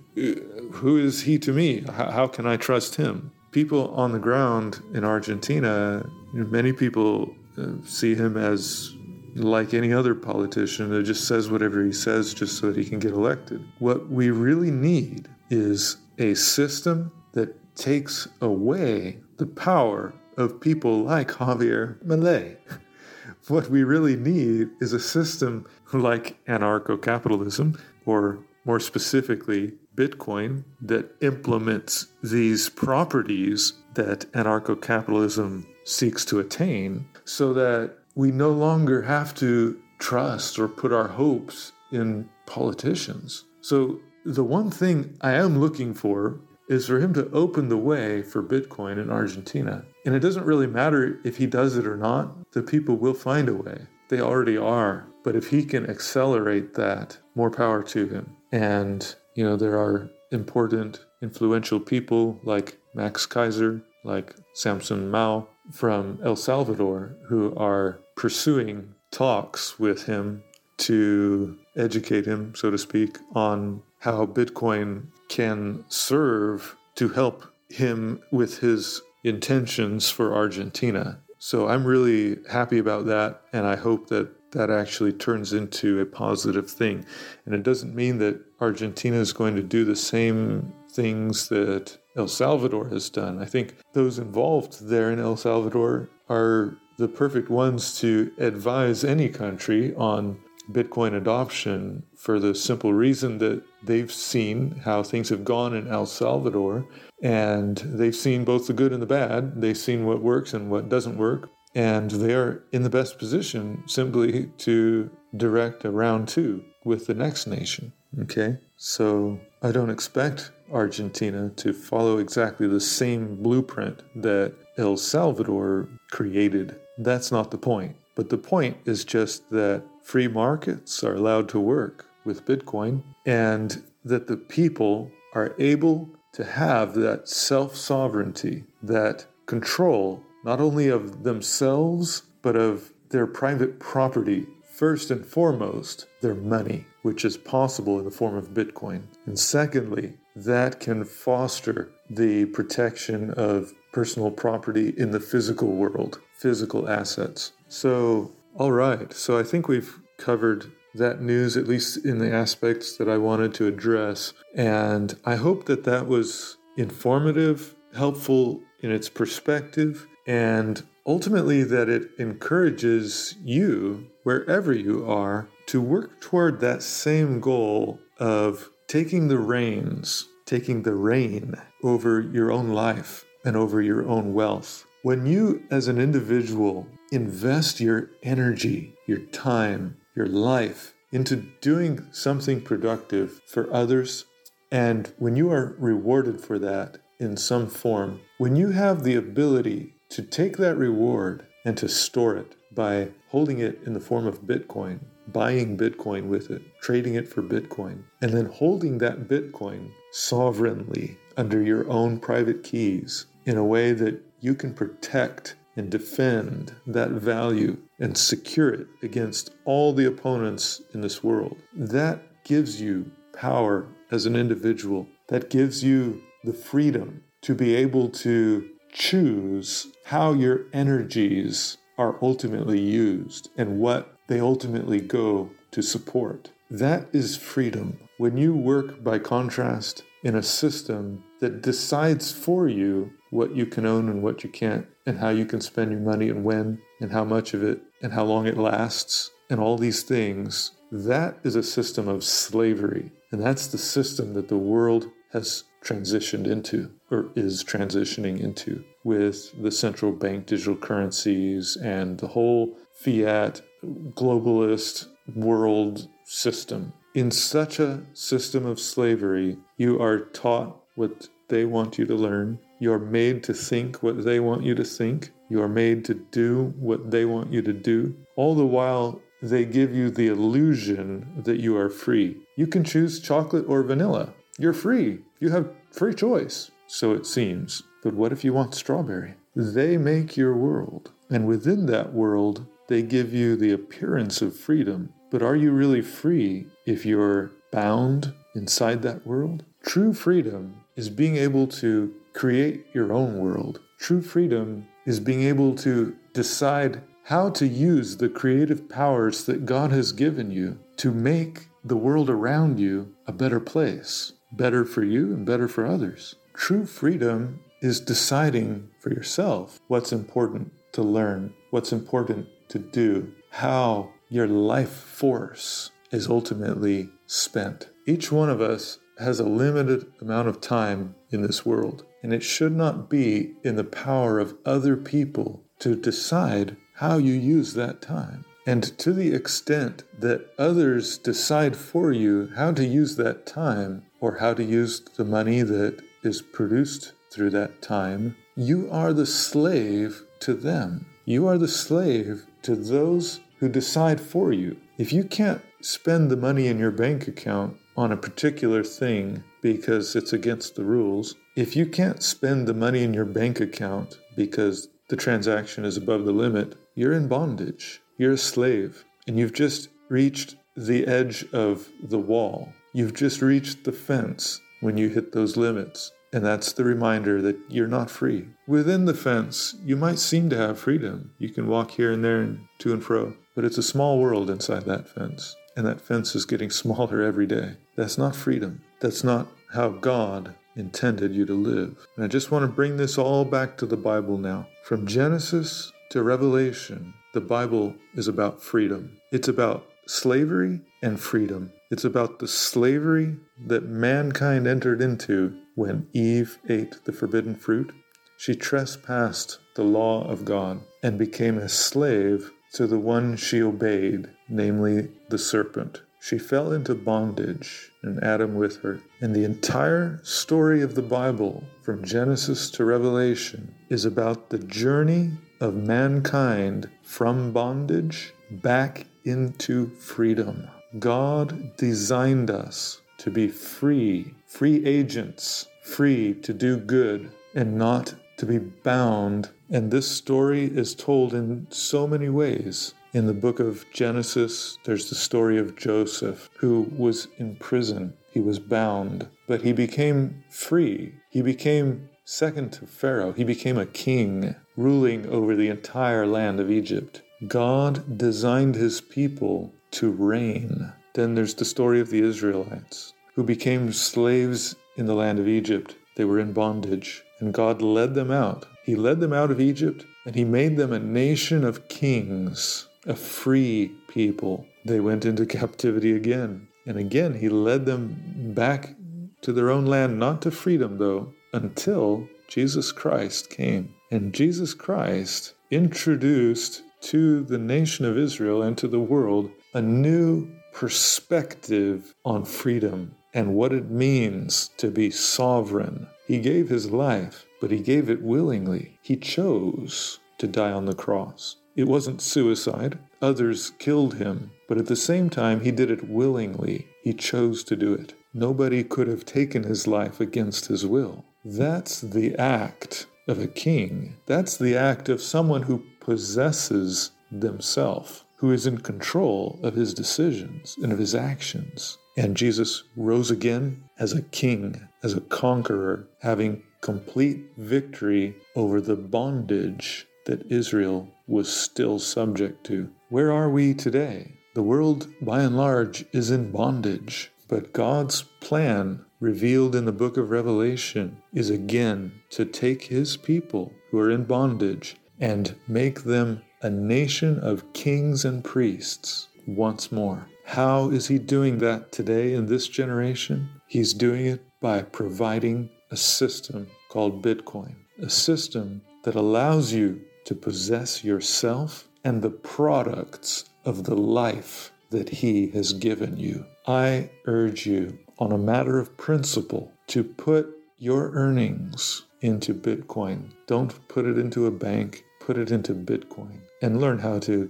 who 0.73 0.97
is 0.97 1.21
he 1.21 1.39
to 1.39 1.53
me? 1.53 1.83
How 1.91 2.27
can 2.27 2.45
I 2.45 2.57
trust 2.57 2.95
him? 2.95 3.31
People 3.51 3.93
on 3.95 4.11
the 4.11 4.19
ground 4.19 4.81
in 4.93 5.03
Argentina, 5.03 6.07
many 6.33 6.73
people 6.73 7.33
uh, 7.57 7.71
see 7.83 8.13
him 8.13 8.37
as 8.37 8.93
like 9.35 9.73
any 9.73 9.93
other 9.93 10.15
politician 10.15 10.89
that 10.89 11.03
just 11.03 11.27
says 11.27 11.49
whatever 11.49 11.83
he 11.83 11.91
says 11.91 12.33
just 12.33 12.57
so 12.57 12.67
that 12.67 12.75
he 12.75 12.87
can 12.87 12.99
get 12.99 13.11
elected. 13.11 13.63
What 13.79 14.09
we 14.09 14.29
really 14.31 14.71
need 14.71 15.27
is 15.49 15.97
a 16.17 16.33
system 16.35 17.11
that 17.33 17.75
takes 17.75 18.27
away 18.41 19.19
the 19.37 19.45
power 19.45 20.13
of 20.37 20.59
people 20.59 21.03
like 21.03 21.29
Javier 21.29 22.03
Milei. 22.03 22.57
what 23.47 23.69
we 23.69 23.83
really 23.83 24.15
need 24.15 24.69
is 24.79 24.93
a 24.93 24.99
system 24.99 25.65
like 25.93 26.43
anarcho 26.45 27.01
capitalism, 27.01 27.79
or 28.05 28.39
more 28.65 28.79
specifically, 28.79 29.73
Bitcoin, 29.95 30.63
that 30.81 31.15
implements 31.21 32.07
these 32.21 32.69
properties 32.69 33.73
that 33.95 34.31
anarcho 34.33 34.79
capitalism 34.79 35.65
seeks 35.83 36.23
to 36.25 36.39
attain 36.39 37.07
so 37.25 37.53
that 37.53 37.97
we 38.15 38.31
no 38.31 38.51
longer 38.51 39.01
have 39.01 39.33
to 39.35 39.79
trust 39.99 40.59
or 40.59 40.67
put 40.67 40.91
our 40.91 41.07
hopes 41.07 41.71
in 41.91 42.29
politicians. 42.45 43.45
So, 43.61 43.99
the 44.27 44.43
one 44.43 44.69
thing 44.69 45.17
I 45.21 45.33
am 45.33 45.59
looking 45.59 45.93
for 45.93 46.41
is 46.67 46.87
for 46.87 46.99
him 46.99 47.13
to 47.13 47.31
open 47.31 47.69
the 47.69 47.77
way 47.77 48.21
for 48.21 48.43
Bitcoin 48.43 49.01
in 49.01 49.09
Argentina. 49.09 49.85
And 50.05 50.13
it 50.13 50.19
doesn't 50.19 50.45
really 50.45 50.67
matter 50.67 51.19
if 51.23 51.37
he 51.37 51.47
does 51.47 51.77
it 51.77 51.87
or 51.87 51.95
not, 51.95 52.51
the 52.51 52.61
people 52.61 52.97
will 52.97 53.13
find 53.13 53.47
a 53.47 53.53
way. 53.53 53.87
They 54.09 54.19
already 54.19 54.57
are. 54.57 55.07
But 55.23 55.37
if 55.37 55.47
he 55.47 55.63
can 55.63 55.89
accelerate 55.89 56.73
that, 56.73 57.17
more 57.35 57.49
power 57.49 57.83
to 57.83 58.07
him. 58.07 58.35
And, 58.51 59.15
you 59.35 59.45
know, 59.45 59.55
there 59.55 59.77
are 59.77 60.09
important, 60.31 61.05
influential 61.21 61.79
people 61.79 62.37
like 62.43 62.77
Max 62.93 63.25
Keiser, 63.25 63.81
like 64.03 64.35
Samson 64.53 65.09
Mow 65.09 65.47
from 65.71 66.19
El 66.23 66.35
Salvador, 66.35 67.15
who 67.29 67.55
are 67.55 67.99
pursuing 68.15 68.93
talks 69.11 69.79
with 69.79 70.05
him 70.05 70.43
to 70.77 71.57
educate 71.75 72.25
him, 72.25 72.53
so 72.55 72.69
to 72.69 72.77
speak, 72.77 73.17
on 73.33 73.81
how 73.99 74.25
Bitcoin 74.25 75.07
can 75.29 75.83
serve 75.89 76.75
to 76.95 77.09
help 77.09 77.43
him 77.69 78.21
with 78.31 78.59
his 78.59 79.01
intentions 79.23 80.09
for 80.09 80.33
Argentina. 80.33 81.19
So 81.39 81.67
I'm 81.67 81.85
really 81.85 82.37
happy 82.49 82.79
about 82.79 83.05
that, 83.05 83.41
and 83.53 83.65
I 83.65 83.75
hope 83.75 84.07
that 84.07 84.29
that 84.51 84.69
actually 84.69 85.11
turns 85.11 85.53
into 85.53 85.99
a 85.99 86.05
positive 86.05 86.69
thing. 86.69 87.05
And 87.45 87.53
it 87.53 87.63
doesn't 87.63 87.93
mean 87.93 88.17
that 88.19 88.39
Argentina 88.61 89.17
is 89.17 89.33
going 89.33 89.55
to 89.55 89.63
do 89.63 89.83
the 89.83 89.95
same 89.95 90.73
things 90.89 91.49
that 91.49 91.97
El 92.15 92.27
Salvador 92.27 92.87
has 92.89 93.09
done. 93.09 93.39
I 93.39 93.45
think 93.45 93.75
those 93.93 94.17
involved 94.17 94.87
there 94.87 95.11
in 95.11 95.19
El 95.19 95.35
Salvador 95.35 96.09
are 96.29 96.77
the 96.97 97.07
perfect 97.07 97.49
ones 97.49 97.99
to 97.99 98.31
advise 98.39 99.03
any 99.03 99.29
country 99.29 99.93
on 99.95 100.39
Bitcoin 100.71 101.13
adoption 101.13 102.03
for 102.15 102.39
the 102.39 102.53
simple 102.53 102.93
reason 102.93 103.37
that 103.37 103.63
they've 103.83 104.11
seen 104.11 104.81
how 104.83 105.03
things 105.03 105.29
have 105.29 105.45
gone 105.45 105.73
in 105.75 105.87
El 105.87 106.05
Salvador 106.05 106.85
and 107.21 107.77
they've 107.77 108.15
seen 108.15 108.43
both 108.43 108.67
the 108.67 108.73
good 108.73 108.93
and 108.93 109.01
the 109.01 109.07
bad. 109.07 109.61
They've 109.61 109.77
seen 109.77 110.05
what 110.05 110.21
works 110.21 110.53
and 110.53 110.69
what 110.69 110.89
doesn't 110.89 111.17
work. 111.17 111.49
And 111.73 112.09
they 112.09 112.33
are 112.33 112.63
in 112.71 112.83
the 112.83 112.89
best 112.89 113.19
position 113.19 113.83
simply 113.87 114.47
to 114.59 115.09
direct 115.35 115.85
a 115.85 115.91
round 115.91 116.27
two 116.27 116.63
with 116.83 117.07
the 117.07 117.13
next 117.13 117.47
nation. 117.47 117.93
Okay? 118.21 118.57
So 118.77 119.39
I 119.61 119.71
don't 119.71 119.89
expect 119.89 120.51
Argentina 120.71 121.49
to 121.57 121.73
follow 121.73 122.17
exactly 122.17 122.67
the 122.67 122.79
same 122.79 123.41
blueprint 123.41 124.01
that 124.15 124.53
El 124.77 124.97
Salvador 124.97 125.89
created. 126.11 126.79
That's 126.97 127.31
not 127.31 127.51
the 127.51 127.57
point. 127.57 127.95
But 128.15 128.29
the 128.29 128.37
point 128.37 128.77
is 128.85 129.05
just 129.05 129.49
that 129.51 129.83
free 130.07 130.27
markets 130.29 131.03
are 131.03 131.15
allowed 131.15 131.49
to 131.49 131.59
work 131.59 132.05
with 132.23 132.45
Bitcoin 132.45 133.03
and 133.25 133.83
that 134.05 134.27
the 134.27 134.37
people 134.37 135.11
are 135.33 135.53
able 135.59 136.09
to 136.31 136.45
have 136.45 136.93
that 136.93 137.27
self 137.27 137.75
sovereignty, 137.75 138.63
that 138.81 139.25
control, 139.47 140.23
not 140.45 140.61
only 140.61 140.87
of 140.87 141.23
themselves, 141.23 142.21
but 142.41 142.55
of 142.55 142.93
their 143.09 143.27
private 143.27 143.79
property. 143.79 144.45
First 144.63 145.11
and 145.11 145.25
foremost, 145.25 146.05
their 146.21 146.35
money, 146.35 146.85
which 147.01 147.25
is 147.25 147.35
possible 147.35 147.99
in 147.99 148.05
the 148.05 148.11
form 148.11 148.35
of 148.35 148.53
Bitcoin. 148.53 149.01
And 149.25 149.37
secondly, 149.37 150.13
that 150.35 150.79
can 150.79 151.03
foster 151.03 151.89
the 152.09 152.45
protection 152.45 153.31
of 153.31 153.73
personal 153.91 154.31
property 154.31 154.93
in 154.95 155.11
the 155.11 155.19
physical 155.19 155.69
world, 155.69 156.21
physical 156.31 156.87
assets. 156.87 157.51
So 157.67 158.31
all 158.57 158.71
right. 158.71 159.13
So 159.13 159.37
I 159.37 159.43
think 159.43 159.67
we've 159.67 159.99
covered 160.17 160.71
that 160.95 161.21
news, 161.21 161.55
at 161.55 161.67
least 161.67 162.03
in 162.05 162.17
the 162.17 162.31
aspects 162.31 162.97
that 162.97 163.07
I 163.07 163.17
wanted 163.17 163.53
to 163.55 163.67
address. 163.67 164.33
And 164.55 165.15
I 165.25 165.35
hope 165.35 165.65
that 165.65 165.83
that 165.83 166.07
was 166.07 166.57
informative, 166.75 167.75
helpful 167.95 168.61
in 168.81 168.91
its 168.91 169.09
perspective, 169.09 170.07
and 170.25 170.83
ultimately 171.05 171.63
that 171.63 171.87
it 171.87 172.09
encourages 172.17 173.35
you, 173.43 174.07
wherever 174.23 174.73
you 174.73 175.09
are, 175.09 175.47
to 175.67 175.81
work 175.81 176.19
toward 176.19 176.59
that 176.59 176.81
same 176.81 177.39
goal 177.39 177.99
of 178.19 178.69
taking 178.87 179.27
the 179.27 179.37
reins, 179.37 180.27
taking 180.45 180.81
the 180.81 180.95
reign 180.95 181.53
over 181.83 182.21
your 182.21 182.51
own 182.51 182.69
life 182.69 183.25
and 183.45 183.55
over 183.55 183.81
your 183.81 184.07
own 184.07 184.33
wealth. 184.33 184.85
When 185.03 185.25
you, 185.25 185.63
as 185.69 185.87
an 185.87 185.99
individual, 185.99 186.87
invest 187.11 187.79
your 187.79 188.11
energy, 188.23 188.95
your 189.05 189.19
time, 189.19 189.97
your 190.15 190.27
life 190.27 190.93
into 191.11 191.37
doing 191.61 192.05
something 192.11 192.61
productive 192.61 193.41
for 193.47 193.71
others. 193.73 194.25
And 194.71 195.13
when 195.17 195.35
you 195.35 195.51
are 195.51 195.75
rewarded 195.79 196.41
for 196.41 196.59
that 196.59 196.97
in 197.19 197.37
some 197.37 197.67
form, 197.67 198.21
when 198.37 198.55
you 198.55 198.71
have 198.71 199.03
the 199.03 199.15
ability 199.15 199.93
to 200.09 200.21
take 200.21 200.57
that 200.57 200.75
reward 200.75 201.45
and 201.65 201.77
to 201.77 201.87
store 201.87 202.35
it 202.35 202.55
by 202.73 203.09
holding 203.29 203.59
it 203.59 203.79
in 203.85 203.93
the 203.93 203.99
form 203.99 204.27
of 204.27 204.41
Bitcoin, 204.41 204.99
buying 205.27 205.77
Bitcoin 205.77 206.27
with 206.27 206.51
it, 206.51 206.61
trading 206.81 207.15
it 207.15 207.27
for 207.27 207.41
Bitcoin, 207.41 208.03
and 208.21 208.31
then 208.31 208.45
holding 208.45 208.97
that 208.97 209.27
Bitcoin 209.27 209.91
sovereignly 210.11 211.17
under 211.35 211.61
your 211.61 211.89
own 211.89 212.19
private 212.19 212.63
keys 212.63 213.25
in 213.45 213.57
a 213.57 213.65
way 213.65 213.93
that 213.93 214.21
you 214.39 214.53
can 214.53 214.73
protect 214.73 215.55
and 215.77 215.89
defend 215.89 216.75
that 216.87 217.11
value 217.11 217.77
and 217.99 218.17
secure 218.17 218.69
it 218.73 218.87
against 219.01 219.51
all 219.63 219.93
the 219.93 220.07
opponents 220.07 220.81
in 220.93 221.01
this 221.01 221.23
world. 221.23 221.57
That 221.73 222.43
gives 222.43 222.81
you 222.81 223.11
power 223.31 223.85
as 224.11 224.25
an 224.25 224.35
individual. 224.35 225.07
That 225.29 225.49
gives 225.49 225.83
you 225.83 226.21
the 226.43 226.53
freedom 226.53 227.23
to 227.41 227.53
be 227.53 227.75
able 227.75 228.09
to 228.09 228.69
choose 228.91 229.87
how 230.05 230.33
your 230.33 230.65
energies 230.73 231.77
are 231.97 232.17
ultimately 232.21 232.79
used 232.79 233.49
and 233.57 233.79
what 233.79 234.17
they 234.27 234.39
ultimately 234.39 234.99
go 234.99 235.51
to 235.71 235.81
support. 235.81 236.51
That 236.69 237.07
is 237.13 237.37
freedom. 237.37 237.99
When 238.17 238.37
you 238.37 238.53
work 238.53 239.03
by 239.03 239.19
contrast 239.19 240.03
in 240.23 240.35
a 240.35 240.43
system 240.43 241.23
that 241.39 241.61
decides 241.61 242.31
for 242.31 242.67
you 242.67 243.11
what 243.29 243.55
you 243.55 243.65
can 243.65 243.85
own 243.85 244.09
and 244.09 244.23
what 244.23 244.43
you 244.43 244.49
can't, 244.49 244.87
and 245.05 245.19
how 245.19 245.29
you 245.29 245.45
can 245.45 245.61
spend 245.61 245.91
your 245.91 245.99
money 245.99 246.29
and 246.29 246.43
when, 246.43 246.79
and 246.99 247.11
how 247.11 247.23
much 247.23 247.53
of 247.53 247.63
it, 247.63 247.81
and 248.01 248.13
how 248.13 248.23
long 248.23 248.47
it 248.47 248.57
lasts, 248.57 249.31
and 249.49 249.59
all 249.59 249.77
these 249.77 250.03
things, 250.03 250.71
that 250.91 251.37
is 251.43 251.55
a 251.55 251.63
system 251.63 252.07
of 252.07 252.23
slavery. 252.23 253.11
And 253.31 253.41
that's 253.41 253.67
the 253.67 253.77
system 253.77 254.33
that 254.33 254.47
the 254.47 254.57
world 254.57 255.09
has 255.33 255.65
transitioned 255.83 256.47
into, 256.47 256.91
or 257.11 257.29
is 257.35 257.63
transitioning 257.63 258.39
into, 258.39 258.83
with 259.03 259.61
the 259.61 259.71
central 259.71 260.11
bank 260.11 260.45
digital 260.45 260.75
currencies 260.75 261.77
and 261.77 262.17
the 262.19 262.27
whole 262.27 262.77
fiat 262.93 263.61
globalist 263.83 265.07
world 265.35 266.07
system. 266.25 266.93
In 267.13 267.31
such 267.31 267.79
a 267.79 268.03
system 268.13 268.65
of 268.65 268.79
slavery, 268.79 269.57
you 269.77 270.01
are 270.01 270.19
taught 270.19 270.83
what 270.97 271.29
they 271.47 271.63
want 271.63 271.97
you 271.97 272.05
to 272.05 272.15
learn. 272.15 272.59
You're 272.79 272.99
made 272.99 273.43
to 273.43 273.53
think 273.53 274.03
what 274.03 274.25
they 274.25 274.39
want 274.39 274.63
you 274.63 274.75
to 274.75 274.83
think. 274.83 275.31
You 275.49 275.61
are 275.61 275.69
made 275.69 276.03
to 276.05 276.15
do 276.15 276.73
what 276.77 277.11
they 277.11 277.23
want 277.23 277.53
you 277.53 277.61
to 277.61 277.73
do. 277.73 278.15
All 278.35 278.55
the 278.55 278.65
while, 278.65 279.21
they 279.41 279.65
give 279.65 279.93
you 279.95 280.09
the 280.09 280.27
illusion 280.27 281.41
that 281.45 281.59
you 281.59 281.77
are 281.77 281.89
free. 281.89 282.37
You 282.55 282.67
can 282.67 282.83
choose 282.83 283.19
chocolate 283.19 283.65
or 283.67 283.83
vanilla. 283.83 284.33
You're 284.57 284.73
free. 284.73 285.19
You 285.39 285.49
have 285.49 285.71
free 285.91 286.13
choice. 286.13 286.71
So 286.87 287.13
it 287.13 287.25
seems. 287.25 287.83
But 288.03 288.13
what 288.13 288.31
if 288.31 288.43
you 288.43 288.53
want 288.53 288.75
strawberry? 288.75 289.35
They 289.55 289.97
make 289.97 290.35
your 290.35 290.55
world. 290.55 291.11
And 291.29 291.45
within 291.45 291.85
that 291.87 292.13
world, 292.13 292.65
they 292.87 293.03
give 293.03 293.33
you 293.33 293.55
the 293.55 293.71
appearance 293.71 294.41
of 294.41 294.57
freedom. 294.57 295.13
But 295.29 295.43
are 295.43 295.55
you 295.55 295.71
really 295.71 296.01
free 296.01 296.67
if 296.85 297.05
you're 297.05 297.51
bound 297.71 298.33
inside 298.55 299.01
that 299.03 299.27
world? 299.27 299.63
True 299.83 300.13
freedom 300.13 300.76
is 300.97 301.09
being 301.09 301.37
able 301.37 301.67
to 301.67 302.13
create 302.33 302.85
your 302.93 303.13
own 303.13 303.37
world. 303.37 303.79
True 303.99 304.21
freedom 304.21 304.87
is 305.05 305.19
being 305.19 305.43
able 305.43 305.73
to 305.75 306.15
decide 306.33 307.01
how 307.23 307.49
to 307.51 307.67
use 307.67 308.17
the 308.17 308.29
creative 308.29 308.89
powers 308.89 309.45
that 309.45 309.65
God 309.65 309.91
has 309.91 310.11
given 310.11 310.51
you 310.51 310.79
to 310.97 311.11
make 311.11 311.67
the 311.83 311.95
world 311.95 312.29
around 312.29 312.79
you 312.79 313.13
a 313.27 313.31
better 313.31 313.59
place, 313.59 314.33
better 314.51 314.83
for 314.83 315.03
you 315.03 315.33
and 315.33 315.45
better 315.45 315.67
for 315.67 315.85
others. 315.85 316.35
True 316.53 316.85
freedom 316.85 317.59
is 317.81 317.99
deciding 317.99 318.89
for 318.99 319.09
yourself 319.09 319.79
what's 319.87 320.11
important 320.11 320.71
to 320.93 321.01
learn, 321.01 321.53
what's 321.69 321.91
important 321.91 322.47
to 322.69 322.79
do, 322.79 323.31
how 323.51 324.09
your 324.29 324.47
life 324.47 324.91
force 324.91 325.91
is 326.11 326.27
ultimately 326.27 327.09
spent. 327.25 327.89
Each 328.05 328.31
one 328.31 328.49
of 328.49 328.61
us 328.61 328.99
has 329.19 329.39
a 329.39 329.45
limited 329.45 330.11
amount 330.21 330.47
of 330.47 330.61
time 330.61 331.15
in 331.31 331.41
this 331.41 331.65
world. 331.65 332.05
And 332.23 332.33
it 332.33 332.43
should 332.43 332.75
not 332.75 333.09
be 333.09 333.53
in 333.63 333.75
the 333.75 333.83
power 333.83 334.39
of 334.39 334.57
other 334.65 334.97
people 334.97 335.63
to 335.79 335.95
decide 335.95 336.75
how 336.95 337.17
you 337.17 337.33
use 337.33 337.73
that 337.73 338.01
time. 338.01 338.45
And 338.65 338.83
to 338.99 339.13
the 339.13 339.33
extent 339.33 340.03
that 340.19 340.49
others 340.57 341.17
decide 341.17 341.77
for 341.77 342.11
you 342.11 342.51
how 342.55 342.73
to 342.73 342.85
use 342.85 343.15
that 343.15 343.45
time 343.45 344.03
or 344.19 344.39
how 344.39 344.53
to 344.55 344.63
use 344.63 344.99
the 345.15 345.23
money 345.23 345.61
that 345.61 346.01
is 346.23 346.41
produced 346.41 347.13
through 347.31 347.51
that 347.51 347.81
time, 347.81 348.35
you 348.55 348.89
are 348.91 349.13
the 349.13 349.25
slave 349.25 350.23
to 350.41 350.53
them. 350.53 351.05
You 351.23 351.47
are 351.47 351.57
the 351.57 351.67
slave 351.67 352.45
to 352.63 352.75
those 352.75 353.39
who 353.59 353.69
decide 353.69 354.19
for 354.19 354.51
you. 354.51 354.77
If 354.97 355.13
you 355.13 355.23
can't 355.23 355.61
spend 355.81 356.29
the 356.29 356.37
money 356.37 356.67
in 356.67 356.79
your 356.79 356.91
bank 356.91 357.27
account 357.27 357.77
on 357.97 358.11
a 358.11 358.17
particular 358.17 358.83
thing 358.83 359.43
because 359.61 360.15
it's 360.15 360.31
against 360.31 360.75
the 360.75 360.83
rules, 360.83 361.35
if 361.55 361.75
you 361.75 361.87
can't 361.87 362.21
spend 362.21 362.67
the 362.67 362.73
money 362.73 363.03
in 363.03 363.13
your 363.13 363.25
bank 363.25 363.59
account 363.59 364.19
because 364.35 364.87
the 365.09 365.15
transaction 365.15 365.83
is 365.83 365.97
above 365.97 366.25
the 366.25 366.31
limit, 366.31 366.75
you're 366.93 367.13
in 367.13 367.27
bondage. 367.27 368.01
You're 368.17 368.33
a 368.33 368.37
slave. 368.37 369.03
And 369.27 369.39
you've 369.39 369.53
just 369.53 369.89
reached 370.09 370.55
the 370.75 371.07
edge 371.07 371.45
of 371.51 371.89
the 372.03 372.19
wall. 372.19 372.71
You've 372.93 373.15
just 373.15 373.41
reached 373.41 373.83
the 373.83 373.91
fence 373.91 374.61
when 374.81 374.95
you 374.97 375.09
hit 375.09 375.31
those 375.31 375.57
limits. 375.57 376.11
And 376.33 376.45
that's 376.45 376.73
the 376.73 376.83
reminder 376.83 377.41
that 377.41 377.57
you're 377.69 377.87
not 377.87 378.11
free. 378.11 378.47
Within 378.67 379.05
the 379.05 379.13
fence, 379.13 379.75
you 379.83 379.95
might 379.95 380.19
seem 380.19 380.49
to 380.49 380.57
have 380.57 380.77
freedom. 380.77 381.31
You 381.39 381.49
can 381.49 381.67
walk 381.67 381.91
here 381.91 382.11
and 382.11 382.23
there 382.23 382.41
and 382.41 382.67
to 382.79 382.93
and 382.93 383.03
fro, 383.03 383.33
but 383.55 383.65
it's 383.65 383.77
a 383.77 383.83
small 383.83 384.19
world 384.19 384.49
inside 384.49 384.85
that 384.85 385.07
fence. 385.07 385.55
And 385.77 385.85
that 385.85 386.01
fence 386.01 386.35
is 386.35 386.45
getting 386.45 386.71
smaller 386.71 387.21
every 387.21 387.45
day. 387.45 387.75
That's 387.95 388.17
not 388.17 388.35
freedom. 388.35 388.81
That's 388.99 389.23
not 389.23 389.47
how 389.73 389.89
God 389.89 390.55
intended 390.75 391.35
you 391.35 391.45
to 391.45 391.53
live. 391.53 392.07
And 392.15 392.25
I 392.25 392.27
just 392.27 392.49
want 392.49 392.63
to 392.63 392.67
bring 392.67 392.97
this 392.97 393.17
all 393.17 393.45
back 393.45 393.77
to 393.77 393.85
the 393.85 393.95
Bible 393.95 394.39
now. 394.39 394.67
From 394.83 395.05
Genesis 395.05 395.93
to 396.09 396.23
Revelation, 396.23 397.13
the 397.35 397.41
Bible 397.41 397.93
is 398.15 398.27
about 398.27 398.63
freedom. 398.63 399.17
It's 399.31 399.47
about 399.47 399.87
slavery 400.07 400.81
and 401.03 401.19
freedom. 401.19 401.71
It's 401.91 402.05
about 402.05 402.39
the 402.39 402.47
slavery 402.47 403.35
that 403.67 403.85
mankind 403.85 404.65
entered 404.65 404.99
into 404.99 405.59
when 405.75 406.07
Eve 406.11 406.57
ate 406.67 407.05
the 407.05 407.13
forbidden 407.13 407.53
fruit. 407.55 407.93
She 408.37 408.55
trespassed 408.55 409.59
the 409.75 409.83
law 409.83 410.27
of 410.27 410.43
God 410.43 410.81
and 411.03 411.19
became 411.19 411.59
a 411.59 411.69
slave 411.69 412.51
to 412.73 412.87
the 412.87 412.99
one 412.99 413.35
she 413.35 413.61
obeyed, 413.61 414.29
namely 414.49 415.09
the 415.29 415.37
serpent. 415.37 416.01
She 416.19 416.37
fell 416.37 416.73
into 416.73 416.95
bondage, 416.95 417.91
and 418.01 418.21
Adam 418.23 418.55
with 418.55 418.81
her. 418.81 418.99
And 419.21 419.35
the 419.35 419.45
entire 419.45 420.19
story 420.23 420.81
of 420.81 420.95
the 420.95 421.01
Bible, 421.01 421.63
from 421.81 422.03
Genesis 422.03 422.69
to 422.71 422.85
Revelation, 422.85 423.73
is 423.89 424.03
about 424.03 424.49
the 424.49 424.57
journey 424.57 425.31
of 425.61 425.75
mankind 425.75 426.89
from 427.03 427.51
bondage 427.51 428.33
back 428.49 429.05
into 429.23 429.89
freedom. 429.91 430.67
God 430.99 431.75
designed 431.77 432.49
us 432.49 433.01
to 433.19 433.29
be 433.29 433.47
free, 433.47 434.33
free 434.45 434.85
agents, 434.85 435.67
free 435.83 436.33
to 436.41 436.53
do 436.53 436.77
good, 436.77 437.31
and 437.53 437.77
not 437.77 438.15
to 438.37 438.45
be 438.45 438.59
bound. 438.59 439.49
And 439.69 439.91
this 439.91 440.09
story 440.09 440.65
is 440.65 440.95
told 440.95 441.33
in 441.33 441.67
so 441.69 442.07
many 442.07 442.29
ways. 442.29 442.93
In 443.17 443.25
the 443.25 443.33
book 443.33 443.59
of 443.59 443.83
Genesis, 443.91 444.77
there's 444.83 445.09
the 445.09 445.15
story 445.15 445.57
of 445.57 445.75
Joseph, 445.75 446.51
who 446.59 446.87
was 446.95 447.27
in 447.39 447.55
prison. 447.55 448.13
He 448.31 448.39
was 448.39 448.59
bound, 448.59 449.27
but 449.47 449.63
he 449.63 449.73
became 449.73 450.43
free. 450.51 451.15
He 451.31 451.41
became 451.41 452.09
second 452.25 452.73
to 452.73 452.85
Pharaoh. 452.85 453.31
He 453.31 453.43
became 453.43 453.79
a 453.79 453.87
king, 453.87 454.53
ruling 454.75 455.25
over 455.29 455.55
the 455.55 455.67
entire 455.67 456.27
land 456.27 456.59
of 456.59 456.69
Egypt. 456.69 457.23
God 457.47 458.19
designed 458.19 458.75
his 458.75 459.01
people 459.01 459.73
to 459.93 460.11
reign. 460.11 460.93
Then 461.15 461.33
there's 461.33 461.55
the 461.55 461.65
story 461.65 461.99
of 461.99 462.11
the 462.11 462.21
Israelites, 462.21 463.13
who 463.33 463.43
became 463.43 463.93
slaves 463.93 464.75
in 464.95 465.07
the 465.07 465.15
land 465.15 465.39
of 465.39 465.47
Egypt. 465.47 465.95
They 466.17 466.25
were 466.25 466.39
in 466.39 466.53
bondage, 466.53 467.23
and 467.39 467.51
God 467.51 467.81
led 467.81 468.13
them 468.13 468.29
out. 468.29 468.67
He 468.83 468.95
led 468.95 469.21
them 469.21 469.33
out 469.33 469.49
of 469.49 469.59
Egypt, 469.59 470.05
and 470.23 470.35
he 470.35 470.45
made 470.45 470.77
them 470.77 470.93
a 470.93 470.99
nation 470.99 471.63
of 471.63 471.87
kings 471.87 472.86
a 473.07 473.15
free 473.15 473.91
people. 474.07 474.65
They 474.85 474.99
went 474.99 475.25
into 475.25 475.45
captivity 475.45 476.13
again. 476.13 476.67
And 476.85 476.97
again, 476.97 477.33
he 477.33 477.49
led 477.49 477.85
them 477.85 478.53
back 478.53 478.95
to 479.41 479.53
their 479.53 479.69
own 479.69 479.85
land, 479.85 480.19
not 480.19 480.41
to 480.43 480.51
freedom, 480.51 480.97
though, 480.97 481.33
until 481.53 482.27
Jesus 482.47 482.91
Christ 482.91 483.49
came. 483.49 483.93
And 484.11 484.33
Jesus 484.33 484.73
Christ 484.73 485.53
introduced 485.71 486.83
to 487.01 487.43
the 487.43 487.57
nation 487.57 488.05
of 488.05 488.17
Israel 488.17 488.61
and 488.61 488.77
to 488.77 488.87
the 488.87 488.99
world 488.99 489.51
a 489.73 489.81
new 489.81 490.49
perspective 490.73 492.13
on 492.23 492.45
freedom 492.45 493.15
and 493.33 493.53
what 493.53 493.73
it 493.73 493.89
means 493.89 494.69
to 494.77 494.89
be 494.89 495.11
sovereign. 495.11 496.07
He 496.27 496.39
gave 496.39 496.69
his 496.69 496.91
life, 496.91 497.45
but 497.61 497.71
he 497.71 497.79
gave 497.79 498.09
it 498.09 498.21
willingly. 498.21 498.97
He 499.01 499.15
chose 499.15 500.19
to 500.39 500.47
die 500.47 500.71
on 500.71 500.85
the 500.85 500.95
cross. 500.95 501.57
It 501.77 501.87
wasn't 501.87 502.23
suicide. 502.23 502.97
Others 503.21 503.69
killed 503.77 504.15
him, 504.15 504.49
but 504.67 504.79
at 504.79 504.87
the 504.87 504.95
same 504.95 505.29
time, 505.29 505.61
he 505.61 505.69
did 505.69 505.91
it 505.91 506.09
willingly. 506.09 506.87
He 507.03 507.13
chose 507.13 507.63
to 507.65 507.75
do 507.75 507.93
it. 507.93 508.15
Nobody 508.33 508.83
could 508.83 509.07
have 509.07 509.25
taken 509.25 509.61
his 509.61 509.85
life 509.85 510.19
against 510.19 510.65
his 510.65 510.87
will. 510.87 511.23
That's 511.45 512.01
the 512.01 512.35
act 512.35 513.05
of 513.27 513.39
a 513.39 513.47
king. 513.47 514.15
That's 514.25 514.57
the 514.57 514.75
act 514.75 515.07
of 515.07 515.21
someone 515.21 515.61
who 515.61 515.83
possesses 515.99 517.11
themselves, 517.31 518.23
who 518.37 518.51
is 518.51 518.65
in 518.65 518.79
control 518.79 519.59
of 519.61 519.75
his 519.75 519.93
decisions 519.93 520.75
and 520.81 520.91
of 520.91 520.97
his 520.97 521.13
actions. 521.13 521.99
And 522.17 522.35
Jesus 522.35 522.83
rose 522.95 523.29
again 523.29 523.83
as 523.99 524.13
a 524.13 524.23
king, 524.23 524.87
as 525.03 525.13
a 525.13 525.21
conqueror, 525.21 526.07
having 526.21 526.63
complete 526.81 527.51
victory 527.55 528.35
over 528.55 528.81
the 528.81 528.95
bondage 528.95 530.07
that 530.27 530.49
Israel 530.51 531.09
was 531.25 531.51
still 531.51 531.99
subject 531.99 532.65
to. 532.65 532.89
Where 533.09 533.31
are 533.31 533.49
we 533.49 533.73
today? 533.73 534.33
The 534.53 534.63
world, 534.63 535.07
by 535.21 535.41
and 535.41 535.57
large, 535.57 536.05
is 536.13 536.31
in 536.31 536.51
bondage, 536.51 537.31
but 537.47 537.73
God's 537.73 538.23
plan, 538.39 539.05
revealed 539.19 539.75
in 539.75 539.85
the 539.85 539.91
book 539.91 540.17
of 540.17 540.29
Revelation, 540.29 541.17
is 541.33 541.49
again 541.49 542.11
to 542.31 542.45
take 542.45 542.83
his 542.83 543.17
people 543.17 543.73
who 543.89 543.99
are 543.99 544.11
in 544.11 544.25
bondage 544.25 544.97
and 545.19 545.55
make 545.67 546.03
them 546.03 546.41
a 546.61 546.69
nation 546.69 547.39
of 547.39 547.71
kings 547.73 548.25
and 548.25 548.43
priests 548.43 549.27
once 549.47 549.91
more. 549.91 550.27
How 550.45 550.89
is 550.89 551.07
he 551.07 551.19
doing 551.19 551.59
that 551.59 551.91
today 551.91 552.33
in 552.33 552.47
this 552.47 552.67
generation? 552.67 553.49
He's 553.67 553.93
doing 553.93 554.25
it 554.25 554.41
by 554.59 554.81
providing 554.81 555.69
a 555.91 555.97
system 555.97 556.67
called 556.89 557.23
Bitcoin, 557.23 557.75
a 558.01 558.09
system 558.09 558.81
that 559.03 559.15
allows 559.15 559.71
you 559.71 560.01
to 560.27 560.35
possess 560.35 561.05
yourself 561.05 561.87
and 562.03 562.21
the 562.21 562.29
products 562.29 563.45
of 563.63 563.85
the 563.85 563.95
life 563.95 564.71
that 564.89 565.09
He 565.09 565.49
has 565.51 565.71
given 565.71 566.17
you. 566.17 566.45
I 566.67 567.09
urge 567.25 567.65
you, 567.65 567.97
on 568.19 568.33
a 568.33 568.37
matter 568.37 568.77
of 568.77 568.97
principle, 568.97 569.71
to 569.87 570.03
put 570.03 570.53
your 570.77 571.11
earnings 571.13 572.03
into 572.19 572.53
Bitcoin. 572.53 573.31
Don't 573.47 573.87
put 573.87 574.05
it 574.05 574.17
into 574.17 574.47
a 574.47 574.51
bank, 574.51 575.05
put 575.21 575.37
it 575.37 575.49
into 575.49 575.73
Bitcoin 575.73 576.39
and 576.61 576.81
learn 576.81 576.99
how 576.99 577.19
to 577.19 577.49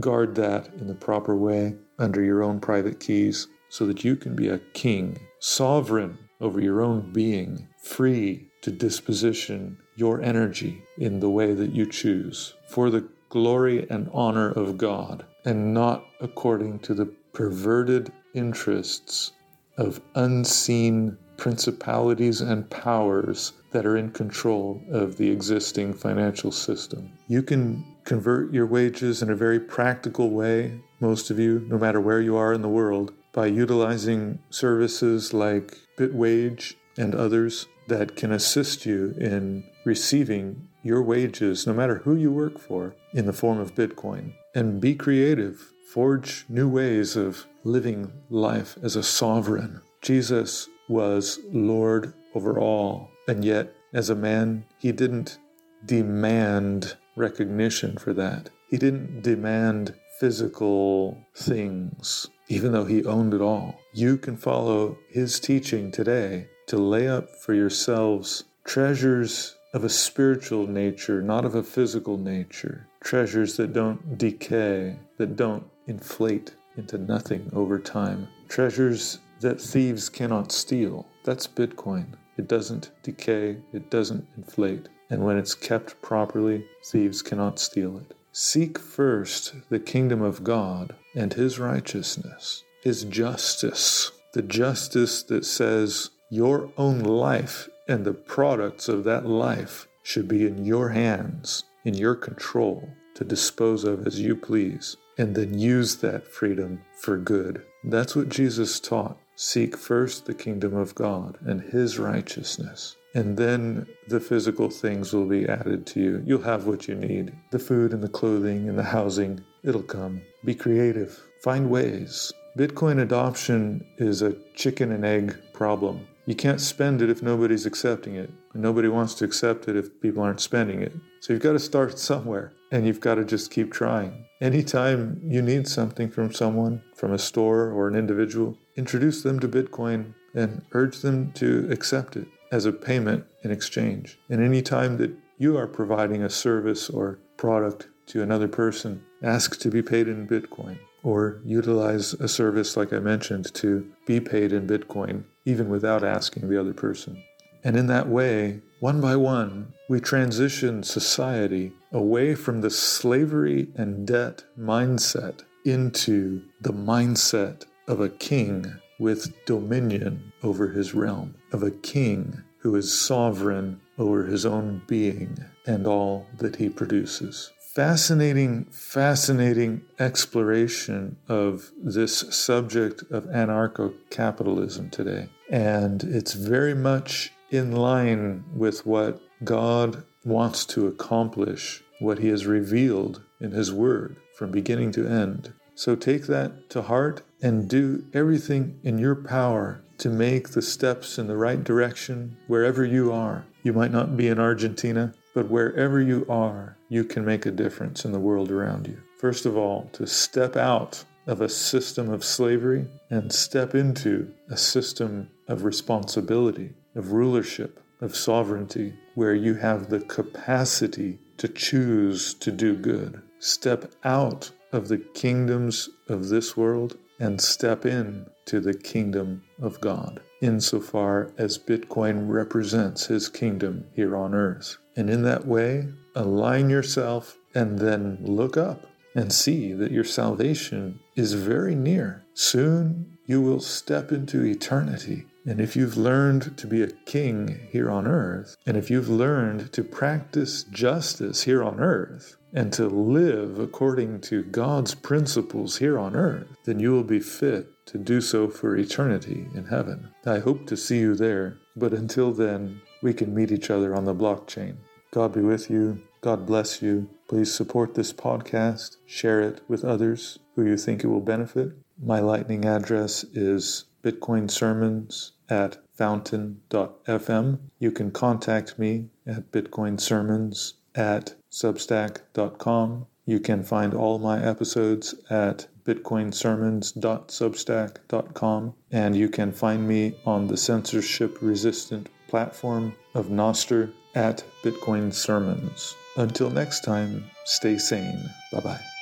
guard 0.00 0.34
that 0.34 0.68
in 0.74 0.86
the 0.86 0.94
proper 0.94 1.34
way 1.34 1.74
under 1.98 2.22
your 2.22 2.42
own 2.42 2.60
private 2.60 3.00
keys 3.00 3.46
so 3.70 3.86
that 3.86 4.04
you 4.04 4.16
can 4.16 4.34
be 4.34 4.48
a 4.48 4.58
king, 4.74 5.18
sovereign 5.38 6.18
over 6.40 6.60
your 6.60 6.82
own 6.82 7.12
being, 7.12 7.68
free 7.82 8.48
to 8.62 8.70
disposition 8.70 9.78
your 9.98 10.22
energy 10.22 10.80
in 10.96 11.18
the 11.18 11.28
way 11.28 11.52
that 11.52 11.72
you 11.72 11.84
choose 11.84 12.54
for 12.68 12.88
the 12.88 13.08
glory 13.30 13.84
and 13.90 14.08
honor 14.12 14.52
of 14.52 14.78
God 14.78 15.26
and 15.44 15.74
not 15.74 16.04
according 16.20 16.78
to 16.80 16.94
the 16.94 17.06
perverted 17.32 18.12
interests 18.32 19.32
of 19.76 20.00
unseen 20.14 21.18
principalities 21.36 22.40
and 22.40 22.68
powers 22.70 23.52
that 23.72 23.84
are 23.86 23.96
in 23.96 24.10
control 24.10 24.80
of 24.90 25.16
the 25.16 25.30
existing 25.30 25.92
financial 25.92 26.52
system. 26.52 27.10
You 27.26 27.42
can 27.42 27.84
convert 28.04 28.52
your 28.52 28.66
wages 28.66 29.20
in 29.22 29.30
a 29.30 29.36
very 29.36 29.60
practical 29.60 30.30
way, 30.30 30.80
most 31.00 31.30
of 31.30 31.38
you, 31.38 31.64
no 31.68 31.76
matter 31.76 32.00
where 32.00 32.20
you 32.20 32.36
are 32.36 32.52
in 32.52 32.62
the 32.62 32.68
world, 32.68 33.12
by 33.32 33.46
utilizing 33.46 34.38
services 34.50 35.34
like 35.34 35.76
Bitwage 35.96 36.74
and 36.96 37.14
others 37.14 37.66
that 37.88 38.16
can 38.16 38.32
assist 38.32 38.86
you 38.86 39.14
in 39.18 39.64
receiving 39.84 40.68
your 40.82 41.02
wages, 41.02 41.66
no 41.66 41.72
matter 41.72 41.96
who 41.96 42.14
you 42.14 42.30
work 42.30 42.58
for, 42.58 42.94
in 43.12 43.26
the 43.26 43.32
form 43.32 43.58
of 43.58 43.74
Bitcoin. 43.74 44.32
And 44.54 44.80
be 44.80 44.94
creative, 44.94 45.72
forge 45.92 46.44
new 46.48 46.68
ways 46.68 47.16
of 47.16 47.46
living 47.64 48.12
life 48.30 48.78
as 48.82 48.96
a 48.96 49.02
sovereign. 49.02 49.80
Jesus 50.02 50.68
was 50.88 51.40
Lord 51.50 52.14
over 52.34 52.58
all, 52.58 53.10
and 53.26 53.44
yet 53.44 53.74
As 53.92 54.10
a 54.10 54.14
man, 54.14 54.66
he 54.78 54.92
didn't 54.92 55.38
demand 55.84 56.96
recognition 57.16 57.96
for 57.96 58.12
that. 58.12 58.50
He 58.68 58.76
didn't 58.76 59.22
demand 59.22 59.94
physical 60.20 61.16
things, 61.34 62.28
even 62.48 62.72
though 62.72 62.84
he 62.84 63.04
owned 63.06 63.32
it 63.32 63.40
all. 63.40 63.80
You 63.94 64.18
can 64.18 64.36
follow 64.36 64.98
his 65.08 65.40
teaching 65.40 65.90
today 65.90 66.48
to 66.68 66.76
lay 66.76 67.08
up 67.08 67.34
for 67.36 67.54
yourselves 67.54 68.44
treasures 68.64 69.56
of 69.74 69.84
a 69.84 69.88
spiritual 69.88 70.66
nature, 70.66 71.22
not 71.22 71.44
of 71.44 71.54
a 71.54 71.62
physical 71.62 72.16
nature. 72.16 72.86
Treasures 73.02 73.56
that 73.56 73.72
don't 73.72 74.18
decay, 74.18 74.96
that 75.16 75.36
don't 75.36 75.64
inflate 75.86 76.54
into 76.76 76.98
nothing 76.98 77.50
over 77.54 77.78
time. 77.78 78.28
Treasures 78.48 79.18
that 79.40 79.60
thieves 79.60 80.08
cannot 80.08 80.52
steal. 80.52 81.06
That's 81.24 81.46
Bitcoin. 81.46 82.06
It 82.36 82.48
doesn't 82.48 82.90
decay, 83.02 83.56
it 83.72 83.90
doesn't 83.90 84.26
inflate. 84.36 84.88
And 85.10 85.24
when 85.24 85.38
it's 85.38 85.54
kept 85.54 86.00
properly, 86.02 86.66
thieves 86.84 87.22
cannot 87.22 87.58
steal 87.58 87.98
it. 87.98 88.14
Seek 88.32 88.78
first 88.78 89.54
the 89.70 89.80
kingdom 89.80 90.22
of 90.22 90.44
God 90.44 90.94
and 91.14 91.32
his 91.32 91.58
righteousness, 91.58 92.62
his 92.82 93.04
justice, 93.04 94.12
the 94.34 94.42
justice 94.42 95.22
that 95.24 95.44
says 95.44 96.10
your 96.30 96.70
own 96.76 97.00
life 97.00 97.68
and 97.88 98.04
the 98.04 98.12
products 98.12 98.88
of 98.88 99.04
that 99.04 99.26
life 99.26 99.88
should 100.02 100.28
be 100.28 100.46
in 100.46 100.64
your 100.64 100.90
hands, 100.90 101.64
in 101.84 101.94
your 101.94 102.14
control, 102.14 102.88
to 103.14 103.24
dispose 103.24 103.84
of 103.84 104.06
as 104.06 104.20
you 104.20 104.36
please, 104.36 104.96
and 105.16 105.34
then 105.34 105.58
use 105.58 105.96
that 105.96 106.26
freedom 106.26 106.80
for 107.00 107.16
good. 107.16 107.62
That's 107.84 108.14
what 108.14 108.28
Jesus 108.28 108.78
taught. 108.78 109.18
Seek 109.36 109.76
first 109.76 110.26
the 110.26 110.34
kingdom 110.34 110.74
of 110.74 110.94
God 110.94 111.38
and 111.46 111.60
his 111.60 111.98
righteousness, 111.98 112.96
and 113.14 113.36
then 113.36 113.86
the 114.08 114.20
physical 114.20 114.68
things 114.68 115.12
will 115.12 115.26
be 115.26 115.48
added 115.48 115.86
to 115.86 116.00
you. 116.00 116.22
You'll 116.26 116.42
have 116.42 116.66
what 116.66 116.88
you 116.88 116.94
need 116.94 117.32
the 117.50 117.58
food 117.58 117.92
and 117.92 118.02
the 118.02 118.08
clothing 118.08 118.68
and 118.68 118.78
the 118.78 118.82
housing. 118.82 119.40
It'll 119.62 119.82
come. 119.82 120.22
Be 120.44 120.54
creative, 120.54 121.22
find 121.42 121.70
ways. 121.70 122.32
Bitcoin 122.58 123.00
adoption 123.00 123.86
is 123.98 124.22
a 124.22 124.36
chicken 124.54 124.90
and 124.90 125.04
egg 125.04 125.38
problem. 125.52 126.06
You 126.28 126.34
can't 126.34 126.60
spend 126.60 127.00
it 127.00 127.08
if 127.08 127.22
nobody's 127.22 127.64
accepting 127.64 128.14
it. 128.14 128.30
And 128.52 128.62
nobody 128.62 128.86
wants 128.86 129.14
to 129.14 129.24
accept 129.24 129.66
it 129.66 129.76
if 129.76 129.98
people 130.02 130.22
aren't 130.22 130.40
spending 130.40 130.82
it. 130.82 130.92
So 131.20 131.32
you've 131.32 131.40
got 131.40 131.52
to 131.52 131.58
start 131.58 131.98
somewhere 131.98 132.52
and 132.70 132.86
you've 132.86 133.00
got 133.00 133.14
to 133.14 133.24
just 133.24 133.50
keep 133.50 133.72
trying. 133.72 134.26
Anytime 134.42 135.22
you 135.24 135.40
need 135.40 135.66
something 135.66 136.10
from 136.10 136.34
someone, 136.34 136.82
from 136.94 137.14
a 137.14 137.18
store 137.18 137.70
or 137.70 137.88
an 137.88 137.96
individual, 137.96 138.58
introduce 138.76 139.22
them 139.22 139.40
to 139.40 139.48
Bitcoin 139.48 140.12
and 140.34 140.60
urge 140.72 140.98
them 140.98 141.32
to 141.32 141.66
accept 141.70 142.14
it 142.14 142.28
as 142.52 142.66
a 142.66 142.72
payment 142.72 143.24
in 143.42 143.50
exchange. 143.50 144.18
And 144.28 144.42
any 144.42 144.60
time 144.60 144.98
that 144.98 145.16
you 145.38 145.56
are 145.56 145.66
providing 145.66 146.24
a 146.24 146.28
service 146.28 146.90
or 146.90 147.20
product 147.38 147.88
to 148.08 148.22
another 148.22 148.48
person, 148.48 149.02
ask 149.22 149.58
to 149.60 149.70
be 149.70 149.80
paid 149.80 150.08
in 150.08 150.28
Bitcoin 150.28 150.76
or 151.02 151.40
utilize 151.42 152.12
a 152.14 152.28
service 152.28 152.76
like 152.76 152.92
I 152.92 152.98
mentioned 152.98 153.54
to 153.54 153.90
be 154.04 154.20
paid 154.20 154.52
in 154.52 154.66
Bitcoin 154.66 155.24
even 155.48 155.70
without 155.70 156.04
asking 156.04 156.48
the 156.48 156.60
other 156.60 156.74
person. 156.74 157.24
And 157.64 157.74
in 157.74 157.86
that 157.86 158.06
way, 158.06 158.60
one 158.80 159.00
by 159.00 159.16
one, 159.16 159.72
we 159.88 159.98
transition 159.98 160.82
society 160.82 161.72
away 161.90 162.34
from 162.34 162.60
the 162.60 162.70
slavery 162.70 163.68
and 163.74 164.06
debt 164.06 164.44
mindset 164.60 165.40
into 165.64 166.42
the 166.60 166.72
mindset 166.72 167.64
of 167.88 168.00
a 168.00 168.10
king 168.10 168.74
with 168.98 169.32
dominion 169.46 170.32
over 170.42 170.68
his 170.68 170.94
realm, 170.94 171.34
of 171.52 171.62
a 171.62 171.70
king 171.70 172.42
who 172.58 172.76
is 172.76 173.00
sovereign 173.00 173.80
over 173.98 174.26
his 174.26 174.44
own 174.44 174.82
being 174.86 175.38
and 175.66 175.86
all 175.86 176.26
that 176.36 176.56
he 176.56 176.68
produces. 176.68 177.50
Fascinating, 177.74 178.64
fascinating 178.66 179.80
exploration 179.98 181.16
of 181.28 181.70
this 181.82 182.18
subject 182.36 183.02
of 183.10 183.24
anarcho 183.26 183.94
capitalism 184.10 184.90
today. 184.90 185.28
And 185.50 186.02
it's 186.04 186.34
very 186.34 186.74
much 186.74 187.32
in 187.50 187.72
line 187.72 188.44
with 188.54 188.84
what 188.84 189.20
God 189.44 190.04
wants 190.24 190.64
to 190.66 190.86
accomplish, 190.86 191.82
what 192.00 192.18
He 192.18 192.28
has 192.28 192.46
revealed 192.46 193.22
in 193.40 193.52
His 193.52 193.72
Word 193.72 194.16
from 194.36 194.50
beginning 194.50 194.92
to 194.92 195.06
end. 195.06 195.52
So 195.74 195.94
take 195.94 196.26
that 196.26 196.68
to 196.70 196.82
heart 196.82 197.22
and 197.40 197.68
do 197.68 198.04
everything 198.12 198.78
in 198.82 198.98
your 198.98 199.14
power 199.14 199.80
to 199.98 200.08
make 200.08 200.50
the 200.50 200.62
steps 200.62 201.18
in 201.18 201.26
the 201.26 201.36
right 201.36 201.62
direction 201.62 202.36
wherever 202.46 202.84
you 202.84 203.12
are. 203.12 203.44
You 203.62 203.72
might 203.72 203.90
not 203.90 204.16
be 204.16 204.28
in 204.28 204.38
Argentina, 204.38 205.14
but 205.34 205.48
wherever 205.48 206.00
you 206.00 206.26
are, 206.28 206.76
you 206.88 207.04
can 207.04 207.24
make 207.24 207.46
a 207.46 207.50
difference 207.50 208.04
in 208.04 208.12
the 208.12 208.18
world 208.18 208.50
around 208.50 208.86
you. 208.86 209.00
First 209.18 209.46
of 209.46 209.56
all, 209.56 209.88
to 209.92 210.06
step 210.06 210.56
out 210.56 211.04
of 211.26 211.40
a 211.40 211.48
system 211.48 212.10
of 212.10 212.24
slavery 212.24 212.86
and 213.10 213.32
step 213.32 213.74
into 213.74 214.32
a 214.50 214.56
system 214.56 215.28
of 215.48 215.64
responsibility, 215.64 216.74
of 216.94 217.12
rulership, 217.12 217.80
of 218.00 218.14
sovereignty, 218.14 218.94
where 219.14 219.34
you 219.34 219.54
have 219.54 219.88
the 219.88 220.00
capacity 220.00 221.18
to 221.38 221.48
choose 221.48 222.34
to 222.34 222.52
do 222.52 222.76
good. 222.76 223.22
Step 223.40 223.92
out 224.04 224.50
of 224.72 224.88
the 224.88 224.98
kingdoms 224.98 225.88
of 226.08 226.28
this 226.28 226.56
world 226.56 226.96
and 227.18 227.40
step 227.40 227.84
in 227.84 228.26
to 228.44 228.60
the 228.60 228.74
kingdom 228.74 229.42
of 229.60 229.80
God, 229.80 230.20
insofar 230.40 231.32
as 231.36 231.58
Bitcoin 231.58 232.28
represents 232.28 233.06
his 233.06 233.28
kingdom 233.28 233.84
here 233.94 234.16
on 234.16 234.34
earth. 234.34 234.76
And 234.96 235.10
in 235.10 235.22
that 235.22 235.46
way, 235.46 235.88
align 236.14 236.70
yourself 236.70 237.36
and 237.54 237.78
then 237.78 238.18
look 238.20 238.56
up 238.56 238.86
and 239.14 239.32
see 239.32 239.72
that 239.72 239.90
your 239.90 240.04
salvation 240.04 241.00
is 241.16 241.34
very 241.34 241.74
near. 241.74 242.24
Soon 242.34 243.18
you 243.26 243.42
will 243.42 243.60
step 243.60 244.12
into 244.12 244.44
eternity. 244.44 245.26
And 245.44 245.60
if 245.60 245.76
you've 245.76 245.96
learned 245.96 246.56
to 246.58 246.66
be 246.66 246.82
a 246.82 246.92
king 247.06 247.68
here 247.70 247.90
on 247.90 248.06
earth, 248.06 248.56
and 248.66 248.76
if 248.76 248.90
you've 248.90 249.08
learned 249.08 249.72
to 249.72 249.82
practice 249.82 250.64
justice 250.64 251.42
here 251.44 251.62
on 251.62 251.80
earth, 251.80 252.36
and 252.52 252.72
to 252.72 252.88
live 252.88 253.58
according 253.58 254.20
to 254.22 254.42
God's 254.42 254.94
principles 254.94 255.78
here 255.78 255.98
on 255.98 256.16
earth, 256.16 256.46
then 256.64 256.80
you 256.80 256.92
will 256.92 257.04
be 257.04 257.20
fit 257.20 257.68
to 257.86 257.98
do 257.98 258.20
so 258.20 258.48
for 258.48 258.76
eternity 258.76 259.46
in 259.54 259.66
heaven. 259.66 260.08
I 260.26 260.38
hope 260.38 260.66
to 260.66 260.76
see 260.76 260.98
you 260.98 261.14
there, 261.14 261.58
but 261.76 261.92
until 261.92 262.32
then, 262.32 262.80
we 263.02 263.12
can 263.14 263.34
meet 263.34 263.52
each 263.52 263.70
other 263.70 263.94
on 263.94 264.04
the 264.04 264.14
blockchain. 264.14 264.76
God 265.10 265.34
be 265.34 265.40
with 265.40 265.70
you. 265.70 266.02
God 266.20 266.46
bless 266.46 266.82
you. 266.82 267.08
Please 267.28 267.54
support 267.54 267.94
this 267.94 268.12
podcast, 268.12 268.96
share 269.06 269.40
it 269.40 269.60
with 269.68 269.84
others 269.84 270.38
who 270.54 270.64
you 270.64 270.76
think 270.76 271.04
it 271.04 271.08
will 271.08 271.20
benefit. 271.20 271.72
My 272.02 272.20
lightning 272.20 272.64
address 272.64 273.24
is 273.24 273.84
Bitcoin 274.08 274.50
Sermons 274.50 275.32
at 275.50 275.76
fountain.fm. 275.94 277.58
You 277.78 277.90
can 277.90 278.10
contact 278.10 278.78
me 278.78 279.10
at 279.26 279.52
Bitcoin 279.52 280.00
Sermons 280.00 280.72
at 280.94 281.34
substack.com. 281.50 283.06
You 283.26 283.40
can 283.40 283.62
find 283.62 283.92
all 283.92 284.18
my 284.18 284.42
episodes 284.42 285.14
at 285.28 285.66
bitcoinsermons.substack.com 285.84 288.74
and 288.90 289.16
you 289.16 289.28
can 289.28 289.52
find 289.52 289.86
me 289.86 290.14
on 290.24 290.46
the 290.46 290.56
censorship 290.56 291.42
resistant 291.42 292.08
platform 292.28 292.94
of 293.14 293.26
Nostr 293.26 293.92
at 294.14 294.42
Bitcoin 294.62 295.12
Sermons. 295.12 295.94
Until 296.16 296.48
next 296.50 296.80
time, 296.80 297.24
stay 297.44 297.76
sane. 297.76 298.30
Bye 298.52 298.60
bye. 298.60 298.97